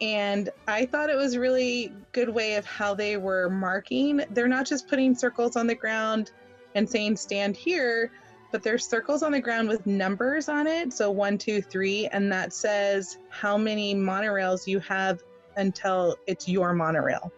And 0.00 0.50
I 0.68 0.84
thought 0.84 1.08
it 1.08 1.16
was 1.16 1.36
really 1.36 1.92
good 2.12 2.28
way 2.28 2.56
of 2.56 2.66
how 2.66 2.94
they 2.94 3.16
were 3.16 3.48
marking. 3.48 4.22
They're 4.30 4.48
not 4.48 4.66
just 4.66 4.88
putting 4.88 5.14
circles 5.14 5.56
on 5.56 5.66
the 5.66 5.74
ground 5.74 6.32
and 6.74 6.88
saying 6.88 7.16
stand 7.16 7.56
here, 7.56 8.10
but 8.52 8.62
there's 8.62 8.86
circles 8.86 9.22
on 9.22 9.32
the 9.32 9.40
ground 9.40 9.68
with 9.68 9.86
numbers 9.86 10.48
on 10.48 10.66
it. 10.66 10.92
So 10.92 11.10
one, 11.10 11.38
two, 11.38 11.62
three, 11.62 12.06
and 12.08 12.30
that 12.30 12.52
says 12.52 13.18
how 13.30 13.56
many 13.56 13.94
monorails 13.94 14.66
you 14.66 14.80
have 14.80 15.22
until 15.56 16.16
it's 16.26 16.46
your 16.46 16.74
monorail. 16.74 17.32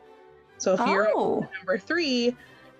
So 0.58 0.74
if 0.74 0.80
you're 0.80 1.08
oh, 1.14 1.46
number 1.58 1.78
three, 1.78 2.36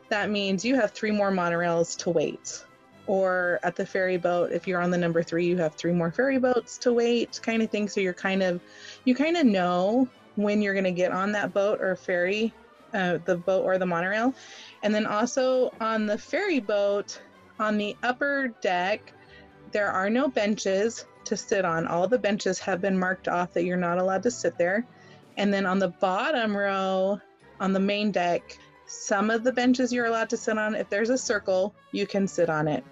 that 0.08 0.30
means 0.30 0.64
you 0.64 0.74
have 0.74 0.90
three 0.90 1.12
more 1.12 1.30
monorails 1.30 1.96
to 1.98 2.10
wait. 2.10 2.64
Or 3.06 3.60
at 3.62 3.76
the 3.76 3.86
ferry 3.86 4.18
boat, 4.18 4.52
if 4.52 4.66
you're 4.66 4.82
on 4.82 4.90
the 4.90 4.98
number 4.98 5.22
three, 5.22 5.46
you 5.46 5.56
have 5.58 5.76
three 5.76 5.92
more 5.92 6.10
ferry 6.10 6.38
boats 6.38 6.76
to 6.78 6.92
wait, 6.92 7.40
kind 7.42 7.62
of 7.62 7.70
thing. 7.70 7.88
So 7.88 8.00
you're 8.00 8.12
kind 8.12 8.42
of, 8.42 8.60
you 9.08 9.14
kind 9.14 9.38
of 9.38 9.46
know 9.46 10.06
when 10.36 10.60
you're 10.60 10.74
going 10.74 10.84
to 10.84 10.90
get 10.90 11.12
on 11.12 11.32
that 11.32 11.54
boat 11.54 11.80
or 11.80 11.96
ferry, 11.96 12.52
uh, 12.92 13.16
the 13.24 13.38
boat 13.38 13.64
or 13.64 13.78
the 13.78 13.86
monorail. 13.86 14.34
And 14.82 14.94
then 14.94 15.06
also 15.06 15.72
on 15.80 16.04
the 16.04 16.18
ferry 16.18 16.60
boat, 16.60 17.18
on 17.58 17.78
the 17.78 17.96
upper 18.02 18.48
deck, 18.60 19.14
there 19.72 19.90
are 19.90 20.10
no 20.10 20.28
benches 20.28 21.06
to 21.24 21.38
sit 21.38 21.64
on. 21.64 21.86
All 21.86 22.06
the 22.06 22.18
benches 22.18 22.58
have 22.58 22.82
been 22.82 22.98
marked 22.98 23.28
off 23.28 23.54
that 23.54 23.64
you're 23.64 23.78
not 23.78 23.96
allowed 23.96 24.24
to 24.24 24.30
sit 24.30 24.58
there. 24.58 24.86
And 25.38 25.54
then 25.54 25.64
on 25.64 25.78
the 25.78 25.88
bottom 25.88 26.54
row, 26.54 27.18
on 27.60 27.72
the 27.72 27.80
main 27.80 28.10
deck, 28.10 28.58
some 28.84 29.30
of 29.30 29.42
the 29.42 29.52
benches 29.52 29.90
you're 29.90 30.04
allowed 30.04 30.28
to 30.28 30.36
sit 30.36 30.58
on. 30.58 30.74
If 30.74 30.90
there's 30.90 31.10
a 31.10 31.16
circle, 31.16 31.74
you 31.92 32.06
can 32.06 32.28
sit 32.28 32.50
on 32.50 32.68
it, 32.68 32.84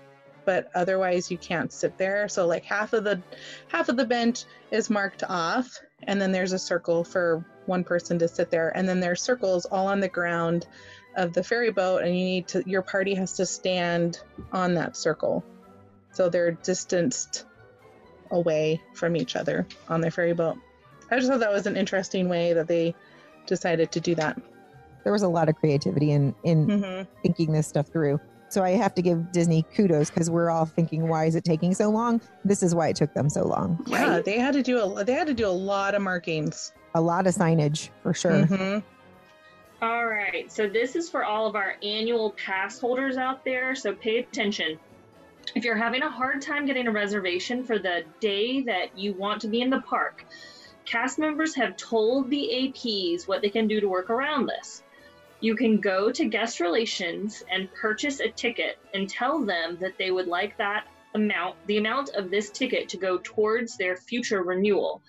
but 0.46 0.70
otherwise 0.74 1.30
you 1.30 1.36
can't 1.36 1.70
sit 1.70 1.98
there. 1.98 2.26
So 2.26 2.46
like 2.46 2.64
half 2.64 2.94
of 2.94 3.04
the 3.04 3.22
half 3.68 3.90
of 3.90 3.98
the 3.98 4.06
bench 4.06 4.44
is 4.70 4.88
marked 4.88 5.22
off, 5.22 5.78
and 6.04 6.20
then 6.20 6.32
there's 6.32 6.52
a 6.52 6.58
circle 6.58 7.04
for 7.04 7.44
one 7.66 7.84
person 7.84 8.18
to 8.20 8.28
sit 8.28 8.50
there, 8.50 8.76
and 8.76 8.88
then 8.88 9.00
there's 9.00 9.22
circles 9.22 9.64
all 9.66 9.86
on 9.86 10.00
the 10.00 10.08
ground 10.08 10.66
of 11.16 11.32
the 11.32 11.42
ferry 11.42 11.70
boat, 11.72 12.02
and 12.02 12.16
you 12.16 12.24
need 12.24 12.48
to 12.48 12.62
your 12.66 12.82
party 12.82 13.14
has 13.14 13.32
to 13.34 13.46
stand 13.46 14.20
on 14.52 14.74
that 14.74 14.96
circle, 14.96 15.44
so 16.12 16.28
they're 16.28 16.52
distanced 16.52 17.46
away 18.30 18.80
from 18.94 19.16
each 19.16 19.36
other 19.36 19.66
on 19.88 20.00
the 20.00 20.10
ferry 20.10 20.32
boat. 20.34 20.56
I 21.10 21.16
just 21.16 21.28
thought 21.28 21.40
that 21.40 21.52
was 21.52 21.66
an 21.66 21.76
interesting 21.76 22.28
way 22.28 22.52
that 22.52 22.66
they 22.66 22.94
decided 23.46 23.92
to 23.92 24.00
do 24.00 24.14
that. 24.16 24.40
there 25.04 25.12
was 25.12 25.22
a 25.22 25.28
lot 25.28 25.48
of 25.48 25.54
creativity 25.54 26.10
in 26.12 26.34
in 26.42 26.66
Mm-hmm. 26.66 27.10
thinking 27.22 27.52
this 27.52 27.66
stuff 27.68 27.88
through. 27.88 28.20
So 28.56 28.64
I 28.64 28.70
have 28.70 28.94
to 28.94 29.02
give 29.02 29.32
Disney 29.32 29.66
kudos 29.74 30.08
because 30.08 30.30
we're 30.30 30.48
all 30.48 30.64
thinking, 30.64 31.08
why 31.08 31.26
is 31.26 31.34
it 31.34 31.44
taking 31.44 31.74
so 31.74 31.90
long? 31.90 32.22
This 32.42 32.62
is 32.62 32.74
why 32.74 32.88
it 32.88 32.96
took 32.96 33.12
them 33.12 33.28
so 33.28 33.46
long. 33.46 33.84
Yeah, 33.86 34.12
Right. 34.14 34.24
they 34.24 34.38
had 34.38 34.54
to 34.54 34.62
do 34.62 34.78
a 34.80 35.04
they 35.04 35.12
had 35.12 35.26
to 35.26 35.34
do 35.34 35.46
a 35.46 35.48
lot 35.72 35.94
of 35.94 36.00
markings. 36.00 36.72
A 36.94 37.00
lot 37.02 37.26
of 37.26 37.34
signage 37.34 37.90
for 38.02 38.14
sure. 38.14 38.30
Mhm. 38.46 38.82
All 39.82 40.06
right, 40.06 40.50
so 40.50 40.66
this 40.66 40.96
is 40.96 41.10
for 41.10 41.22
all 41.22 41.46
of 41.46 41.54
our 41.54 41.74
annual 41.82 42.30
pass 42.30 42.80
holders 42.80 43.18
out 43.18 43.44
there, 43.44 43.74
so 43.74 43.92
pay 43.92 44.20
attention. 44.20 44.78
If 45.54 45.62
you're 45.62 45.76
having 45.76 46.00
a 46.00 46.08
hard 46.08 46.40
time 46.40 46.64
getting 46.64 46.86
a 46.86 46.90
reservation 46.92 47.62
for 47.62 47.78
the 47.78 48.04
day 48.20 48.62
that 48.62 48.98
you 48.98 49.12
want 49.12 49.42
to 49.42 49.48
be 49.48 49.60
in 49.60 49.68
the 49.68 49.82
park, 49.82 50.24
cast 50.86 51.18
members 51.18 51.54
have 51.56 51.76
told 51.76 52.30
the 52.30 52.48
APs 52.54 53.28
what 53.28 53.42
they 53.42 53.50
can 53.50 53.68
do 53.68 53.82
to 53.82 53.86
work 53.90 54.08
around 54.08 54.46
this. 54.46 54.82
You 55.40 55.54
can 55.54 55.80
go 55.80 56.10
to 56.10 56.24
guest 56.24 56.60
relations 56.60 57.42
and 57.50 57.72
purchase 57.74 58.20
a 58.20 58.30
ticket 58.30 58.78
and 58.94 59.08
tell 59.08 59.44
them 59.44 59.76
that 59.80 59.98
they 59.98 60.10
would 60.10 60.26
like 60.26 60.56
that 60.56 60.86
amount, 61.14 61.56
the 61.66 61.76
amount 61.78 62.10
of 62.10 62.30
this 62.30 62.50
ticket 62.50 62.88
to 62.90 62.96
go 62.96 63.18
towards 63.22 63.76
their 63.76 63.96
future 63.96 64.42
renewal. 64.42 65.02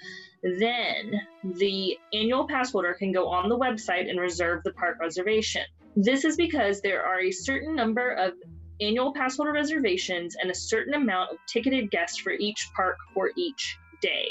Then 0.43 1.13
the 1.43 1.97
annual 2.13 2.47
pass 2.47 2.71
holder 2.71 2.93
can 2.93 3.11
go 3.11 3.29
on 3.29 3.49
the 3.49 3.57
website 3.57 4.09
and 4.09 4.19
reserve 4.19 4.63
the 4.63 4.73
park 4.73 4.97
reservation. 4.99 5.63
This 5.95 6.25
is 6.25 6.35
because 6.35 6.81
there 6.81 7.03
are 7.03 7.21
a 7.21 7.31
certain 7.31 7.75
number 7.75 8.11
of 8.11 8.33
annual 8.79 9.13
pass 9.13 9.37
holder 9.37 9.53
reservations 9.53 10.35
and 10.35 10.51
a 10.51 10.55
certain 10.55 10.93
amount 10.93 11.31
of 11.31 11.37
ticketed 11.47 11.89
guests 11.89 12.17
for 12.17 12.31
each 12.31 12.69
park 12.75 12.97
for 13.13 13.31
each 13.35 13.77
day. 14.01 14.29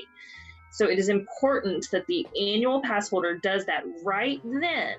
So 0.70 0.88
it 0.88 0.98
is 0.98 1.08
important 1.08 1.86
that 1.90 2.06
the 2.06 2.26
annual 2.38 2.82
pass 2.82 3.08
holder 3.08 3.36
does 3.38 3.64
that 3.64 3.84
right 4.04 4.40
then 4.44 4.96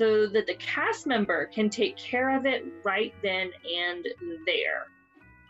so 0.00 0.26
that 0.26 0.46
the 0.46 0.54
cast 0.54 1.06
member 1.06 1.44
can 1.44 1.68
take 1.68 1.94
care 1.94 2.34
of 2.34 2.46
it 2.46 2.64
right 2.82 3.12
then 3.22 3.50
and 3.70 4.08
there. 4.46 4.86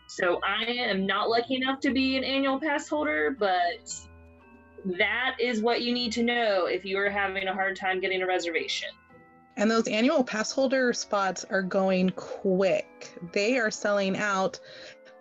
So 0.07 0.41
I 0.43 0.65
am 0.65 1.05
not 1.05 1.29
lucky 1.29 1.55
enough 1.55 1.79
to 1.79 1.93
be 1.93 2.17
an 2.17 2.25
annual 2.25 2.59
pass 2.59 2.89
holder, 2.89 3.33
but 3.39 3.97
that 4.97 5.37
is 5.39 5.61
what 5.61 5.83
you 5.83 5.93
need 5.93 6.11
to 6.13 6.23
know 6.23 6.65
if 6.65 6.83
you 6.83 6.97
are 6.97 7.09
having 7.09 7.47
a 7.47 7.53
hard 7.53 7.77
time 7.77 8.01
getting 8.01 8.21
a 8.23 8.27
reservation. 8.27 8.89
And 9.55 9.71
those 9.71 9.87
annual 9.87 10.21
pass 10.21 10.51
holder 10.51 10.91
spots 10.91 11.45
are 11.49 11.61
going 11.61 12.09
quick. 12.09 13.17
They 13.31 13.57
are 13.57 13.71
selling 13.71 14.17
out. 14.17 14.59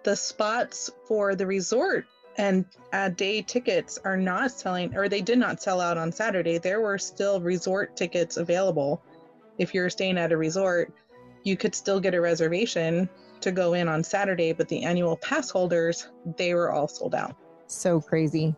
The 0.02 0.16
spots 0.16 0.90
for 1.06 1.36
the 1.36 1.46
resort 1.46 2.06
and 2.36 2.64
uh, 2.92 3.10
day 3.10 3.42
tickets 3.42 3.96
are 4.04 4.16
not 4.16 4.50
selling, 4.50 4.96
or 4.96 5.08
they 5.08 5.20
did 5.20 5.38
not 5.38 5.62
sell 5.62 5.80
out 5.80 5.98
on 5.98 6.10
Saturday. 6.10 6.58
There 6.58 6.80
were 6.80 6.98
still 6.98 7.40
resort 7.40 7.96
tickets 7.96 8.36
available. 8.38 9.04
If 9.60 9.74
you're 9.74 9.90
staying 9.90 10.16
at 10.16 10.32
a 10.32 10.38
resort, 10.38 10.90
you 11.44 11.54
could 11.54 11.74
still 11.74 12.00
get 12.00 12.14
a 12.14 12.20
reservation 12.20 13.10
to 13.42 13.52
go 13.52 13.74
in 13.74 13.88
on 13.88 14.02
Saturday, 14.02 14.54
but 14.54 14.68
the 14.68 14.82
annual 14.84 15.18
pass 15.18 15.50
holders, 15.50 16.08
they 16.38 16.54
were 16.54 16.70
all 16.72 16.88
sold 16.88 17.14
out. 17.14 17.36
So 17.66 18.00
crazy. 18.00 18.56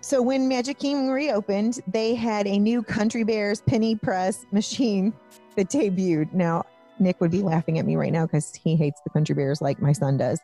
So 0.00 0.20
when 0.20 0.48
Magic 0.48 0.80
Kingdom 0.80 1.08
reopened, 1.08 1.78
they 1.86 2.16
had 2.16 2.48
a 2.48 2.58
new 2.58 2.82
Country 2.82 3.22
Bears 3.22 3.60
penny 3.60 3.94
press 3.94 4.44
machine 4.52 5.12
that 5.54 5.68
debuted. 5.68 6.32
Now, 6.32 6.64
Nick 6.98 7.20
would 7.20 7.30
be 7.30 7.42
laughing 7.42 7.78
at 7.78 7.86
me 7.86 7.94
right 7.94 8.12
now 8.12 8.26
because 8.26 8.52
he 8.56 8.74
hates 8.74 9.00
the 9.04 9.10
Country 9.10 9.36
Bears 9.36 9.62
like 9.62 9.80
my 9.80 9.92
son 9.92 10.16
does. 10.16 10.40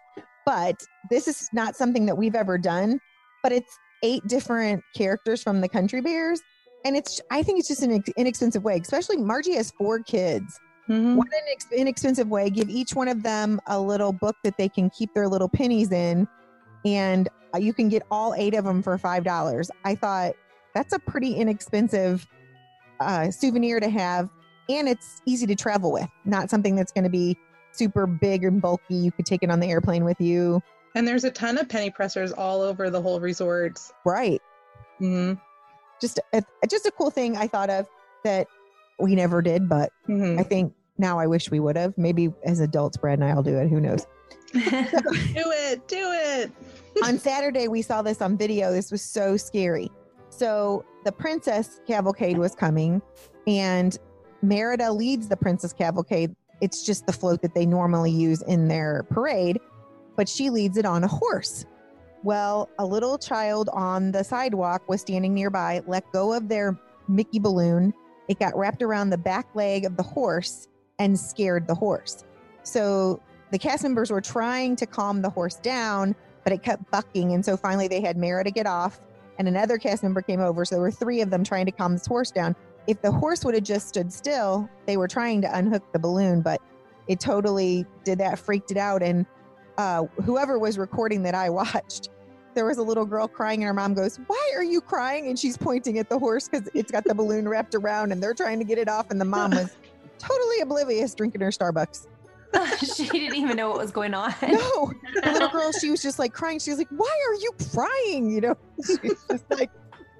But 0.46 0.76
this 1.11 1.26
is 1.26 1.48
not 1.52 1.74
something 1.74 2.06
that 2.06 2.16
we've 2.16 2.36
ever 2.36 2.59
done, 2.59 3.00
but 3.42 3.50
it's 3.50 3.76
eight 4.04 4.22
different 4.28 4.84
characters 4.94 5.42
from 5.42 5.61
the 5.61 5.68
Country 5.68 6.00
Bears. 6.00 6.40
And 6.85 6.97
it's, 6.97 7.20
I 7.31 7.43
think 7.43 7.59
it's 7.59 7.68
just 7.68 7.83
an 7.83 8.03
inexpensive 8.16 8.64
way, 8.64 8.79
especially 8.81 9.16
Margie 9.16 9.55
has 9.55 9.70
four 9.72 10.01
kids. 10.01 10.59
Mm-hmm. 10.89 11.16
What 11.16 11.29
an 11.29 11.79
inexpensive 11.79 12.29
way. 12.29 12.49
Give 12.51 12.70
each 12.70 12.95
one 12.95 13.09
of 13.09 13.22
them 13.22 13.61
a 13.66 13.79
little 13.79 14.12
book 14.12 14.37
that 14.45 14.57
they 14.57 14.68
can 14.68 14.89
keep 14.91 15.12
their 15.12 15.29
little 15.29 15.49
pennies 15.49 15.93
in 15.93 16.26
and 16.85 17.29
uh, 17.55 17.59
you 17.59 17.72
can 17.72 17.89
get 17.89 18.03
all 18.11 18.35
eight 18.35 18.55
of 18.55 18.64
them 18.64 18.83
for 18.83 18.97
five 18.99 19.24
dollars. 19.24 19.70
I 19.85 19.95
thought 19.95 20.35
that's 20.74 20.93
a 20.93 20.99
pretty 20.99 21.35
inexpensive 21.35 22.26
uh, 23.01 23.31
souvenir 23.31 23.81
to 23.81 23.89
have, 23.89 24.29
and 24.68 24.89
it's 24.89 25.22
easy 25.26 25.47
to 25.47 25.55
travel 25.55 25.93
with. 25.93 26.09
Not 26.24 26.51
something 26.51 26.76
that's 26.76 26.93
going 26.93 27.05
to 27.05 27.11
be 27.11 27.37
super 27.72 28.07
big 28.07 28.45
and 28.45 28.61
bulky. 28.61 28.95
You 28.95 29.12
could 29.12 29.26
take 29.26 29.43
it 29.43 29.51
on 29.51 29.61
the 29.61 29.70
airplane 29.70 30.05
with 30.05 30.20
you. 30.20 30.62
And 30.95 31.07
there's 31.07 31.24
a 31.24 31.31
ton 31.31 31.59
of 31.59 31.68
penny 31.68 31.91
pressers 31.91 32.33
all 32.33 32.61
over 32.61 32.91
the 32.91 33.01
whole 33.01 33.20
resort. 33.20 33.79
Right. 34.05 34.41
Mm-hmm. 35.01 35.35
Just 36.01 36.20
a, 36.32 36.42
just 36.68 36.86
a 36.86 36.90
cool 36.90 37.11
thing 37.11 37.36
I 37.36 37.46
thought 37.46 37.70
of 37.70 37.86
that 38.24 38.46
we 38.99 39.14
never 39.14 39.42
did, 39.42 39.68
but 39.68 39.92
mm-hmm. 40.09 40.38
I 40.38 40.42
think 40.42 40.72
now 40.99 41.18
I 41.18 41.26
wish 41.26 41.51
we 41.51 41.61
would 41.61 41.76
have. 41.76 41.96
Maybe 41.96 42.32
as 42.44 42.61
adults, 42.61 42.96
Brad 42.96 43.18
and 43.18 43.28
I 43.28 43.34
will 43.34 43.42
do 43.42 43.57
it. 43.59 43.68
Who 43.68 43.80
knows? 43.80 44.07
do 44.53 44.61
it, 44.62 45.86
do 45.88 46.11
it. 46.12 46.53
on 47.05 47.18
Saturday, 47.18 47.68
we 47.68 47.82
saw 47.82 48.03
this 48.03 48.20
on 48.20 48.36
video. 48.36 48.72
This 48.72 48.90
was 48.90 49.03
so 49.03 49.36
scary. 49.36 49.90
So 50.30 50.84
the 51.05 51.12
princess 51.12 51.80
cavalcade 51.86 52.38
was 52.38 52.55
coming, 52.55 53.03
and 53.46 53.96
Merida 54.42 54.92
leads 54.92 55.28
the 55.28 55.36
princess 55.36 55.72
cavalcade. 55.72 56.34
It's 56.61 56.84
just 56.84 57.07
the 57.07 57.12
float 57.12 57.42
that 57.42 57.55
they 57.55 57.66
normally 57.66 58.11
use 58.11 58.42
in 58.42 58.68
their 58.68 59.05
parade, 59.11 59.61
but 60.16 60.28
she 60.28 60.51
leads 60.51 60.76
it 60.76 60.84
on 60.84 61.05
a 61.05 61.09
horse. 61.09 61.64
Well, 62.25 62.69
a 62.79 62.85
little 62.85 63.16
child 63.16 63.69
on 63.73 64.11
the 64.11 64.25
sidewalk 64.25 64.89
was 64.89 65.01
standing 65.01 65.35
nearby, 65.35 65.83
let 65.87 66.11
go 66.12 66.33
of 66.33 66.49
their 66.49 66.79
Mickey 67.07 67.39
balloon. 67.39 67.95
It 68.29 68.39
got 68.39 68.57
wrapped 68.57 68.83
around 68.83 69.11
the 69.11 69.19
back 69.19 69.47
leg 69.55 69.85
of 69.85 69.97
the 69.97 70.03
horse 70.03 70.69
and 70.99 71.19
scared 71.19 71.66
the 71.66 71.75
horse. 71.75 72.25
So 72.64 73.23
the 73.51 73.59
cast 73.59 73.83
members 73.83 74.11
were 74.11 74.21
trying 74.21 74.77
to 74.77 74.87
calm 74.87 75.23
the 75.23 75.31
horse 75.31 75.57
down, 75.57 76.14
but 76.45 76.53
it 76.53 76.62
kept 76.62 76.91
bucking. 76.91 77.33
And 77.33 77.45
so 77.45 77.57
finally 77.57 77.89
they 77.89 78.01
had 78.01 78.16
Merida 78.16 78.51
get 78.51 78.66
off, 78.66 79.01
and 79.39 79.47
another 79.47 79.79
cast 79.79 80.03
member 80.03 80.21
came 80.21 80.41
over. 80.41 80.64
So 80.64 80.75
there 80.75 80.83
were 80.83 80.91
three 80.91 81.21
of 81.21 81.31
them 81.31 81.45
trying 81.45 81.66
to 81.66 81.73
calm 81.73 81.93
this 81.93 82.07
horse 82.07 82.31
down. 82.31 82.57
If 82.87 83.01
the 83.01 83.12
horse 83.12 83.45
would 83.45 83.55
have 83.55 83.64
just 83.64 83.89
stood 83.89 84.12
still, 84.12 84.69
they 84.87 84.97
were 84.97 85.09
trying 85.09 85.41
to 85.43 85.57
unhook 85.57 85.93
the 85.93 85.99
balloon, 85.99 86.43
but 86.43 86.61
it 87.07 87.21
totally 87.21 87.87
did 88.05 88.19
that, 88.19 88.39
freaked 88.39 88.71
it 88.71 88.77
out. 88.77 89.03
And 89.03 89.25
uh, 89.79 90.05
whoever 90.24 90.59
was 90.59 90.76
recording 90.76 91.22
that 91.22 91.35
I 91.35 91.49
watched, 91.62 92.11
there 92.55 92.66
was 92.66 92.76
a 92.79 92.83
little 92.83 93.07
girl 93.07 93.29
crying, 93.29 93.62
and 93.62 93.68
her 93.68 93.74
mom 93.74 93.95
goes, 93.95 94.18
Why 94.26 94.53
are 94.57 94.64
you 94.64 94.81
crying? 94.81 95.29
And 95.29 95.39
she's 95.39 95.57
pointing 95.57 95.99
at 95.99 96.11
the 96.11 96.18
horse 96.18 96.49
because 96.49 96.68
it's 96.74 96.91
got 96.91 97.05
the 97.05 97.14
balloon 97.14 97.49
wrapped 97.49 97.74
around, 97.74 98.12
and 98.12 98.22
they're 98.22 98.35
trying 98.35 98.59
to 98.59 98.64
get 98.64 98.79
it 98.79 98.89
off. 98.89 99.11
And 99.11 99.20
the 99.20 99.24
mom 99.24 99.53
was 99.53 99.76
totally 100.18 100.61
oblivious 100.61 101.14
drinking 101.14 101.41
her 101.41 101.51
Starbucks. 101.51 102.09
she 102.97 103.07
didn't 103.09 103.37
even 103.37 103.57
know 103.57 103.68
what 103.68 103.79
was 103.79 103.91
going 103.91 104.14
on. 104.14 104.35
No, 104.43 104.93
the 105.22 105.31
little 105.33 105.51
girl, 105.51 105.70
she 105.70 105.91
was 105.91 106.03
just 106.03 106.18
like 106.18 106.33
crying. 106.33 106.59
She 106.59 106.70
was 106.70 106.79
like, 106.79 106.89
"Why 106.89 107.14
are 107.29 107.35
you 107.35 107.53
crying?" 107.72 108.31
You 108.31 108.41
know, 108.41 108.57
she's 108.85 109.22
just 109.31 109.45
like. 109.51 109.70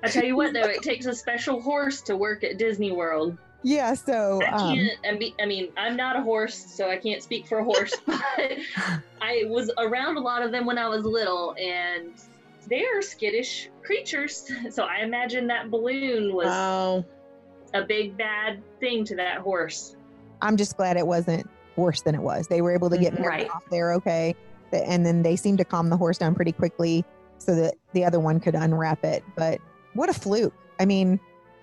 I 0.03 0.09
tell 0.09 0.25
you 0.25 0.37
what, 0.37 0.53
though, 0.53 0.61
it 0.61 0.83
takes 0.83 1.07
a 1.07 1.15
special 1.15 1.61
horse 1.61 2.03
to 2.03 2.17
work 2.17 2.45
at 2.45 2.59
Disney 2.59 2.93
World. 2.93 3.37
Yeah, 3.63 3.95
so 3.95 4.41
I 4.43 4.51
um, 4.51 4.75
can't. 4.75 4.99
Um, 5.09 5.33
I 5.41 5.47
mean, 5.47 5.73
I'm 5.77 5.97
not 5.97 6.17
a 6.17 6.23
horse, 6.23 6.55
so 6.55 6.91
I 6.91 6.97
can't 6.97 7.23
speak 7.23 7.47
for 7.49 7.59
a 7.59 7.65
horse. 7.65 7.95
but 8.07 8.59
I 9.21 9.45
was 9.47 9.71
around 9.79 10.17
a 10.17 10.21
lot 10.21 10.43
of 10.43 10.53
them 10.53 10.65
when 10.65 10.79
I 10.79 10.89
was 10.89 11.05
little, 11.05 11.57
and 11.61 12.13
they 12.69 12.85
are 12.85 13.03
skittish 13.03 13.69
creatures. 13.83 14.51
So 14.71 14.85
I 14.85 14.99
imagine 14.99 15.47
that 15.49 15.71
balloon 15.71 16.35
was 16.35 16.47
wow. 16.47 17.05
a 17.75 17.83
big 17.85 18.17
bad 18.17 18.63
thing 18.81 19.05
to 19.07 19.17
that 19.17 19.39
horse. 19.39 19.97
I'm 20.41 20.57
just 20.57 20.77
glad 20.77 20.97
it 20.97 21.07
wasn't 21.07 21.49
worse 21.77 22.03
than 22.03 22.15
it 22.15 22.21
was. 22.21 22.47
They 22.47 22.61
were 22.61 22.73
able 22.73 22.91
to 22.91 22.99
get 22.99 23.15
mm-hmm. 23.15 23.25
right. 23.25 23.51
off 23.51 23.65
there 23.71 23.93
okay. 23.95 24.37
And 24.73 25.05
then 25.05 25.23
they 25.23 25.35
seemed 25.35 25.59
to 25.59 25.65
calm 25.65 25.89
the 25.89 25.97
horse 25.97 26.19
down 26.19 26.35
pretty 26.35 26.53
quickly 26.53 27.05
so 27.39 27.55
that 27.55 27.75
the 27.93 28.05
other 28.05 28.21
one 28.21 28.39
could 28.39 28.55
unwrap 28.55 29.05
it. 29.05 29.25
But 29.35 29.61
what 29.95 30.11
a 30.11 30.13
fluke. 30.13 30.55
I 30.79 30.85
mean, 30.85 31.19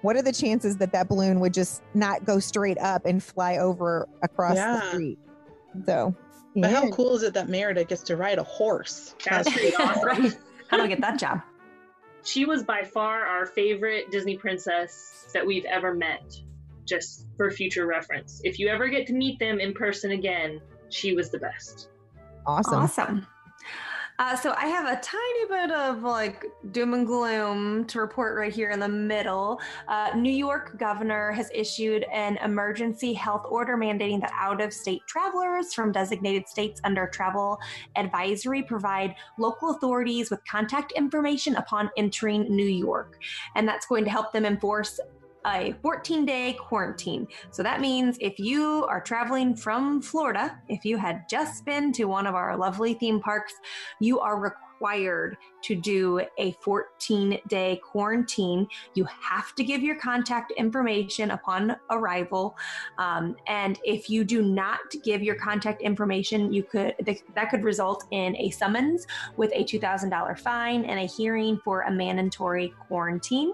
what 0.06 0.16
are 0.16 0.22
the 0.22 0.32
chances 0.32 0.78
that 0.78 0.92
that 0.92 1.10
balloon 1.10 1.40
would 1.40 1.54
just 1.54 1.82
not 1.96 2.26
go 2.26 2.38
straight 2.38 2.78
up 2.78 3.08
and 3.08 3.24
fly 3.24 3.58
over 3.58 4.08
across 4.22 4.56
yeah. 4.56 4.80
the 4.80 4.90
street? 4.90 5.20
So, 5.88 6.16
but 6.56 6.70
yeah. 6.70 6.80
how 6.80 6.90
cool 6.92 7.16
is 7.16 7.24
it 7.24 7.34
that 7.34 7.50
Merida 7.50 7.84
gets 7.84 8.04
to 8.04 8.16
ride 8.16 8.38
a 8.38 8.44
horse? 8.44 9.16
That's 9.26 9.52
pretty 9.52 9.76
awesome. 9.76 10.32
How 10.70 10.78
do 10.78 10.84
I 10.84 10.88
get 10.88 11.02
that 11.02 11.20
job? 11.20 11.42
She 12.24 12.46
was 12.46 12.64
by 12.64 12.84
far 12.84 13.24
our 13.24 13.48
favorite 13.48 14.12
Disney 14.12 14.38
princess 14.38 15.28
that 15.34 15.46
we've 15.46 15.66
ever 15.66 15.94
met 15.94 16.40
just 16.86 17.26
for 17.36 17.50
future 17.50 17.88
reference. 17.88 18.42
If 18.44 18.60
you 18.60 18.68
ever 18.68 18.88
get 18.88 19.08
to 19.08 19.14
meet 19.14 19.40
them 19.40 19.60
in 19.60 19.74
person 19.74 20.12
again, 20.12 20.62
she 20.90 21.16
was 21.16 21.32
the 21.32 21.40
best. 21.40 21.90
Awesome. 22.46 22.74
Awesome. 22.76 23.28
Uh, 24.18 24.34
so 24.36 24.54
I 24.58 24.68
have 24.68 24.86
a 24.86 25.02
tiny 25.02 25.46
bit 25.50 25.72
of 25.72 26.04
like 26.04 26.46
doom 26.72 26.94
and 26.94 27.06
gloom 27.06 27.84
to 27.86 28.00
report 28.00 28.38
right 28.38 28.54
here 28.54 28.70
in 28.70 28.80
the 28.80 28.88
middle. 28.88 29.60
Uh, 29.90 30.12
New 30.16 30.32
York 30.32 30.78
governor 30.80 31.34
has 31.34 31.52
issued 31.54 32.06
an 32.14 32.38
emergency 32.38 33.12
health 33.12 33.46
order 33.50 33.76
mandating 33.76 34.22
that 34.22 34.32
out-of-state 34.34 35.02
travelers 35.06 35.74
from 35.74 35.92
designated 35.92 36.48
states 36.48 36.80
under 36.86 37.08
travel 37.08 37.60
advisory 37.98 38.64
provide 38.64 39.16
local 39.38 39.72
authorities 39.72 40.30
with 40.30 40.40
contact 40.46 40.94
information 40.94 41.56
upon 41.58 41.90
entering 41.98 42.44
New 42.56 42.66
York, 42.66 43.20
and 43.56 43.68
that's 43.68 43.86
going 43.86 44.06
to 44.06 44.10
help 44.10 44.32
them 44.32 44.46
enforce 44.46 44.98
a 45.46 45.76
14 45.82 46.26
day 46.26 46.54
quarantine. 46.60 47.28
So 47.52 47.64
that 47.64 47.82
means 47.82 48.18
if 48.20 48.40
you 48.40 48.86
are 48.90 49.02
traveling 49.02 49.56
from 49.56 50.02
Florida, 50.02 50.60
if 50.68 50.86
you 50.86 50.98
had 50.98 51.30
just 51.30 51.66
been 51.66 51.92
to 51.94 52.06
one 52.06 52.28
of 52.28 52.36
our 52.36 52.58
lovely 52.58 52.94
theme 52.94 53.20
parks, 53.20 53.54
you 54.00 54.20
are 54.20 54.38
required 54.40 54.65
required 54.76 55.38
to 55.62 55.76
do 55.76 56.22
a 56.38 56.52
14 56.62 57.40
day 57.48 57.82
quarantine. 57.84 58.68
You 58.94 59.06
have 59.06 59.56
to 59.56 59.64
give 59.64 59.82
your 59.82 59.96
contact 59.96 60.52
information 60.58 61.32
upon 61.32 61.76
arrival. 61.90 62.56
Um, 62.98 63.36
and 63.48 63.80
if 63.84 64.10
you 64.10 64.24
do 64.24 64.42
not 64.44 64.80
give 65.04 65.24
your 65.24 65.36
contact 65.36 65.82
information, 65.82 66.54
you 66.54 66.64
could 66.64 66.94
that 67.36 67.50
could 67.50 67.64
result 67.64 68.06
in 68.12 68.36
a 68.38 68.50
summons 68.52 69.08
with 69.38 69.52
a 69.54 69.64
$2,000 69.64 70.40
fine 70.40 70.86
and 70.86 71.00
a 71.00 71.06
hearing 71.06 71.60
for 71.64 71.82
a 71.82 71.92
mandatory 71.92 72.74
quarantine. 72.88 73.54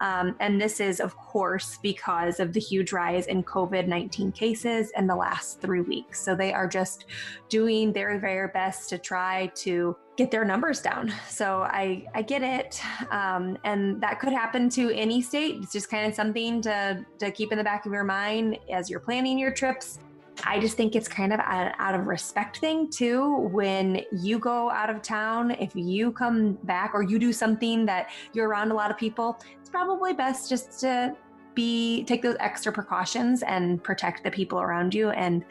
Um, 0.00 0.36
and 0.38 0.60
this 0.60 0.80
is, 0.80 1.00
of 1.00 1.16
course, 1.16 1.78
because 1.82 2.38
of 2.38 2.52
the 2.52 2.60
huge 2.60 2.92
rise 2.92 3.26
in 3.26 3.42
COVID 3.42 3.88
19 3.88 4.32
cases 4.32 4.92
in 4.96 5.06
the 5.06 5.16
last 5.16 5.60
three 5.60 5.80
weeks. 5.80 6.20
So 6.20 6.36
they 6.36 6.52
are 6.52 6.68
just 6.68 7.06
doing 7.48 7.92
their 7.92 8.18
very 8.20 8.48
best 8.48 8.88
to 8.90 8.98
try 8.98 9.50
to 9.56 9.96
get 10.18 10.32
their 10.32 10.44
numbers 10.44 10.82
down. 10.82 11.12
So 11.28 11.62
I 11.62 12.04
I 12.12 12.22
get 12.22 12.42
it, 12.42 12.82
um, 13.10 13.56
and 13.64 14.00
that 14.02 14.18
could 14.18 14.32
happen 14.32 14.68
to 14.70 14.90
any 14.90 15.22
state. 15.22 15.60
It's 15.62 15.72
just 15.72 15.88
kind 15.88 16.06
of 16.06 16.14
something 16.14 16.60
to 16.62 17.06
to 17.20 17.30
keep 17.30 17.52
in 17.52 17.58
the 17.58 17.64
back 17.64 17.86
of 17.86 17.92
your 17.92 18.04
mind 18.04 18.58
as 18.70 18.90
you're 18.90 19.00
planning 19.00 19.38
your 19.38 19.52
trips. 19.52 20.00
I 20.44 20.60
just 20.60 20.76
think 20.76 20.94
it's 20.94 21.08
kind 21.08 21.32
of 21.32 21.40
an 21.40 21.72
out 21.78 21.94
of 21.94 22.06
respect 22.06 22.58
thing 22.58 22.90
too. 22.90 23.48
When 23.52 24.02
you 24.12 24.38
go 24.38 24.70
out 24.70 24.90
of 24.90 25.02
town, 25.02 25.52
if 25.52 25.74
you 25.74 26.12
come 26.12 26.54
back 26.64 26.92
or 26.94 27.02
you 27.02 27.18
do 27.18 27.32
something 27.32 27.86
that 27.86 28.10
you're 28.32 28.48
around 28.48 28.70
a 28.70 28.74
lot 28.74 28.90
of 28.90 28.98
people, 28.98 29.40
it's 29.60 29.70
probably 29.70 30.12
best 30.12 30.48
just 30.48 30.80
to 30.80 31.16
be 31.54 32.04
take 32.04 32.22
those 32.22 32.36
extra 32.40 32.72
precautions 32.72 33.42
and 33.42 33.82
protect 33.82 34.22
the 34.22 34.30
people 34.30 34.60
around 34.60 34.94
you 34.94 35.10
and 35.10 35.44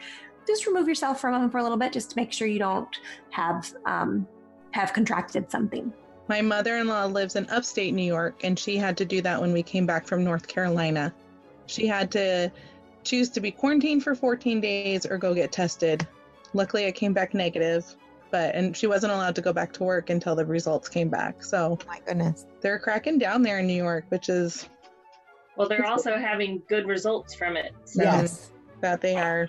just 0.46 0.66
remove 0.66 0.88
yourself 0.88 1.20
from 1.20 1.34
them 1.34 1.50
for 1.50 1.58
a 1.58 1.62
little 1.62 1.76
bit 1.76 1.92
just 1.92 2.10
to 2.10 2.16
make 2.16 2.32
sure 2.32 2.48
you 2.48 2.58
don't 2.58 3.00
have 3.30 3.74
um, 3.84 4.26
have 4.72 4.92
contracted 4.92 5.50
something. 5.50 5.92
My 6.28 6.42
mother-in-law 6.42 7.06
lives 7.06 7.36
in 7.36 7.48
upstate 7.48 7.94
New 7.94 8.02
York 8.02 8.42
and 8.44 8.58
she 8.58 8.76
had 8.76 8.96
to 8.98 9.04
do 9.04 9.22
that 9.22 9.40
when 9.40 9.52
we 9.52 9.62
came 9.62 9.86
back 9.86 10.06
from 10.06 10.24
North 10.24 10.46
Carolina. 10.46 11.14
She 11.66 11.86
had 11.86 12.10
to 12.12 12.52
choose 13.02 13.30
to 13.30 13.40
be 13.40 13.50
quarantined 13.50 14.02
for 14.02 14.14
14 14.14 14.60
days 14.60 15.06
or 15.06 15.16
go 15.16 15.34
get 15.34 15.52
tested. 15.52 16.06
Luckily 16.52 16.86
I 16.86 16.92
came 16.92 17.12
back 17.12 17.32
negative, 17.34 17.96
but 18.30 18.54
and 18.54 18.76
she 18.76 18.86
wasn't 18.86 19.12
allowed 19.12 19.34
to 19.36 19.40
go 19.40 19.52
back 19.52 19.72
to 19.74 19.84
work 19.84 20.10
until 20.10 20.36
the 20.36 20.44
results 20.44 20.88
came 20.88 21.08
back. 21.08 21.42
So 21.42 21.78
oh 21.80 21.86
my 21.86 22.00
goodness. 22.06 22.46
They're 22.60 22.78
cracking 22.78 23.18
down 23.18 23.42
there 23.42 23.60
in 23.60 23.66
New 23.66 23.74
York, 23.82 24.04
which 24.10 24.28
is 24.28 24.68
well, 25.58 25.68
they're 25.68 25.86
also 25.86 26.16
having 26.16 26.62
good 26.68 26.86
results 26.86 27.34
from 27.34 27.56
it. 27.56 27.72
So. 27.84 28.04
Yes, 28.04 28.52
that 28.80 29.00
they 29.00 29.16
are. 29.16 29.48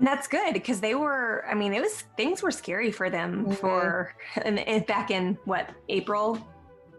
And 0.00 0.08
that's 0.08 0.26
good 0.26 0.54
because 0.54 0.80
they 0.80 0.94
were. 0.94 1.44
I 1.46 1.52
mean, 1.52 1.74
it 1.74 1.82
was 1.82 2.04
things 2.16 2.42
were 2.42 2.50
scary 2.50 2.90
for 2.90 3.10
them 3.10 3.44
mm-hmm. 3.44 3.52
for 3.52 4.14
and, 4.36 4.58
and 4.58 4.86
back 4.86 5.10
in 5.10 5.38
what 5.44 5.68
April. 5.90 6.38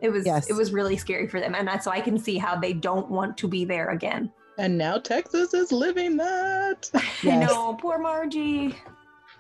It 0.01 0.09
was 0.09 0.23
yes. 0.25 0.51
it 0.51 0.53
was 0.53 0.71
really 0.71 0.97
scary 0.97 1.27
for 1.27 1.39
them, 1.39 1.55
and 1.55 1.67
that's 1.67 1.83
so 1.83 1.91
I 1.91 1.99
can 1.99 2.19
see 2.19 2.37
how 2.37 2.55
they 2.55 2.73
don't 2.73 3.09
want 3.09 3.37
to 3.37 3.47
be 3.47 3.65
there 3.65 3.89
again. 3.89 4.31
And 4.59 4.77
now 4.77 4.99
Texas 4.99 5.55
is 5.55 5.71
living 5.71 6.15
that. 6.17 6.91
Yes. 6.93 7.23
I 7.25 7.53
know, 7.53 7.73
poor 7.73 7.97
Margie. 7.97 8.75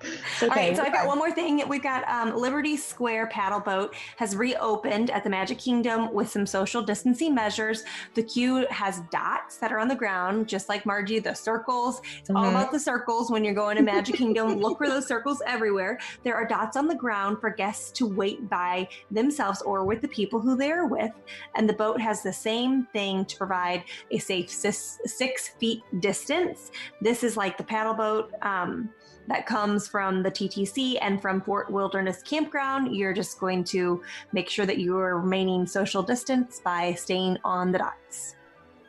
Okay. 0.01 0.47
All 0.47 0.49
right, 0.49 0.75
so 0.75 0.83
I've 0.83 0.93
got 0.93 1.07
one 1.07 1.17
more 1.17 1.31
thing. 1.31 1.63
We've 1.67 1.83
got 1.83 2.07
um, 2.07 2.35
Liberty 2.35 2.75
Square 2.77 3.27
Paddle 3.27 3.59
Boat 3.59 3.93
has 4.17 4.35
reopened 4.35 5.11
at 5.11 5.23
the 5.23 5.29
Magic 5.29 5.57
Kingdom 5.57 6.13
with 6.13 6.29
some 6.29 6.45
social 6.45 6.81
distancing 6.81 7.35
measures. 7.35 7.83
The 8.15 8.23
queue 8.23 8.65
has 8.69 9.01
dots 9.11 9.57
that 9.57 9.71
are 9.71 9.79
on 9.79 9.87
the 9.87 9.95
ground, 9.95 10.47
just 10.47 10.69
like 10.69 10.85
Margie, 10.85 11.19
the 11.19 11.33
circles. 11.33 12.01
It's 12.19 12.29
mm-hmm. 12.29 12.37
all 12.37 12.49
about 12.49 12.71
the 12.71 12.79
circles 12.79 13.29
when 13.29 13.43
you're 13.43 13.53
going 13.53 13.77
to 13.77 13.83
Magic 13.83 14.15
Kingdom. 14.15 14.55
Look 14.61 14.77
for 14.77 14.87
those 14.87 15.07
circles 15.07 15.41
everywhere. 15.45 15.99
There 16.23 16.35
are 16.35 16.47
dots 16.47 16.77
on 16.77 16.87
the 16.87 16.95
ground 16.95 17.39
for 17.39 17.49
guests 17.49 17.91
to 17.93 18.07
wait 18.07 18.49
by 18.49 18.87
themselves 19.11 19.61
or 19.61 19.85
with 19.85 20.01
the 20.01 20.07
people 20.07 20.39
who 20.39 20.55
they're 20.55 20.85
with. 20.85 21.11
And 21.55 21.67
the 21.67 21.73
boat 21.73 22.01
has 22.01 22.23
the 22.23 22.33
same 22.33 22.87
thing 22.93 23.25
to 23.25 23.37
provide 23.37 23.83
a 24.11 24.17
safe 24.17 24.49
six, 24.49 24.99
six 25.05 25.49
feet 25.59 25.83
distance. 25.99 26.71
This 27.01 27.23
is 27.23 27.37
like 27.37 27.57
the 27.57 27.63
paddle 27.63 27.93
boat. 27.93 28.31
Um, 28.41 28.89
that 29.27 29.45
comes 29.45 29.87
from 29.87 30.23
the 30.23 30.31
TTC 30.31 30.97
and 31.01 31.21
from 31.21 31.41
Fort 31.41 31.69
Wilderness 31.69 32.21
Campground. 32.23 32.95
You're 32.95 33.13
just 33.13 33.39
going 33.39 33.63
to 33.65 34.01
make 34.33 34.49
sure 34.49 34.65
that 34.65 34.77
you 34.77 34.97
are 34.97 35.19
remaining 35.19 35.65
social 35.65 36.03
distance 36.03 36.59
by 36.63 36.93
staying 36.93 37.37
on 37.43 37.71
the 37.71 37.79
dots. 37.79 38.35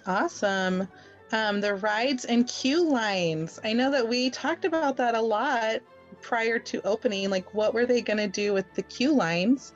Awesome. 0.06 0.88
Um, 1.32 1.60
the 1.60 1.76
rides 1.76 2.24
and 2.24 2.46
queue 2.46 2.84
lines. 2.88 3.60
I 3.64 3.72
know 3.72 3.90
that 3.90 4.06
we 4.06 4.30
talked 4.30 4.64
about 4.64 4.96
that 4.98 5.14
a 5.14 5.20
lot 5.20 5.80
prior 6.20 6.58
to 6.58 6.86
opening. 6.86 7.30
Like, 7.30 7.54
what 7.54 7.72
were 7.72 7.86
they 7.86 8.02
going 8.02 8.18
to 8.18 8.28
do 8.28 8.52
with 8.52 8.72
the 8.74 8.82
queue 8.82 9.14
lines 9.14 9.72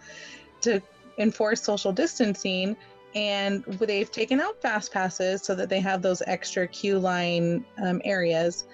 to 0.63 0.83
enforce 1.19 1.63
social 1.63 1.93
distancing? 1.93 2.77
And 3.15 3.65
they've 3.65 4.11
taken 4.11 4.41
out 4.41 4.61
fast 4.61 4.93
passes 4.93 5.43
so 5.43 5.55
that 5.55 5.71
they 5.71 5.81
have 5.81 6.03
those 6.03 6.23
extra 6.27 6.67
queue 6.67 6.99
line 6.99 7.65
um, 7.83 8.03
areas 8.05 8.67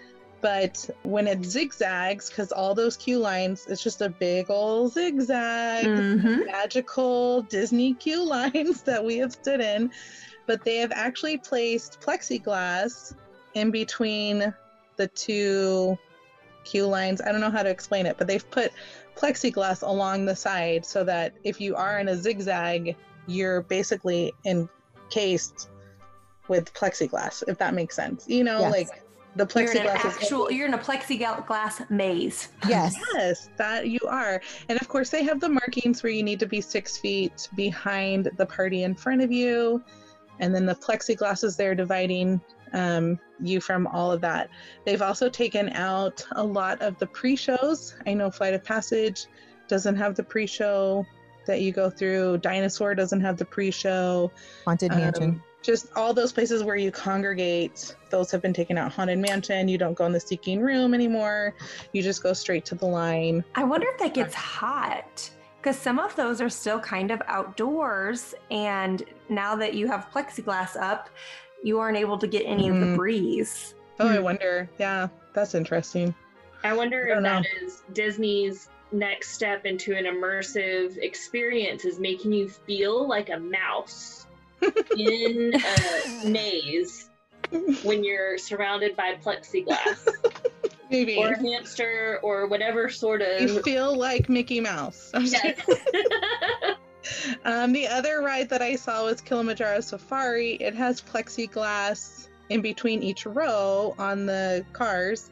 but 0.43 0.90
when 1.05 1.28
it 1.28 1.45
zigzags, 1.45 2.28
because 2.28 2.51
all 2.51 2.74
those 2.74 2.97
queue 2.97 3.20
lines, 3.20 3.64
it's 3.68 3.82
just 3.82 4.03
a 4.03 4.09
big 4.09 4.51
old 4.51 4.93
zigzag, 4.93 5.86
mm-hmm. 5.86 6.47
magical 6.47 7.43
Disney 7.43 7.95
queue 7.95 8.24
lines 8.28 8.82
that 8.82 9.03
we 9.03 9.16
have 9.18 9.32
stood 9.32 9.61
in. 9.61 9.90
But 10.47 10.64
they 10.64 10.78
have 10.78 10.90
actually 10.93 11.38
placed 11.38 12.01
plexiglass 12.01 13.14
in 13.55 13.70
between 13.70 14.53
the 14.97 15.07
two 15.07 15.97
queue 16.64 16.86
lines. 16.86 17.20
I 17.20 17.30
don't 17.30 17.40
know 17.40 17.51
how 17.51 17.62
to 17.62 17.70
explain 17.70 18.07
it, 18.07 18.18
but 18.18 18.26
they've 18.26 18.51
put 18.51 18.72
plexiglass 19.16 19.86
along 19.86 20.26
the 20.26 20.34
side 20.34 20.84
so 20.84 21.05
that 21.05 21.34
if 21.45 21.61
you 21.61 21.76
are 21.76 22.01
in 22.01 22.09
a 22.09 22.16
zigzag, 22.16 22.97
you're 23.28 23.62
basically 23.62 24.32
encased 24.45 25.68
with 26.49 26.74
plexiglass, 26.74 27.45
if 27.47 27.59
that 27.59 27.74
makes 27.74 27.95
sense. 27.95 28.28
You 28.28 28.43
know, 28.43 28.61
yes. 28.61 28.72
like 28.72 29.01
the 29.37 29.47
plexiglass 29.47 29.74
you're 29.74 29.83
in 29.83 29.87
an 29.87 29.97
actual 29.97 30.51
you're 30.51 30.66
in 30.66 30.74
a 30.74 30.78
plexiglass 30.78 31.89
maze. 31.91 32.49
Yes. 32.68 32.95
Yes 33.14 33.51
that 33.57 33.89
you 33.89 34.01
are. 34.09 34.41
And 34.68 34.80
of 34.80 34.89
course 34.89 35.11
they 35.11 35.22
have 35.24 35.41
the 35.41 35.49
markings 35.49 36.03
where 36.03 36.12
you 36.12 36.22
need 36.22 36.41
to 36.41 36.47
be 36.47 36.61
six 36.61 36.99
feet 36.99 37.49
behind 37.55 38.30
the 38.37 38.47
party 38.47 38.83
in 38.83 38.95
front 38.95 39.22
of 39.22 39.33
you. 39.33 39.83
And 40.39 40.55
then 40.55 40.66
the 40.66 40.74
plexiglass 40.74 41.45
is 41.45 41.57
there 41.57 41.74
dividing 41.74 42.41
um, 42.72 43.18
you 43.41 43.61
from 43.61 43.87
all 43.87 44.11
of 44.11 44.20
that. 44.22 44.49
They've 44.85 45.03
also 45.03 45.28
taken 45.28 45.70
out 45.70 46.24
a 46.33 46.43
lot 46.43 46.80
of 46.80 46.99
the 46.99 47.07
pre-shows. 47.07 47.95
I 48.07 48.14
know 48.14 48.30
flight 48.30 48.55
of 48.55 48.64
passage 48.64 49.26
doesn't 49.68 49.97
have 49.97 50.14
the 50.16 50.24
pre-show 50.24 51.07
that 51.47 51.61
you 51.61 51.72
go 51.72 51.91
through. 51.91 52.39
Dinosaur 52.39 52.95
doesn't 52.95 53.20
have 53.20 53.37
the 53.37 53.45
pre-show. 53.45 54.30
Haunted 54.64 54.93
mansion. 54.93 55.30
um, 55.30 55.43
just 55.62 55.86
all 55.96 56.12
those 56.12 56.32
places 56.32 56.62
where 56.62 56.76
you 56.76 56.90
congregate 56.90 57.94
those 58.10 58.30
have 58.30 58.42
been 58.42 58.52
taken 58.52 58.76
out 58.76 58.92
haunted 58.92 59.18
mansion 59.18 59.68
you 59.68 59.78
don't 59.78 59.94
go 59.94 60.04
in 60.04 60.12
the 60.12 60.20
seeking 60.20 60.60
room 60.60 60.92
anymore 60.94 61.54
you 61.92 62.02
just 62.02 62.22
go 62.22 62.32
straight 62.32 62.64
to 62.64 62.74
the 62.74 62.86
line 62.86 63.44
i 63.54 63.64
wonder 63.64 63.86
if 63.88 63.98
that 63.98 64.14
gets 64.14 64.34
hot 64.34 65.30
because 65.60 65.78
some 65.78 65.98
of 65.98 66.14
those 66.16 66.40
are 66.40 66.48
still 66.48 66.80
kind 66.80 67.10
of 67.10 67.22
outdoors 67.26 68.34
and 68.50 69.04
now 69.28 69.54
that 69.54 69.74
you 69.74 69.86
have 69.86 70.08
plexiglass 70.12 70.76
up 70.76 71.08
you 71.62 71.78
aren't 71.78 71.96
able 71.96 72.18
to 72.18 72.26
get 72.26 72.44
any 72.44 72.64
mm-hmm. 72.64 72.74
of 72.74 72.80
the 72.80 72.86
mm-hmm. 72.86 72.96
breeze 72.96 73.74
oh 74.00 74.08
i 74.08 74.16
hmm. 74.16 74.24
wonder 74.24 74.68
yeah 74.78 75.08
that's 75.32 75.54
interesting 75.54 76.14
i 76.64 76.72
wonder 76.72 77.08
I 77.12 77.16
if 77.16 77.22
know. 77.22 77.30
that 77.30 77.46
is 77.62 77.82
disney's 77.92 78.68
next 78.92 79.30
step 79.30 79.64
into 79.64 79.96
an 79.96 80.04
immersive 80.04 80.98
experience 80.98 81.84
is 81.84 81.98
making 81.98 82.32
you 82.32 82.48
feel 82.48 83.08
like 83.08 83.30
a 83.30 83.38
mouse 83.38 84.21
in 84.96 85.52
a 86.24 86.28
maze 86.28 87.08
when 87.82 88.04
you're 88.04 88.38
surrounded 88.38 88.96
by 88.96 89.14
plexiglass. 89.14 90.08
Maybe. 90.90 91.16
Or 91.16 91.32
a 91.32 91.38
hamster 91.38 92.20
or 92.22 92.46
whatever 92.46 92.88
sort 92.90 93.22
of. 93.22 93.40
You 93.40 93.62
feel 93.62 93.96
like 93.96 94.28
Mickey 94.28 94.60
Mouse. 94.60 95.10
Yes. 95.20 95.58
um, 97.44 97.72
the 97.72 97.88
other 97.88 98.20
ride 98.20 98.48
that 98.50 98.62
I 98.62 98.76
saw 98.76 99.04
was 99.04 99.20
Kilimanjaro 99.20 99.80
Safari. 99.80 100.52
It 100.52 100.74
has 100.74 101.00
plexiglass 101.00 102.28
in 102.48 102.60
between 102.60 103.02
each 103.02 103.26
row 103.26 103.94
on 103.98 104.26
the 104.26 104.64
cars. 104.72 105.30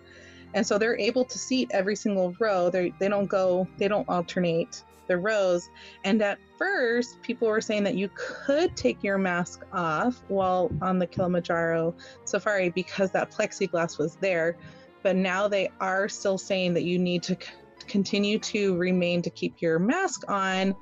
And 0.55 0.67
so 0.67 0.79
they're 0.79 0.99
able 0.99 1.25
to 1.27 1.39
seat 1.39 1.71
every 1.73 1.95
single 1.95 2.35
row. 2.41 2.71
They 2.71 2.93
they 2.99 3.09
don't 3.09 3.29
go, 3.29 3.69
they 3.79 3.87
don't 3.87 4.09
alternate 4.09 4.83
the 5.11 5.19
rows. 5.19 5.69
And 6.05 6.23
at 6.23 6.39
first, 6.57 7.21
people 7.21 7.49
were 7.49 7.61
saying 7.61 7.83
that 7.85 7.97
you 7.97 8.09
could 8.15 8.77
take 8.77 9.03
your 9.03 9.19
mask 9.19 9.65
off 9.73 10.23
while 10.29 10.71
on 10.81 11.01
the 11.01 11.07
Kilimanjaro 11.07 11.95
safari 12.25 12.71
because 12.71 13.11
that 13.11 13.33
plexiglass 13.33 13.99
was 13.99 14.17
there. 14.17 14.57
But 15.03 15.17
now 15.17 15.49
they 15.49 15.71
are 15.81 16.09
still 16.09 16.39
saying 16.39 16.75
that 16.75 16.85
you 16.85 16.99
need 16.99 17.25
to 17.25 17.35
c- 17.35 17.51
continue 17.89 18.39
to 18.39 18.77
remain 18.77 19.21
to 19.23 19.31
keep 19.31 19.61
your 19.61 19.81
mask 19.81 20.31
on, 20.31 20.77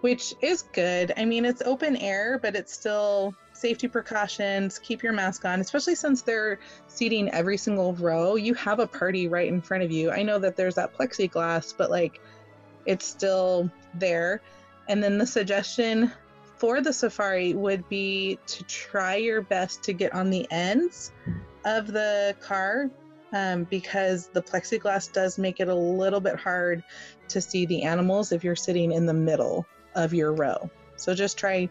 which 0.00 0.34
is 0.40 0.62
good. 0.62 1.12
I 1.16 1.24
mean, 1.24 1.44
it's 1.44 1.62
open 1.62 1.96
air, 1.96 2.40
but 2.42 2.56
it's 2.56 2.72
still 2.72 3.34
safety 3.52 3.86
precautions. 3.86 4.80
Keep 4.80 5.04
your 5.04 5.12
mask 5.12 5.44
on, 5.44 5.60
especially 5.60 5.94
since 5.94 6.22
they're 6.22 6.58
seating 6.88 7.28
every 7.28 7.58
single 7.58 7.94
row. 7.94 8.34
You 8.34 8.54
have 8.54 8.80
a 8.80 8.86
party 8.86 9.28
right 9.28 9.46
in 9.46 9.60
front 9.60 9.84
of 9.84 9.92
you. 9.92 10.10
I 10.10 10.22
know 10.22 10.40
that 10.40 10.56
there's 10.56 10.74
that 10.74 10.92
plexiglass, 10.92 11.74
but 11.76 11.90
like, 11.90 12.20
it's 12.86 13.06
still 13.06 13.70
there. 13.94 14.42
And 14.88 15.02
then 15.02 15.18
the 15.18 15.26
suggestion 15.26 16.12
for 16.56 16.80
the 16.80 16.92
safari 16.92 17.54
would 17.54 17.88
be 17.88 18.38
to 18.46 18.64
try 18.64 19.16
your 19.16 19.42
best 19.42 19.82
to 19.84 19.92
get 19.92 20.14
on 20.14 20.30
the 20.30 20.46
ends 20.50 21.12
of 21.64 21.86
the 21.86 22.36
car 22.40 22.90
um, 23.32 23.64
because 23.64 24.28
the 24.28 24.42
plexiglass 24.42 25.12
does 25.12 25.38
make 25.38 25.60
it 25.60 25.68
a 25.68 25.74
little 25.74 26.20
bit 26.20 26.36
hard 26.36 26.82
to 27.28 27.40
see 27.40 27.66
the 27.66 27.82
animals 27.82 28.32
if 28.32 28.42
you're 28.42 28.56
sitting 28.56 28.92
in 28.92 29.06
the 29.06 29.14
middle 29.14 29.64
of 29.94 30.12
your 30.12 30.32
row. 30.32 30.70
So 30.96 31.14
just 31.14 31.38
try 31.38 31.68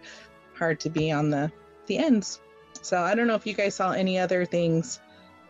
hard 0.57 0.79
to 0.81 0.89
be 0.89 1.11
on 1.11 1.29
the 1.29 1.51
the 1.87 1.97
ends. 1.97 2.39
So 2.81 3.01
I 3.01 3.15
don't 3.15 3.27
know 3.27 3.35
if 3.35 3.45
you 3.45 3.53
guys 3.53 3.75
saw 3.75 3.91
any 3.91 4.19
other 4.19 4.45
things 4.45 4.99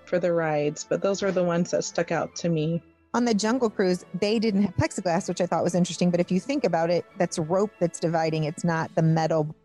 for 0.05 0.19
the 0.19 0.33
rides, 0.33 0.85
but 0.89 1.01
those 1.01 1.21
are 1.21 1.31
the 1.31 1.43
ones 1.43 1.71
that 1.71 1.83
stuck 1.83 2.11
out 2.11 2.35
to 2.37 2.49
me. 2.49 2.81
On 3.13 3.25
the 3.25 3.33
Jungle 3.33 3.69
Cruise, 3.69 4.05
they 4.19 4.37
didn't 4.37 4.63
have 4.63 4.75
plexiglass, 4.75 5.27
which 5.27 5.41
I 5.41 5.45
thought 5.47 5.63
was 5.63 5.73
interesting. 5.73 6.11
But 6.11 6.19
if 6.19 6.31
you 6.31 6.39
think 6.39 6.63
about 6.63 6.89
it, 6.89 7.05
that's 7.17 7.39
rope 7.39 7.71
that's 7.79 7.99
dividing. 7.99 8.43
It's 8.43 8.63
not 8.63 8.93
the 8.95 9.01
metal 9.01 9.55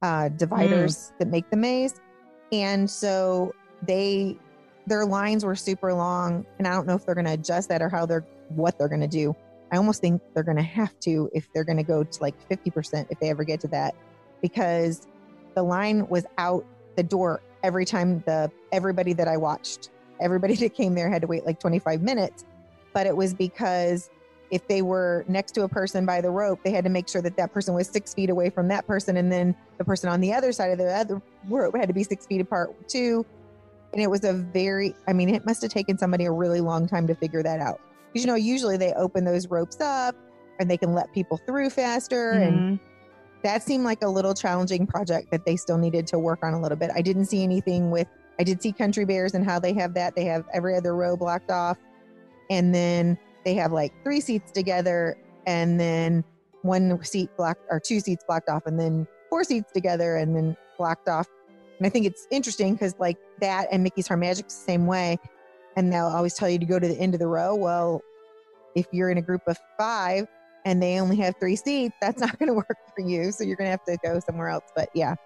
uh, 0.00 0.30
dividers 0.30 0.96
mm. 0.96 1.18
that 1.18 1.28
make 1.28 1.50
the 1.50 1.56
maze. 1.56 2.00
And 2.52 2.88
so 2.88 3.54
they 3.82 4.38
their 4.86 5.04
lines 5.04 5.44
were 5.44 5.56
super 5.56 5.92
long 5.92 6.46
and 6.58 6.66
i 6.66 6.72
don't 6.72 6.86
know 6.86 6.94
if 6.94 7.04
they're 7.04 7.14
going 7.14 7.26
to 7.26 7.32
adjust 7.32 7.68
that 7.68 7.82
or 7.82 7.88
how 7.88 8.06
they're 8.06 8.24
what 8.48 8.78
they're 8.78 8.88
going 8.88 9.00
to 9.00 9.08
do 9.08 9.34
i 9.72 9.76
almost 9.76 10.00
think 10.00 10.22
they're 10.34 10.42
going 10.42 10.56
to 10.56 10.62
have 10.62 10.98
to 11.00 11.28
if 11.34 11.52
they're 11.52 11.64
going 11.64 11.76
to 11.76 11.82
go 11.82 12.04
to 12.04 12.22
like 12.22 12.34
50% 12.48 13.06
if 13.10 13.18
they 13.20 13.30
ever 13.30 13.44
get 13.44 13.60
to 13.60 13.68
that 13.68 13.94
because 14.40 15.08
the 15.54 15.62
line 15.62 16.06
was 16.08 16.24
out 16.38 16.64
the 16.96 17.02
door 17.02 17.42
every 17.62 17.84
time 17.84 18.22
the 18.26 18.50
everybody 18.72 19.12
that 19.12 19.28
i 19.28 19.36
watched 19.36 19.90
everybody 20.20 20.54
that 20.56 20.74
came 20.74 20.94
there 20.94 21.10
had 21.10 21.22
to 21.22 21.28
wait 21.28 21.44
like 21.44 21.58
25 21.58 22.02
minutes 22.02 22.44
but 22.96 23.06
it 23.06 23.16
was 23.16 23.34
because 23.34 24.10
if 24.50 24.66
they 24.68 24.80
were 24.80 25.24
next 25.28 25.52
to 25.52 25.64
a 25.64 25.68
person 25.68 26.06
by 26.06 26.20
the 26.20 26.30
rope 26.30 26.58
they 26.64 26.70
had 26.70 26.84
to 26.84 26.90
make 26.90 27.08
sure 27.08 27.20
that 27.20 27.36
that 27.36 27.52
person 27.52 27.74
was 27.74 27.88
six 27.88 28.14
feet 28.14 28.30
away 28.30 28.48
from 28.48 28.68
that 28.68 28.86
person 28.86 29.16
and 29.16 29.30
then 29.30 29.54
the 29.78 29.84
person 29.84 30.08
on 30.08 30.20
the 30.20 30.32
other 30.32 30.50
side 30.50 30.70
of 30.70 30.78
the 30.78 30.92
other 30.92 31.20
rope 31.48 31.76
had 31.76 31.88
to 31.88 31.94
be 31.94 32.02
six 32.02 32.26
feet 32.26 32.40
apart 32.40 32.88
too 32.88 33.26
and 33.96 34.02
it 34.02 34.10
was 34.10 34.24
a 34.24 34.34
very, 34.34 34.94
I 35.08 35.14
mean, 35.14 35.30
it 35.30 35.46
must 35.46 35.62
have 35.62 35.70
taken 35.70 35.96
somebody 35.96 36.26
a 36.26 36.30
really 36.30 36.60
long 36.60 36.86
time 36.86 37.06
to 37.06 37.14
figure 37.14 37.42
that 37.42 37.60
out. 37.60 37.80
Because, 38.12 38.26
you 38.26 38.30
know, 38.30 38.36
usually 38.36 38.76
they 38.76 38.92
open 38.92 39.24
those 39.24 39.48
ropes 39.48 39.80
up 39.80 40.14
and 40.58 40.70
they 40.70 40.76
can 40.76 40.92
let 40.92 41.12
people 41.14 41.38
through 41.38 41.70
faster. 41.70 42.34
Mm-hmm. 42.34 42.58
And 42.58 42.80
that 43.42 43.62
seemed 43.62 43.84
like 43.84 44.02
a 44.02 44.08
little 44.08 44.34
challenging 44.34 44.86
project 44.86 45.30
that 45.30 45.46
they 45.46 45.56
still 45.56 45.78
needed 45.78 46.06
to 46.08 46.18
work 46.18 46.40
on 46.42 46.52
a 46.52 46.60
little 46.60 46.76
bit. 46.76 46.90
I 46.94 47.00
didn't 47.00 47.24
see 47.24 47.42
anything 47.42 47.90
with, 47.90 48.06
I 48.38 48.42
did 48.42 48.60
see 48.60 48.72
Country 48.72 49.06
Bears 49.06 49.32
and 49.32 49.44
how 49.44 49.58
they 49.58 49.72
have 49.72 49.94
that. 49.94 50.14
They 50.14 50.24
have 50.24 50.44
every 50.52 50.76
other 50.76 50.94
row 50.94 51.16
blocked 51.16 51.50
off. 51.50 51.78
And 52.50 52.74
then 52.74 53.18
they 53.44 53.54
have 53.54 53.72
like 53.72 53.92
three 54.02 54.20
seats 54.20 54.50
together 54.50 55.16
and 55.46 55.78
then 55.78 56.24
one 56.62 57.02
seat 57.04 57.30
blocked 57.36 57.62
or 57.70 57.80
two 57.80 58.00
seats 58.00 58.24
blocked 58.26 58.48
off 58.48 58.66
and 58.66 58.78
then 58.78 59.06
four 59.30 59.44
seats 59.44 59.72
together 59.72 60.16
and 60.16 60.34
then 60.36 60.56
blocked 60.76 61.08
off 61.08 61.28
and 61.78 61.86
I 61.86 61.90
think 61.90 62.06
it's 62.06 62.26
interesting 62.30 62.74
because 62.74 62.94
like 62.98 63.18
that 63.40 63.68
and 63.70 63.82
Mickey's 63.82 64.08
PhilharMagic 64.08 64.44
the 64.44 64.50
same 64.50 64.86
way. 64.86 65.18
And 65.76 65.92
they'll 65.92 66.06
always 66.06 66.34
tell 66.34 66.48
you 66.48 66.58
to 66.58 66.64
go 66.64 66.78
to 66.78 66.88
the 66.88 66.98
end 66.98 67.14
of 67.14 67.20
the 67.20 67.26
row. 67.26 67.54
Well, 67.54 68.02
if 68.74 68.86
you're 68.92 69.10
in 69.10 69.18
a 69.18 69.22
group 69.22 69.42
of 69.46 69.58
five 69.78 70.26
and 70.64 70.82
they 70.82 70.98
only 70.98 71.16
have 71.16 71.34
three 71.38 71.56
seats, 71.56 71.94
that's 72.00 72.20
not 72.20 72.38
going 72.38 72.48
to 72.48 72.54
work 72.54 72.76
for 72.94 73.02
you. 73.02 73.30
So 73.30 73.44
you're 73.44 73.56
going 73.56 73.66
to 73.66 73.72
have 73.72 73.84
to 73.84 73.98
go 74.02 74.20
somewhere 74.20 74.48
else. 74.48 74.64
But 74.74 74.88
yeah, 74.94 75.16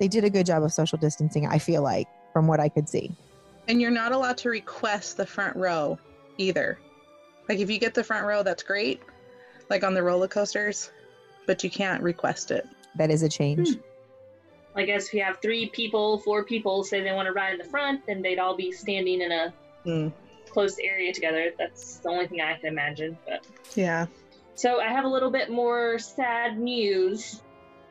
they 0.00 0.08
did 0.08 0.24
a 0.24 0.30
good 0.30 0.46
job 0.46 0.64
of 0.64 0.72
social 0.72 0.98
distancing, 0.98 1.46
I 1.46 1.58
feel 1.58 1.82
like, 1.82 2.08
from 2.32 2.48
what 2.48 2.58
I 2.58 2.68
could 2.68 2.88
see. 2.88 3.14
And 3.68 3.80
you're 3.80 3.90
not 3.90 4.12
allowed 4.12 4.38
to 4.38 4.48
request 4.48 5.16
the 5.16 5.26
front 5.26 5.56
row 5.56 5.98
either. 6.38 6.78
Like 7.48 7.58
if 7.58 7.70
you 7.70 7.78
get 7.78 7.94
the 7.94 8.04
front 8.04 8.26
row, 8.26 8.42
that's 8.42 8.62
great, 8.62 9.00
like 9.70 9.84
on 9.84 9.94
the 9.94 10.02
roller 10.02 10.28
coasters, 10.28 10.90
but 11.46 11.62
you 11.62 11.70
can't 11.70 12.02
request 12.02 12.50
it. 12.50 12.66
That 12.96 13.10
is 13.10 13.22
a 13.22 13.28
change. 13.28 13.74
Hmm. 13.74 13.80
I 14.76 14.84
guess 14.84 15.06
if 15.06 15.14
you 15.14 15.22
have 15.22 15.38
three 15.40 15.70
people, 15.70 16.18
four 16.18 16.44
people 16.44 16.84
say 16.84 17.02
they 17.02 17.12
want 17.12 17.26
to 17.26 17.32
ride 17.32 17.52
in 17.52 17.58
the 17.58 17.64
front, 17.64 18.06
then 18.06 18.20
they'd 18.20 18.38
all 18.38 18.54
be 18.54 18.70
standing 18.70 19.22
in 19.22 19.32
a 19.32 19.54
mm. 19.86 20.12
close 20.50 20.78
area 20.78 21.14
together. 21.14 21.50
That's 21.58 21.96
the 21.96 22.10
only 22.10 22.26
thing 22.26 22.42
I 22.42 22.58
can 22.58 22.66
imagine. 22.66 23.16
But 23.26 23.46
yeah. 23.74 24.06
So 24.54 24.80
I 24.80 24.88
have 24.88 25.04
a 25.04 25.08
little 25.08 25.30
bit 25.30 25.50
more 25.50 25.98
sad 25.98 26.58
news. 26.58 27.42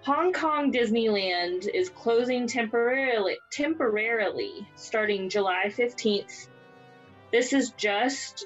Hong 0.04 0.32
Kong 0.32 0.72
Disneyland 0.72 1.68
is 1.74 1.90
closing 1.90 2.48
temporarily 2.48 3.38
temporarily 3.52 4.68
starting 4.76 5.28
July 5.28 5.66
15th. 5.76 6.50
This 7.32 7.54
is 7.54 7.72
just 7.72 8.46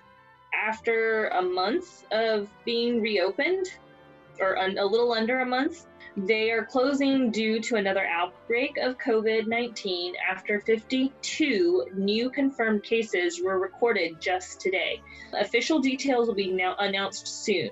after 0.53 1.27
a 1.27 1.41
month 1.41 2.05
of 2.11 2.49
being 2.65 3.01
reopened 3.01 3.67
or 4.39 4.55
a 4.55 4.85
little 4.85 5.11
under 5.11 5.39
a 5.39 5.45
month. 5.45 5.85
They 6.17 6.51
are 6.51 6.65
closing 6.65 7.31
due 7.31 7.61
to 7.61 7.75
another 7.75 8.05
outbreak 8.05 8.77
of 8.77 8.97
COVID 8.97 9.47
19 9.47 10.15
after 10.29 10.59
52 10.59 11.87
new 11.93 12.29
confirmed 12.29 12.83
cases 12.83 13.41
were 13.41 13.59
recorded 13.59 14.19
just 14.19 14.59
today. 14.59 15.01
Official 15.33 15.79
details 15.79 16.27
will 16.27 16.35
be 16.35 16.51
now 16.51 16.75
announced 16.79 17.27
soon. 17.27 17.69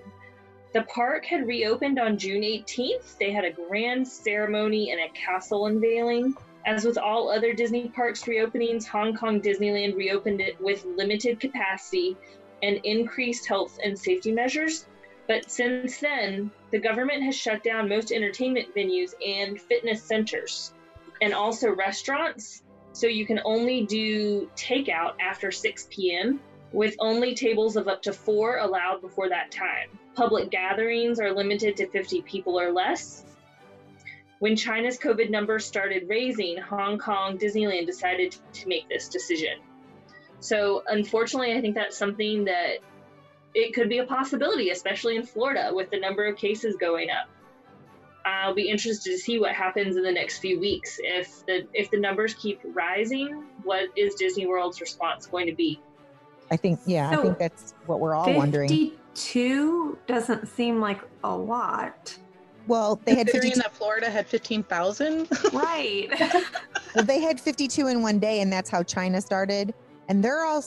The 0.74 0.84
park 0.84 1.26
had 1.26 1.48
reopened 1.48 1.98
on 2.00 2.18
June 2.18 2.44
18th. 2.44 3.18
They 3.18 3.32
had 3.32 3.46
a 3.46 3.52
grand 3.52 4.08
ceremony 4.08 4.92
and 4.92 5.02
a 5.02 5.10
castle 5.10 5.66
unveiling. 5.66 6.36
As 6.68 6.84
with 6.84 6.98
all 6.98 7.30
other 7.30 7.54
Disney 7.54 7.88
parks 7.88 8.26
reopenings, 8.26 8.86
Hong 8.88 9.16
Kong 9.16 9.42
Disneyland 9.42 9.96
reopened 9.96 10.42
it 10.42 10.60
with 10.60 10.84
limited 10.84 11.40
capacity 11.40 12.18
and 12.62 12.78
increased 12.84 13.48
health 13.48 13.80
and 13.82 13.98
safety 13.98 14.34
measures. 14.34 14.86
But 15.30 15.50
since 15.50 16.00
then, 16.00 16.52
the 16.72 16.80
government 16.80 17.24
has 17.24 17.36
shut 17.36 17.64
down 17.64 17.88
most 17.88 18.12
entertainment 18.12 18.76
venues 18.76 19.14
and 19.26 19.60
fitness 19.62 20.04
centers 20.04 20.74
and 21.22 21.34
also 21.34 21.72
restaurants. 21.72 22.64
So 22.92 23.08
you 23.08 23.26
can 23.26 23.40
only 23.46 23.86
do 23.86 24.50
takeout 24.58 25.14
after 25.22 25.52
6 25.52 25.88
p.m. 25.90 26.42
with 26.74 26.98
only 27.00 27.34
tables 27.34 27.78
of 27.78 27.88
up 27.88 28.02
to 28.02 28.12
four 28.12 28.58
allowed 28.58 29.00
before 29.00 29.30
that 29.30 29.52
time. 29.52 29.88
Public 30.16 30.50
gatherings 30.50 31.18
are 31.22 31.32
limited 31.32 31.78
to 31.78 31.88
50 31.88 32.24
people 32.24 32.60
or 32.60 32.74
less. 32.74 33.24
When 34.40 34.56
China's 34.56 35.00
COVID 35.00 35.30
numbers 35.30 35.66
started 35.66 36.08
raising, 36.08 36.58
Hong 36.58 36.98
Kong 36.98 37.38
Disneyland 37.38 37.86
decided 37.88 38.36
to 38.54 38.68
make 38.68 38.88
this 38.88 39.10
decision. 39.10 39.60
So, 40.40 40.84
unfortunately, 40.88 41.54
I 41.54 41.62
think 41.62 41.74
that's 41.74 41.98
something 41.98 42.46
that 42.46 42.78
it 43.56 43.74
could 43.74 43.90
be 43.90 43.98
a 43.98 44.06
possibility, 44.06 44.70
especially 44.70 45.16
in 45.16 45.26
Florida 45.26 45.72
with 45.74 45.90
the 45.90 46.00
number 46.00 46.28
of 46.28 46.38
cases 46.38 46.76
going 46.80 47.10
up. 47.10 47.28
I'll 48.26 48.54
be 48.54 48.70
interested 48.70 49.12
to 49.12 49.18
see 49.18 49.40
what 49.40 49.54
happens 49.54 49.96
in 49.96 50.04
the 50.04 50.12
next 50.12 50.40
few 50.40 50.60
weeks. 50.60 51.00
If 51.02 51.46
the 51.46 51.66
if 51.74 51.90
the 51.90 52.00
numbers 52.00 52.34
keep 52.34 52.60
rising, 52.64 53.46
what 53.64 53.90
is 53.96 54.16
Disney 54.16 54.46
World's 54.46 54.82
response 54.82 55.26
going 55.26 55.48
to 55.48 55.56
be? 55.56 55.82
I 56.52 56.58
think 56.58 56.80
yeah, 56.86 57.10
so 57.12 57.20
I 57.20 57.22
think 57.24 57.40
that's 57.40 57.74
what 57.86 58.00
we're 58.00 58.14
all 58.14 58.26
52 58.26 58.38
wondering. 58.38 58.70
Fifty-two 58.70 59.98
doesn't 60.08 60.48
seem 60.48 60.82
like 60.82 61.02
a 61.24 61.36
lot. 61.36 62.18
Well, 62.68 63.00
they 63.06 63.16
had 63.16 63.30
52 63.30 63.60
that 63.60 63.74
Florida 63.76 64.10
had 64.10 64.28
fifteen 64.28 64.64
thousand. 64.64 65.28
right. 65.54 66.08
well, 66.96 67.06
they 67.06 67.20
had 67.20 67.40
fifty-two 67.40 67.88
in 67.88 68.02
one 68.02 68.20
day, 68.20 68.42
and 68.42 68.52
that's 68.52 68.70
how 68.70 68.84
China 68.84 69.22
started. 69.22 69.74
And 70.10 70.24
they're 70.24 70.44
all 70.44 70.64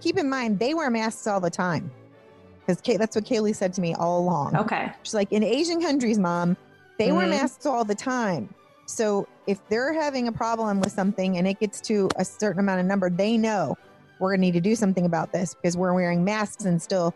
keep 0.00 0.16
in 0.16 0.28
mind 0.28 0.58
they 0.58 0.74
wear 0.74 0.90
masks 0.90 1.26
all 1.26 1.40
the 1.40 1.50
time 1.50 1.90
because 2.66 2.98
that's 2.98 3.16
what 3.16 3.24
Kaylee 3.24 3.54
said 3.54 3.74
to 3.74 3.80
me 3.80 3.94
all 3.94 4.20
along. 4.20 4.56
Okay. 4.56 4.90
She's 5.02 5.14
like, 5.14 5.30
in 5.32 5.42
Asian 5.42 5.82
countries, 5.82 6.18
mom, 6.18 6.56
they 6.98 7.08
mm-hmm. 7.08 7.16
wear 7.16 7.26
masks 7.26 7.66
all 7.66 7.84
the 7.84 7.94
time. 7.94 8.52
So 8.86 9.26
if 9.46 9.66
they're 9.68 9.92
having 9.92 10.28
a 10.28 10.32
problem 10.32 10.80
with 10.80 10.92
something 10.92 11.36
and 11.36 11.46
it 11.46 11.60
gets 11.60 11.80
to 11.82 12.08
a 12.16 12.24
certain 12.24 12.60
amount 12.60 12.80
of 12.80 12.86
number, 12.86 13.10
they 13.10 13.36
know 13.36 13.76
we're 14.18 14.30
going 14.30 14.40
to 14.40 14.46
need 14.46 14.54
to 14.54 14.60
do 14.60 14.74
something 14.74 15.04
about 15.04 15.32
this 15.32 15.54
because 15.54 15.76
we're 15.76 15.92
wearing 15.92 16.24
masks 16.24 16.64
and 16.64 16.80
still 16.80 17.14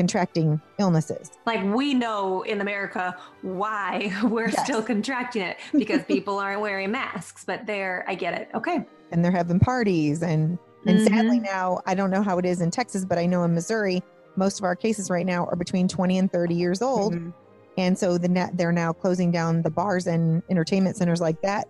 contracting 0.00 0.58
illnesses. 0.78 1.30
Like 1.44 1.62
we 1.62 1.92
know 1.92 2.40
in 2.42 2.62
America 2.62 3.14
why 3.42 4.10
we're 4.24 4.48
yes. 4.48 4.64
still 4.64 4.82
contracting 4.82 5.42
it 5.42 5.58
because 5.72 6.02
people 6.04 6.38
aren't 6.38 6.62
wearing 6.62 6.90
masks, 6.90 7.44
but 7.44 7.66
they're, 7.66 8.02
I 8.08 8.14
get 8.14 8.32
it. 8.32 8.48
Okay. 8.54 8.82
And 9.12 9.22
they're 9.22 9.30
having 9.30 9.60
parties 9.60 10.22
and, 10.22 10.58
and 10.86 10.98
mm-hmm. 11.00 11.14
sadly 11.14 11.38
now, 11.38 11.82
I 11.84 11.94
don't 11.94 12.10
know 12.10 12.22
how 12.22 12.38
it 12.38 12.46
is 12.46 12.62
in 12.62 12.70
Texas, 12.70 13.04
but 13.04 13.18
I 13.18 13.26
know 13.26 13.44
in 13.44 13.52
Missouri, 13.52 14.02
most 14.36 14.58
of 14.58 14.64
our 14.64 14.74
cases 14.74 15.10
right 15.10 15.26
now 15.26 15.44
are 15.44 15.56
between 15.56 15.86
20 15.86 16.16
and 16.16 16.32
30 16.32 16.54
years 16.54 16.80
old. 16.80 17.12
Mm-hmm. 17.14 17.30
And 17.76 17.98
so 17.98 18.16
the 18.16 18.28
net, 18.28 18.56
they're 18.56 18.72
now 18.72 18.94
closing 18.94 19.30
down 19.30 19.60
the 19.60 19.70
bars 19.70 20.06
and 20.06 20.42
entertainment 20.48 20.96
centers 20.96 21.20
like 21.20 21.42
that 21.42 21.68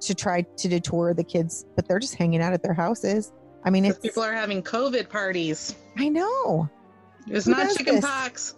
to 0.00 0.14
try 0.14 0.42
to 0.42 0.68
deter 0.68 1.14
the 1.14 1.22
kids, 1.22 1.66
but 1.76 1.86
they're 1.86 2.00
just 2.00 2.16
hanging 2.16 2.42
out 2.42 2.52
at 2.52 2.64
their 2.64 2.74
houses. 2.74 3.32
I 3.64 3.70
mean, 3.70 3.92
people 3.94 4.24
are 4.24 4.32
having 4.32 4.60
COVID 4.60 5.08
parties. 5.08 5.76
I 5.98 6.08
know. 6.08 6.68
It's 7.30 7.46
Who 7.46 7.52
not 7.52 7.74
chicken 7.76 7.96
this? 7.96 8.04
pox. 8.04 8.54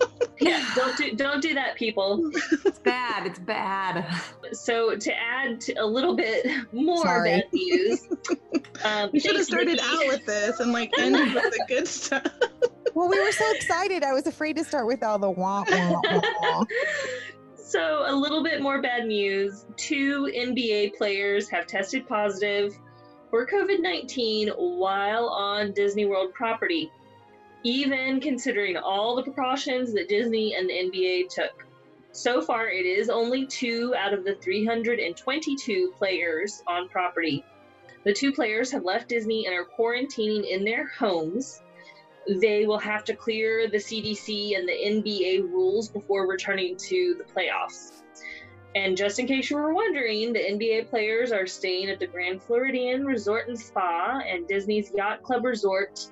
yeah, 0.40 0.64
don't 0.74 0.96
do 0.96 1.14
don't 1.14 1.40
do 1.40 1.54
that, 1.54 1.76
people. 1.76 2.30
It's 2.64 2.78
bad. 2.78 3.26
It's 3.26 3.38
bad. 3.38 4.06
So 4.52 4.96
to 4.96 5.12
add 5.16 5.60
to 5.62 5.74
a 5.74 5.84
little 5.86 6.14
bit 6.16 6.46
more 6.72 7.02
Sorry. 7.02 7.30
bad 7.30 7.44
news, 7.52 8.08
um, 8.84 9.10
we 9.12 9.20
should 9.20 9.36
have 9.36 9.44
started 9.44 9.76
Mickey. 9.76 9.82
out 9.84 10.06
with 10.08 10.26
this 10.26 10.60
and 10.60 10.72
like 10.72 10.90
ended 10.98 11.34
with 11.34 11.44
the 11.44 11.64
good 11.68 11.86
stuff. 11.86 12.26
well, 12.94 13.08
we 13.08 13.20
were 13.20 13.32
so 13.32 13.50
excited. 13.52 14.02
I 14.02 14.12
was 14.12 14.26
afraid 14.26 14.56
to 14.56 14.64
start 14.64 14.86
with 14.86 15.02
all 15.02 15.18
the 15.18 15.30
wah 15.30 15.64
wah 15.68 16.00
wah. 16.42 16.64
so, 17.56 18.04
a 18.06 18.14
little 18.14 18.42
bit 18.42 18.62
more 18.62 18.80
bad 18.80 19.06
news. 19.06 19.66
Two 19.76 20.30
NBA 20.34 20.94
players 20.94 21.48
have 21.50 21.66
tested 21.66 22.08
positive 22.08 22.74
for 23.30 23.46
COVID 23.46 23.80
19 23.80 24.48
while 24.48 25.28
on 25.28 25.72
Disney 25.72 26.06
World 26.06 26.32
property, 26.34 26.90
even 27.66 28.20
considering 28.20 28.76
all 28.76 29.16
the 29.16 29.24
precautions 29.24 29.92
that 29.92 30.08
Disney 30.08 30.54
and 30.54 30.70
the 30.70 30.72
NBA 30.72 31.28
took. 31.28 31.66
So 32.12 32.40
far, 32.40 32.68
it 32.68 32.86
is 32.86 33.10
only 33.10 33.44
two 33.44 33.92
out 33.98 34.14
of 34.14 34.24
the 34.24 34.36
322 34.36 35.92
players 35.98 36.62
on 36.68 36.88
property. 36.88 37.44
The 38.04 38.12
two 38.12 38.30
players 38.30 38.70
have 38.70 38.84
left 38.84 39.08
Disney 39.08 39.46
and 39.46 39.54
are 39.56 39.66
quarantining 39.66 40.48
in 40.48 40.64
their 40.64 40.86
homes. 40.86 41.60
They 42.40 42.66
will 42.66 42.78
have 42.78 43.02
to 43.02 43.16
clear 43.16 43.68
the 43.68 43.78
CDC 43.78 44.56
and 44.56 44.68
the 44.68 44.72
NBA 44.72 45.50
rules 45.50 45.88
before 45.88 46.28
returning 46.28 46.76
to 46.76 47.16
the 47.18 47.24
playoffs. 47.24 48.02
And 48.76 48.96
just 48.96 49.18
in 49.18 49.26
case 49.26 49.50
you 49.50 49.56
were 49.56 49.74
wondering, 49.74 50.32
the 50.32 50.38
NBA 50.38 50.88
players 50.88 51.32
are 51.32 51.46
staying 51.46 51.90
at 51.90 51.98
the 51.98 52.06
Grand 52.06 52.40
Floridian 52.40 53.04
Resort 53.04 53.48
and 53.48 53.58
Spa 53.58 54.20
and 54.24 54.46
Disney's 54.46 54.92
Yacht 54.94 55.24
Club 55.24 55.44
Resort 55.44 56.10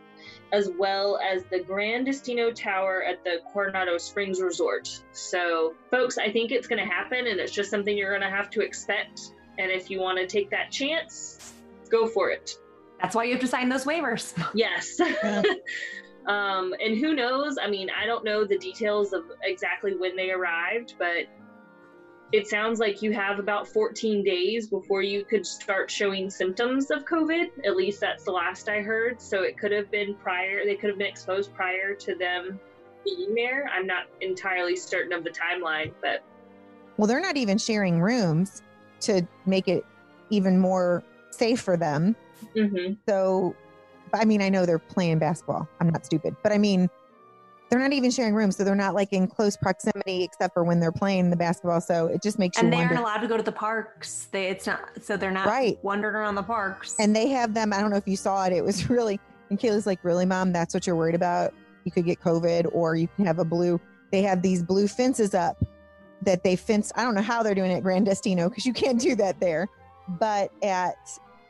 as 0.54 0.70
well 0.78 1.18
as 1.18 1.42
the 1.50 1.58
Grand 1.58 2.06
Destino 2.06 2.52
Tower 2.52 3.02
at 3.02 3.24
the 3.24 3.40
Coronado 3.52 3.98
Springs 3.98 4.40
Resort. 4.40 4.88
So, 5.10 5.74
folks, 5.90 6.16
I 6.16 6.30
think 6.30 6.52
it's 6.52 6.68
going 6.68 6.78
to 6.78 6.88
happen, 6.88 7.26
and 7.26 7.40
it's 7.40 7.50
just 7.50 7.70
something 7.70 7.98
you're 7.98 8.16
going 8.16 8.30
to 8.30 8.34
have 8.34 8.50
to 8.50 8.60
expect. 8.60 9.32
And 9.58 9.72
if 9.72 9.90
you 9.90 9.98
want 9.98 10.18
to 10.18 10.28
take 10.28 10.50
that 10.50 10.70
chance, 10.70 11.54
go 11.90 12.06
for 12.06 12.30
it. 12.30 12.56
That's 13.02 13.16
why 13.16 13.24
you 13.24 13.32
have 13.32 13.40
to 13.40 13.48
sign 13.48 13.68
those 13.68 13.84
waivers. 13.84 14.32
Yes. 14.54 15.00
um, 16.26 16.72
and 16.80 16.98
who 16.98 17.16
knows? 17.16 17.58
I 17.60 17.68
mean, 17.68 17.90
I 17.90 18.06
don't 18.06 18.24
know 18.24 18.44
the 18.44 18.56
details 18.56 19.12
of 19.12 19.24
exactly 19.42 19.96
when 19.96 20.14
they 20.14 20.30
arrived, 20.30 20.94
but 21.00 21.26
it 22.34 22.48
sounds 22.48 22.80
like 22.80 23.00
you 23.00 23.12
have 23.12 23.38
about 23.38 23.68
14 23.68 24.24
days 24.24 24.66
before 24.66 25.02
you 25.02 25.24
could 25.24 25.46
start 25.46 25.88
showing 25.88 26.28
symptoms 26.28 26.90
of 26.90 27.04
COVID. 27.04 27.64
At 27.64 27.76
least 27.76 28.00
that's 28.00 28.24
the 28.24 28.32
last 28.32 28.68
I 28.68 28.80
heard. 28.80 29.22
So 29.22 29.42
it 29.42 29.56
could 29.56 29.70
have 29.70 29.88
been 29.88 30.16
prior, 30.16 30.64
they 30.64 30.74
could 30.74 30.90
have 30.90 30.98
been 30.98 31.06
exposed 31.06 31.54
prior 31.54 31.94
to 31.94 32.16
them 32.16 32.58
being 33.04 33.36
there. 33.36 33.70
I'm 33.72 33.86
not 33.86 34.06
entirely 34.20 34.74
certain 34.74 35.12
of 35.12 35.22
the 35.22 35.30
timeline, 35.30 35.92
but. 36.02 36.24
Well, 36.96 37.06
they're 37.06 37.20
not 37.20 37.36
even 37.36 37.56
sharing 37.56 38.00
rooms 38.00 38.62
to 39.02 39.24
make 39.46 39.68
it 39.68 39.84
even 40.30 40.58
more 40.58 41.04
safe 41.30 41.60
for 41.60 41.76
them. 41.76 42.16
Mm-hmm. 42.56 42.94
So, 43.08 43.54
I 44.12 44.24
mean, 44.24 44.42
I 44.42 44.48
know 44.48 44.66
they're 44.66 44.80
playing 44.80 45.20
basketball. 45.20 45.68
I'm 45.78 45.88
not 45.88 46.04
stupid, 46.04 46.34
but 46.42 46.50
I 46.50 46.58
mean, 46.58 46.90
they're 47.74 47.82
not 47.82 47.92
even 47.92 48.12
sharing 48.12 48.34
rooms, 48.34 48.56
so 48.56 48.62
they're 48.62 48.76
not 48.76 48.94
like 48.94 49.12
in 49.12 49.26
close 49.26 49.56
proximity 49.56 50.22
except 50.22 50.54
for 50.54 50.62
when 50.62 50.78
they're 50.78 50.92
playing 50.92 51.30
the 51.30 51.36
basketball. 51.36 51.80
So 51.80 52.06
it 52.06 52.22
just 52.22 52.38
makes 52.38 52.56
and 52.56 52.66
you 52.66 52.68
And 52.68 52.72
they 52.72 52.76
wonder. 52.78 52.94
aren't 52.94 53.04
allowed 53.04 53.20
to 53.22 53.26
go 53.26 53.36
to 53.36 53.42
the 53.42 53.50
parks. 53.50 54.28
They 54.30 54.46
it's 54.46 54.66
not 54.66 54.80
so 55.02 55.16
they're 55.16 55.32
not 55.32 55.46
Right. 55.48 55.76
wandering 55.82 56.14
around 56.14 56.36
the 56.36 56.42
parks. 56.44 56.94
and 57.00 57.14
they 57.16 57.28
have 57.30 57.52
them. 57.52 57.72
I 57.72 57.80
don't 57.80 57.90
know 57.90 57.96
if 57.96 58.06
you 58.06 58.16
saw 58.16 58.44
it. 58.46 58.52
It 58.52 58.62
was 58.64 58.88
really, 58.90 59.18
and 59.50 59.58
Kayla's 59.58 59.86
like, 59.86 59.98
really, 60.04 60.24
mom, 60.24 60.52
that's 60.52 60.72
what 60.72 60.86
you're 60.86 60.94
worried 60.94 61.16
about. 61.16 61.52
You 61.84 61.90
could 61.90 62.04
get 62.04 62.20
COVID 62.20 62.68
or 62.72 62.94
you 62.94 63.08
can 63.16 63.26
have 63.26 63.40
a 63.40 63.44
blue. 63.44 63.80
They 64.12 64.22
have 64.22 64.40
these 64.40 64.62
blue 64.62 64.86
fences 64.86 65.34
up 65.34 65.60
that 66.22 66.44
they 66.44 66.54
fence. 66.54 66.92
I 66.94 67.02
don't 67.02 67.14
know 67.16 67.22
how 67.22 67.42
they're 67.42 67.56
doing 67.56 67.72
it 67.72 67.78
at 67.78 67.82
Grand 67.82 68.06
Destino 68.06 68.48
because 68.48 68.64
you 68.64 68.72
can't 68.72 69.00
do 69.00 69.16
that 69.16 69.40
there. 69.40 69.68
But 70.08 70.52
at 70.62 70.94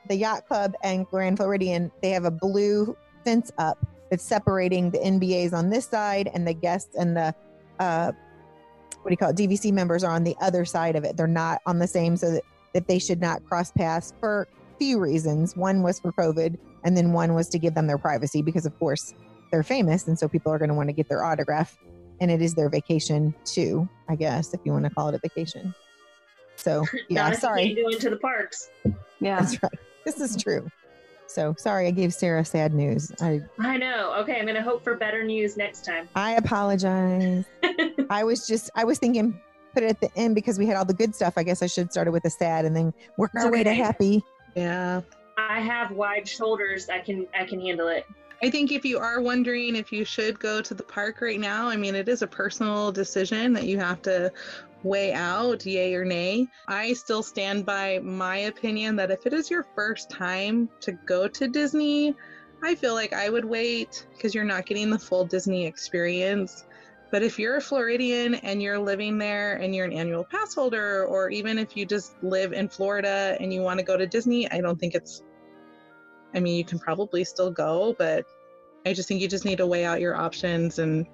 the 0.09 0.17
Yacht 0.17 0.47
Club 0.49 0.73
and 0.83 1.07
Grand 1.07 1.37
Floridian, 1.37 1.93
they 2.03 2.11
have 2.11 2.25
a 2.25 2.31
blue 2.31 2.97
fence 3.25 3.53
up 3.59 3.79
that's 4.15 4.25
separating 4.25 4.93
the 4.93 4.99
NBAs 4.99 5.53
on 5.53 5.71
this 5.71 5.87
side 5.87 6.31
and 6.35 6.47
the 6.47 6.55
guests 6.55 6.95
and 6.95 7.17
the, 7.17 7.35
uh, 7.81 8.13
what 9.03 9.09
do 9.09 9.11
you 9.11 9.17
call 9.17 9.31
it? 9.31 9.37
DVC 9.37 9.73
members 9.73 10.05
are 10.05 10.13
on 10.13 10.23
the 10.23 10.37
other 10.41 10.65
side 10.65 10.95
of 10.95 11.03
it. 11.03 11.17
They're 11.17 11.27
not 11.27 11.61
on 11.67 11.81
the 11.81 11.89
same, 11.89 12.17
so 12.17 12.31
that, 12.31 12.45
that 12.75 12.87
they 12.87 13.01
should 13.01 13.21
not 13.21 13.45
cross 13.45 13.73
paths 13.73 14.13
for 14.21 14.47
a 14.73 14.79
few 14.79 15.01
reasons. 15.01 15.57
One 15.57 15.83
was 15.83 15.99
for 15.99 16.13
COVID, 16.13 16.57
and 16.85 16.97
then 16.97 17.13
one 17.13 17.35
was 17.35 17.49
to 17.49 17.59
give 17.59 17.75
them 17.75 17.89
their 17.89 17.99
privacy 17.99 18.41
because, 18.41 18.67
of 18.67 18.79
course, 18.79 19.15
they're 19.51 19.65
famous, 19.65 20.07
and 20.07 20.17
so 20.17 20.29
people 20.29 20.53
are 20.53 20.59
going 20.59 20.69
to 20.69 20.77
want 20.77 20.91
to 20.91 20.93
get 20.93 21.09
their 21.09 21.25
autograph, 21.25 21.77
and 22.21 22.31
it 22.31 22.41
is 22.41 22.55
their 22.55 22.69
vacation 22.69 23.35
too, 23.45 23.89
I 24.09 24.15
guess, 24.15 24.55
if 24.55 24.61
you 24.63 24.71
want 24.71 24.85
to 24.85 24.91
call 24.91 25.09
it 25.09 25.17
a 25.17 25.19
vacation. 25.19 25.75
So 26.55 26.85
yeah, 27.09 27.25
Not 27.25 27.33
you 27.33 27.39
sorry, 27.41 27.65
can't 27.75 27.79
go 27.89 27.89
into 27.89 28.11
the 28.11 28.19
parks. 28.19 28.71
yeah. 29.19 29.41
that's 29.41 29.61
right. 29.61 29.73
This 30.05 30.21
is 30.21 30.41
true. 30.41 30.71
So 31.27 31.55
sorry, 31.59 31.87
I 31.87 31.91
gave 31.91 32.13
Sarah 32.13 32.45
sad 32.45 32.75
news. 32.75 33.11
I 33.21 33.41
I 33.59 33.77
know. 33.77 34.15
Okay, 34.19 34.39
I'm 34.39 34.45
going 34.45 34.55
to 34.55 34.63
hope 34.63 34.85
for 34.85 34.95
better 34.95 35.25
news 35.25 35.57
next 35.57 35.85
time. 35.85 36.09
I 36.15 36.33
apologize. 36.33 37.45
I 38.11 38.25
was 38.25 38.47
just 38.47 38.71
I 38.75 38.85
was 38.85 38.99
thinking 38.99 39.41
put 39.75 39.83
it 39.83 39.91
at 39.91 40.01
the 40.01 40.11
end 40.17 40.35
because 40.35 40.59
we 40.59 40.67
had 40.67 40.77
all 40.77 40.85
the 40.85 40.95
good 40.95 41.15
stuff. 41.15 41.35
I 41.37 41.43
guess 41.43 41.63
I 41.63 41.67
should 41.67 41.91
start 41.91 42.07
it 42.07 42.13
with 42.13 42.25
a 42.25 42.31
sad 42.31 42.65
and 42.65 42.75
then 42.75 42.95
work 43.19 43.33
our 43.35 43.51
way 43.51 43.65
to 43.65 43.75
happy. 43.75 44.23
Yeah. 44.55 45.03
I 45.37 45.61
have 45.61 45.91
wide 45.91 46.29
shoulders. 46.29 46.89
I 46.89 47.01
can 47.01 47.27
I 47.39 47.45
can 47.45 47.61
handle 47.61 47.89
it. 47.89 48.07
I 48.43 48.51
think 48.51 48.73
if 48.73 48.85
you 48.85 48.99
are 48.99 49.21
wondering 49.21 49.75
if 49.75 49.93
you 49.93 50.05
should 50.05 50.39
go 50.39 50.61
to 50.61 50.75
the 50.75 50.83
park 50.83 51.21
right 51.21 51.41
now, 51.41 51.69
I 51.69 51.77
mean, 51.77 51.95
it 51.95 52.09
is 52.09 52.23
a 52.23 52.27
personal 52.27 52.93
decision 52.93 53.53
that 53.55 53.65
you 53.65 53.79
have 53.79 54.03
to 54.03 54.31
weigh 54.85 55.13
out, 55.13 55.67
yay 55.67 55.95
or 55.95 56.05
nay. 56.05 56.47
I 56.69 56.93
still 56.93 57.23
stand 57.23 57.67
by 57.67 57.99
my 58.01 58.37
opinion 58.37 58.97
that 58.97 59.11
if 59.11 59.27
it 59.27 59.33
is 59.33 59.51
your 59.51 59.67
first 59.75 60.11
time 60.11 60.69
to 60.81 60.93
go 60.93 61.27
to 61.27 61.49
Disney, 61.49 62.15
I 62.63 62.75
feel 62.75 62.95
like 62.95 63.13
I 63.13 63.29
would 63.29 63.45
wait 63.45 64.07
because 64.13 64.35
you're 64.35 64.45
not 64.45 64.67
getting 64.67 64.91
the 64.91 64.99
full 64.99 65.25
Disney 65.25 65.67
experience. 65.67 66.65
But 67.11 67.23
if 67.23 67.39
you're 67.39 67.57
a 67.57 67.61
Floridian 67.61 68.35
and 68.37 68.63
you're 68.63 68.79
living 68.79 69.19
there 69.19 69.57
and 69.57 69.75
you're 69.75 69.85
an 69.87 69.93
annual 69.93 70.25
pass 70.25 70.55
holder, 70.55 71.05
or 71.05 71.31
even 71.31 71.59
if 71.59 71.77
you 71.77 71.87
just 71.87 72.23
live 72.23 72.53
in 72.53 72.69
Florida 72.69 73.37
and 73.41 73.53
you 73.53 73.63
want 73.63 73.79
to 73.79 73.85
go 73.85 73.97
to 73.97 74.07
Disney, 74.07 74.51
I 74.51 74.61
don't 74.61 74.79
think 74.79 74.95
it's 74.95 75.23
I 76.35 76.41
mean, 76.41 76.57
you 76.57 76.65
can 76.65 76.81
probably 76.81 77.23
still 77.23 77.51
go, 77.51 77.95
but 77.97 78.27
I 78.85 78.93
just 78.93 79.09
think 79.09 79.21
you 79.21 79.29
just 79.29 79.45
need 79.45 79.59
to 79.59 79.67
weigh 79.67 79.85
out 79.85 80.01
your 80.01 80.17
options. 80.17 80.81
And 80.81 81.07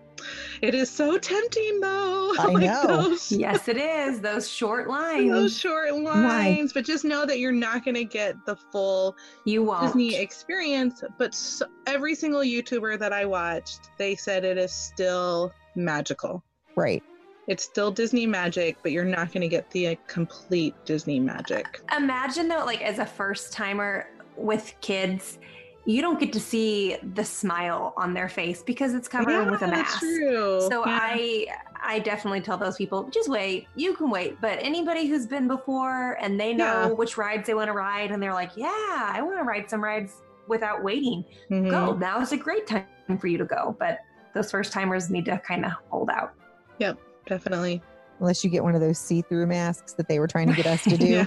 it 0.62 0.74
is 0.74 0.90
so 0.90 1.18
tempting, 1.18 1.80
though. 1.80 2.34
I 2.38 2.52
know. 2.52 2.86
Those, 2.86 3.32
yes, 3.32 3.68
it 3.68 3.76
is. 3.76 4.20
Those 4.20 4.48
short 4.48 4.88
lines. 4.88 5.30
those 5.30 5.58
short 5.58 5.94
lines, 5.94 6.72
but 6.72 6.84
just 6.84 7.04
know 7.04 7.26
that 7.26 7.38
you're 7.38 7.52
not 7.52 7.84
going 7.84 7.94
to 7.94 8.04
get 8.04 8.34
the 8.46 8.56
full 8.56 9.16
you 9.44 9.62
won't. 9.64 9.86
Disney 9.86 10.16
experience. 10.16 11.02
But 11.18 11.34
so, 11.34 11.66
every 11.86 12.14
single 12.14 12.40
YouTuber 12.40 12.98
that 12.98 13.12
I 13.12 13.24
watched, 13.24 13.90
they 13.98 14.14
said 14.16 14.44
it 14.44 14.58
is 14.58 14.72
still 14.72 15.52
magical. 15.74 16.42
Right. 16.76 17.02
It's 17.46 17.64
still 17.64 17.90
Disney 17.90 18.26
magic, 18.26 18.76
but 18.82 18.92
you're 18.92 19.04
not 19.04 19.32
going 19.32 19.40
to 19.40 19.48
get 19.48 19.70
the 19.70 19.88
uh, 19.88 19.94
complete 20.06 20.74
Disney 20.84 21.18
magic. 21.18 21.80
Imagine 21.96 22.48
though, 22.48 22.64
like 22.64 22.82
as 22.82 22.98
a 22.98 23.06
first 23.06 23.52
timer 23.52 24.08
with 24.36 24.74
kids, 24.80 25.38
you 25.86 26.02
don't 26.02 26.20
get 26.20 26.32
to 26.34 26.40
see 26.40 26.96
the 27.14 27.24
smile 27.24 27.94
on 27.96 28.12
their 28.14 28.28
face 28.28 28.62
because 28.62 28.94
it's 28.94 29.08
covered 29.08 29.50
with 29.50 29.62
a 29.62 29.66
that's 29.66 29.70
mask. 29.70 29.98
true. 30.00 30.60
So 30.70 30.86
Yeah. 30.86 30.98
I 31.02 31.46
I 31.82 31.98
definitely 32.00 32.42
tell 32.42 32.58
those 32.58 32.76
people, 32.76 33.04
just 33.04 33.30
wait. 33.30 33.66
You 33.74 33.94
can 33.94 34.10
wait. 34.10 34.38
But 34.42 34.58
anybody 34.60 35.06
who's 35.06 35.26
been 35.26 35.48
before 35.48 36.18
and 36.20 36.38
they 36.38 36.52
know 36.52 36.64
Yeah. 36.88 36.88
which 36.88 37.16
rides 37.16 37.46
they 37.46 37.54
want 37.54 37.68
to 37.68 37.72
ride 37.72 38.10
and 38.10 38.22
they're 38.22 38.34
like, 38.34 38.50
yeah, 38.54 38.68
I 39.14 39.22
want 39.22 39.38
to 39.38 39.44
ride 39.44 39.70
some 39.70 39.82
rides 39.82 40.20
without 40.46 40.82
waiting. 40.84 41.24
Mhm. 41.50 41.70
Go. 41.70 41.94
Now 41.94 42.20
is 42.20 42.32
a 42.32 42.36
great 42.36 42.66
time 42.66 42.84
for 43.18 43.28
you 43.28 43.38
to 43.38 43.46
go. 43.46 43.74
But 43.78 44.00
those 44.34 44.50
first 44.50 44.72
timers 44.72 45.08
need 45.10 45.24
to 45.24 45.38
kind 45.38 45.64
of 45.64 45.72
hold 45.88 46.10
out. 46.10 46.34
Yep, 46.78 46.98
definitely. 47.26 47.82
Unless 48.20 48.44
you 48.44 48.50
get 48.50 48.62
one 48.62 48.74
of 48.74 48.82
those 48.82 48.98
see-through 48.98 49.46
masks 49.46 49.94
that 49.94 50.06
they 50.06 50.18
were 50.18 50.26
trying 50.28 50.48
to 50.48 50.52
get 50.54 50.66
us 50.66 50.84
to 50.84 50.96
do. 50.98 51.26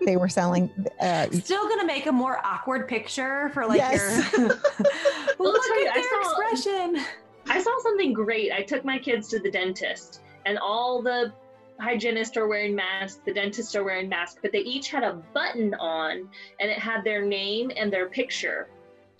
Yeah. 0.00 0.06
They 0.06 0.16
were 0.16 0.28
selling. 0.28 0.70
Uh, 1.00 1.28
Still 1.32 1.68
gonna 1.68 1.84
make 1.86 2.06
a 2.06 2.12
more 2.12 2.38
awkward 2.44 2.88
picture 2.88 3.50
for 3.50 3.66
like 3.66 3.78
Yes. 3.78 4.32
your 4.36 4.48
look 5.38 5.62
tell 5.66 5.80
you, 5.80 5.86
at 5.86 5.96
I 5.96 6.00
their 6.00 6.22
saw- 6.24 6.40
expression. 6.50 7.04
I 7.50 7.60
saw 7.62 7.70
something 7.82 8.12
great. 8.12 8.52
I 8.52 8.62
took 8.62 8.84
my 8.84 8.98
kids 8.98 9.28
to 9.28 9.38
the 9.38 9.50
dentist, 9.50 10.20
and 10.44 10.58
all 10.58 11.00
the 11.02 11.32
hygienists 11.80 12.36
are 12.36 12.46
wearing 12.46 12.74
masks, 12.74 13.20
the 13.24 13.32
dentists 13.32 13.74
are 13.74 13.84
wearing 13.84 14.08
masks, 14.08 14.38
but 14.42 14.52
they 14.52 14.58
each 14.58 14.88
had 14.90 15.02
a 15.04 15.14
button 15.32 15.74
on, 15.74 16.28
and 16.60 16.70
it 16.70 16.78
had 16.78 17.04
their 17.04 17.24
name 17.24 17.70
and 17.76 17.92
their 17.92 18.08
picture. 18.08 18.68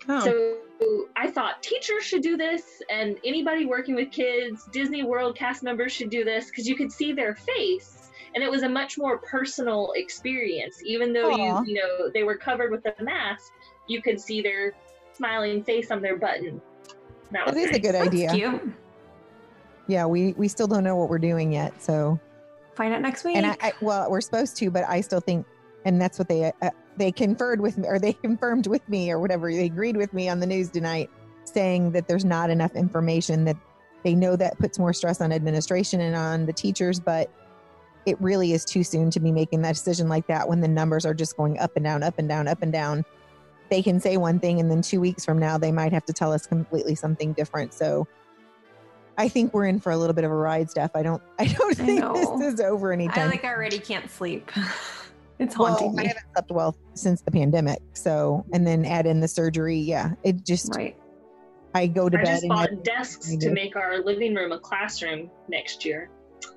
Oh. 0.09 0.21
So 0.21 1.07
I 1.17 1.31
thought 1.31 1.63
teachers 1.63 2.05
should 2.05 2.23
do 2.23 2.37
this, 2.37 2.83
and 2.91 3.17
anybody 3.25 3.65
working 3.65 3.95
with 3.95 4.11
kids, 4.11 4.69
Disney 4.73 5.03
World 5.05 5.35
cast 5.37 5.63
members 5.63 5.93
should 5.93 6.11
do 6.11 6.23
this 6.25 6.47
because 6.51 6.69
you 6.69 6.77
could 6.77 6.93
see 6.93 7.13
their 7.13 7.35
face, 7.35 8.08
and 8.35 8.45
it 8.45 8.51
was 8.51 8.63
a 8.63 8.69
much 8.69 8.99
more 8.99 9.19
personal 9.19 9.93
experience. 9.97 10.83
Even 10.85 11.13
though 11.13 11.31
Aw. 11.31 11.63
you 11.63 11.75
you 11.75 11.75
know 11.75 12.11
they 12.13 12.23
were 12.23 12.37
covered 12.37 12.71
with 12.71 12.85
a 12.87 13.03
mask, 13.03 13.53
you 13.87 14.03
could 14.03 14.21
see 14.21 14.43
their 14.43 14.75
smiling 15.13 15.65
face 15.65 15.91
on 15.91 16.01
their 16.03 16.17
button. 16.17 16.61
That, 17.31 17.47
that 17.47 17.55
was 17.55 17.57
is 17.57 17.69
a 17.69 17.73
nice. 17.73 17.81
good 17.81 17.95
That's 17.95 18.09
idea. 18.09 18.31
cute. 18.33 18.73
Yeah, 19.87 20.07
we 20.07 20.33
we 20.35 20.49
still 20.49 20.67
don't 20.67 20.85
know 20.85 20.97
what 20.97 21.09
we're 21.09 21.19
doing 21.19 21.53
yet. 21.53 21.83
So, 21.83 22.19
Find 22.75 22.95
out 22.95 23.03
next 23.03 23.25
week. 23.25 23.37
and 23.37 23.47
I, 23.47 23.57
I 23.61 23.73
well, 23.81 24.11
we're 24.11 24.21
supposed 24.21 24.57
to, 24.59 24.71
but 24.71 24.85
I 24.85 25.01
still 25.01 25.21
think, 25.21 25.47
and 25.85 26.01
that's 26.01 26.19
what 26.19 26.29
they 26.29 26.53
uh, 26.63 26.71
they 26.97 27.11
conferred 27.11 27.61
with 27.61 27.79
me, 27.79 27.89
or 27.89 27.99
they 27.99 28.13
confirmed 28.25 28.67
with 28.67 28.87
me, 28.89 29.11
or 29.11 29.19
whatever. 29.19 29.51
They 29.51 29.67
agreed 29.67 29.97
with 29.97 30.13
me 30.13 30.29
on 30.29 30.41
the 30.41 30.47
news 30.47 30.69
tonight. 30.71 31.11
saying 31.45 31.93
that 31.93 32.07
there's 32.07 32.25
not 32.25 32.51
enough 32.51 32.77
information 32.77 33.45
that 33.45 33.57
they 34.05 34.15
know 34.15 34.37
that 34.37 34.59
puts 34.59 34.79
more 34.79 34.93
stress 34.93 35.21
on 35.21 35.33
administration 35.33 36.01
and 36.01 36.15
on 36.15 36.47
the 36.47 36.53
teachers, 36.53 37.01
but 37.01 37.31
it 38.09 38.21
really 38.21 38.53
is 38.53 38.65
too 38.65 38.83
soon 38.83 39.11
to 39.11 39.21
be 39.21 39.31
making 39.31 39.63
that 39.63 39.75
decision 39.75 40.09
like 40.09 40.27
that 40.27 40.49
when 40.49 40.61
the 40.61 40.69
numbers 40.69 41.05
are 41.05 41.15
just 41.15 41.37
going 41.37 41.59
up 41.59 41.77
and 41.77 41.85
down, 41.85 42.03
up 42.03 42.19
and 42.19 42.29
down, 42.29 42.49
up 42.49 42.63
and 42.63 42.73
down. 42.73 43.05
They 43.71 43.83
can 43.83 44.01
say 44.01 44.17
one 44.17 44.41
thing 44.41 44.61
and 44.61 44.71
then 44.71 44.81
two 44.81 45.01
weeks 45.01 45.25
from 45.25 45.39
now 45.39 45.59
they 45.59 45.71
might 45.71 45.93
have 45.93 46.07
to 46.07 46.13
tell 46.13 46.33
us 46.33 46.47
completely 46.47 46.95
something 46.95 47.35
different. 47.35 47.75
So 47.75 48.09
I 49.19 49.29
think 49.29 49.53
we're 49.53 49.67
in 49.67 49.79
for 49.79 49.93
a 49.93 49.97
little 49.97 50.15
bit 50.15 50.25
of 50.25 50.31
a 50.31 50.35
ride, 50.35 50.71
Steph. 50.71 50.93
I 50.95 51.03
don't 51.03 51.23
I 51.39 51.47
don't 51.47 51.77
think 51.77 52.01
know. 52.01 52.39
this 52.39 52.55
is 52.55 52.61
over 52.61 52.93
anytime. 52.93 53.29
I 53.29 53.31
like 53.31 53.45
already 53.45 53.79
can't 53.79 54.11
sleep. 54.11 54.51
It's 55.41 55.55
haunting 55.55 55.93
well, 55.95 56.05
I 56.05 56.09
haven't 56.09 56.25
slept 56.33 56.51
well 56.51 56.77
since 56.95 57.21
the 57.21 57.31
pandemic. 57.31 57.79
So 57.93 58.45
and 58.53 58.67
then 58.67 58.85
add 58.85 59.07
in 59.07 59.21
the 59.21 59.29
surgery. 59.29 59.79
Yeah. 59.79 60.15
It 60.25 60.45
just 60.45 60.75
Right. 60.75 60.97
I 61.77 61.87
go 61.87 62.09
to 62.09 62.19
I 62.19 62.25
bed 62.25 62.31
just 62.33 62.43
and 62.43 62.53
I, 62.53 62.57
bought 62.67 62.83
desks 62.83 63.37
to 63.37 63.51
make 63.53 63.77
our 63.77 64.03
living 64.03 64.35
room 64.35 64.51
a 64.51 64.59
classroom 64.59 65.31
next 65.49 65.85
year. 65.85 66.11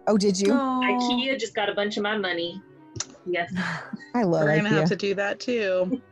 Oh, 0.08 0.18
did 0.18 0.40
you? 0.40 0.52
Aw. 0.54 0.82
IKEA 0.82 1.40
just 1.40 1.56
got 1.56 1.70
a 1.70 1.74
bunch 1.74 1.98
of 1.98 2.04
my 2.04 2.18
money. 2.18 2.62
Yes. 3.26 3.54
I 4.16 4.24
love 4.24 4.44
it. 4.44 4.46
We're 4.46 4.56
gonna 4.58 4.70
IKEA. 4.70 4.80
have 4.80 4.90
to 4.90 4.96
do 4.96 5.16
that 5.16 5.40
too. 5.40 6.02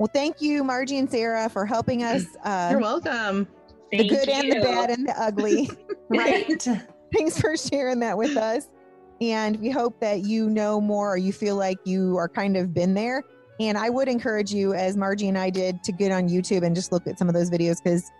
Well, 0.00 0.08
thank 0.14 0.40
you, 0.40 0.64
Margie 0.64 0.96
and 0.96 1.10
Sarah, 1.10 1.50
for 1.50 1.66
helping 1.66 2.02
us. 2.02 2.24
Uh, 2.42 2.68
You're 2.70 2.80
welcome. 2.80 3.46
the 3.92 3.98
Thank 3.98 4.08
good 4.08 4.28
and 4.30 4.50
the 4.50 4.60
bad 4.60 4.88
and 4.88 5.06
the 5.06 5.12
ugly. 5.20 5.70
Right. 6.08 6.66
Thanks 7.14 7.38
for 7.38 7.54
sharing 7.54 8.00
that 8.00 8.16
with 8.16 8.34
us. 8.38 8.68
And 9.20 9.60
we 9.60 9.68
hope 9.68 10.00
that 10.00 10.22
you 10.22 10.48
know 10.48 10.80
more 10.80 11.12
or 11.12 11.16
you 11.18 11.34
feel 11.34 11.54
like 11.56 11.76
you 11.84 12.16
are 12.16 12.30
kind 12.30 12.56
of 12.56 12.72
been 12.72 12.94
there. 12.94 13.22
And 13.60 13.76
I 13.76 13.90
would 13.90 14.08
encourage 14.08 14.54
you, 14.54 14.72
as 14.72 14.96
Margie 14.96 15.28
and 15.28 15.36
I 15.36 15.50
did, 15.50 15.84
to 15.84 15.92
get 15.92 16.10
on 16.12 16.30
YouTube 16.30 16.62
and 16.64 16.74
just 16.74 16.92
look 16.92 17.06
at 17.06 17.18
some 17.18 17.28
of 17.28 17.34
those 17.34 17.50
videos 17.50 17.76
because 17.84 18.10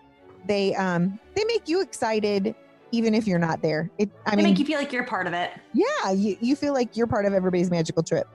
they 0.47 0.75
um 0.75 1.19
they 1.35 1.43
make 1.45 1.67
you 1.67 1.81
excited 1.81 2.53
even 2.91 3.13
if 3.13 3.27
you're 3.27 3.39
not 3.39 3.61
there. 3.61 3.89
It 3.97 4.09
I 4.25 4.35
mean 4.35 4.45
make 4.45 4.59
you 4.59 4.65
feel 4.65 4.79
like 4.79 4.91
you're 4.91 5.05
part 5.05 5.27
of 5.27 5.33
it. 5.33 5.51
yeah, 5.73 6.11
you, 6.11 6.37
you 6.41 6.55
feel 6.55 6.73
like 6.73 6.95
you're 6.95 7.07
part 7.07 7.25
of 7.25 7.33
everybody's 7.33 7.69
magical 7.71 8.03
trip. 8.03 8.27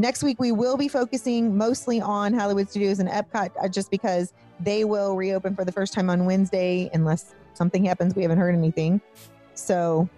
Next 0.00 0.22
week, 0.22 0.38
we 0.38 0.52
will 0.52 0.76
be 0.76 0.86
focusing 0.86 1.56
mostly 1.56 2.00
on 2.00 2.32
Hollywood 2.32 2.70
Studios 2.70 3.00
and 3.00 3.08
Epcot 3.08 3.50
uh, 3.60 3.68
just 3.68 3.90
because 3.90 4.32
they 4.60 4.84
will 4.84 5.16
reopen 5.16 5.56
for 5.56 5.64
the 5.64 5.72
first 5.72 5.92
time 5.92 6.08
on 6.08 6.24
Wednesday, 6.24 6.88
unless 6.94 7.34
something 7.54 7.84
happens. 7.84 8.14
We 8.14 8.22
haven't 8.22 8.38
heard 8.38 8.54
anything. 8.54 9.00
So 9.54 10.08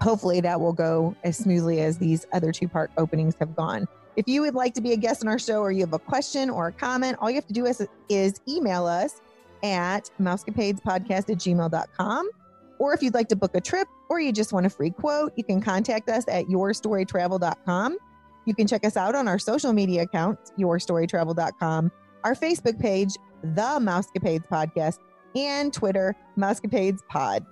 hopefully 0.00 0.40
that 0.40 0.58
will 0.58 0.72
go 0.72 1.14
as 1.22 1.36
smoothly 1.36 1.82
as 1.82 1.98
these 1.98 2.26
other 2.32 2.50
two 2.50 2.66
park 2.66 2.90
openings 2.96 3.34
have 3.40 3.54
gone. 3.54 3.86
If 4.16 4.26
you 4.26 4.40
would 4.40 4.54
like 4.54 4.74
to 4.74 4.80
be 4.80 4.92
a 4.92 4.96
guest 4.96 5.22
on 5.22 5.28
our 5.28 5.38
show 5.38 5.60
or 5.60 5.70
you 5.70 5.80
have 5.80 5.92
a 5.92 5.98
question 5.98 6.48
or 6.50 6.68
a 6.68 6.72
comment, 6.72 7.18
all 7.20 7.28
you 7.28 7.36
have 7.36 7.46
to 7.46 7.52
do 7.52 7.66
is, 7.66 7.86
is 8.08 8.40
email 8.48 8.86
us 8.86 9.20
at 9.62 10.10
mousecapadespodcast 10.20 11.10
at 11.10 11.36
gmail.com. 11.36 12.30
Or 12.78 12.94
if 12.94 13.02
you'd 13.02 13.14
like 13.14 13.28
to 13.28 13.36
book 13.36 13.54
a 13.54 13.60
trip 13.60 13.88
or 14.08 14.20
you 14.20 14.32
just 14.32 14.52
want 14.52 14.66
a 14.66 14.70
free 14.70 14.90
quote, 14.90 15.32
you 15.36 15.44
can 15.44 15.60
contact 15.60 16.08
us 16.08 16.24
at 16.28 16.46
yourstorytravel.com. 16.46 17.96
You 18.46 18.54
can 18.54 18.66
check 18.66 18.84
us 18.86 18.96
out 18.96 19.14
on 19.14 19.28
our 19.28 19.38
social 19.38 19.72
media 19.72 20.02
accounts, 20.02 20.52
yourstorytravel.com, 20.58 21.92
our 22.24 22.34
Facebook 22.34 22.78
page, 22.80 23.14
The 23.42 23.78
Mousecapades 23.78 24.48
Podcast, 24.48 24.98
and 25.36 25.72
Twitter, 25.72 26.16
Mousecapades 26.38 27.00
Pod. 27.08 27.44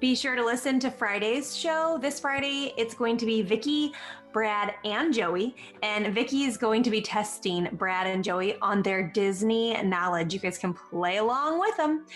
Be 0.00 0.14
sure 0.14 0.36
to 0.36 0.44
listen 0.44 0.80
to 0.80 0.90
Friday's 0.90 1.56
show. 1.56 1.98
This 2.00 2.20
Friday, 2.20 2.72
it's 2.76 2.94
going 2.94 3.16
to 3.18 3.26
be 3.26 3.42
Vicki, 3.42 3.92
Brad, 4.38 4.74
and 4.84 5.12
Joey. 5.12 5.56
And 5.82 6.14
Vicki 6.14 6.44
is 6.44 6.56
going 6.56 6.84
to 6.84 6.90
be 6.90 7.00
testing 7.00 7.68
Brad 7.72 8.06
and 8.06 8.22
Joey 8.22 8.56
on 8.60 8.84
their 8.84 9.02
Disney 9.02 9.76
knowledge. 9.82 10.32
You 10.32 10.38
guys 10.38 10.58
can 10.58 10.72
play 10.72 11.16
along 11.16 11.58
with 11.58 11.76
them. 11.76 12.06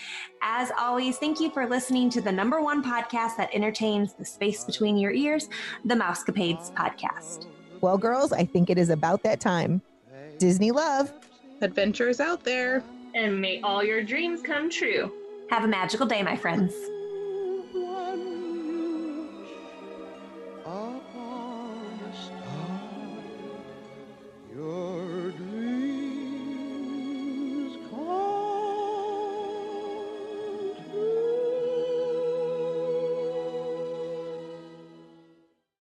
As 0.41 0.71
always, 0.79 1.17
thank 1.17 1.41
you 1.41 1.51
for 1.51 1.67
listening 1.67 2.09
to 2.11 2.21
the 2.21 2.31
number 2.31 2.61
one 2.61 2.81
podcast 2.81 3.35
that 3.35 3.49
entertains 3.53 4.13
the 4.13 4.23
space 4.23 4.63
between 4.63 4.95
your 4.95 5.11
ears, 5.11 5.49
the 5.83 5.95
Mousecapades 5.95 6.71
Podcast. 6.71 7.47
Well, 7.81 7.97
girls, 7.97 8.31
I 8.31 8.45
think 8.45 8.69
it 8.69 8.77
is 8.77 8.89
about 8.89 9.21
that 9.23 9.41
time. 9.41 9.81
Disney 10.37 10.71
love. 10.71 11.11
Adventures 11.59 12.21
out 12.21 12.45
there. 12.45 12.85
And 13.13 13.41
may 13.41 13.59
all 13.59 13.83
your 13.83 14.01
dreams 14.01 14.41
come 14.41 14.69
true. 14.69 15.11
Have 15.49 15.65
a 15.65 15.67
magical 15.67 16.05
day, 16.05 16.23
my 16.23 16.37
friends. 16.37 16.73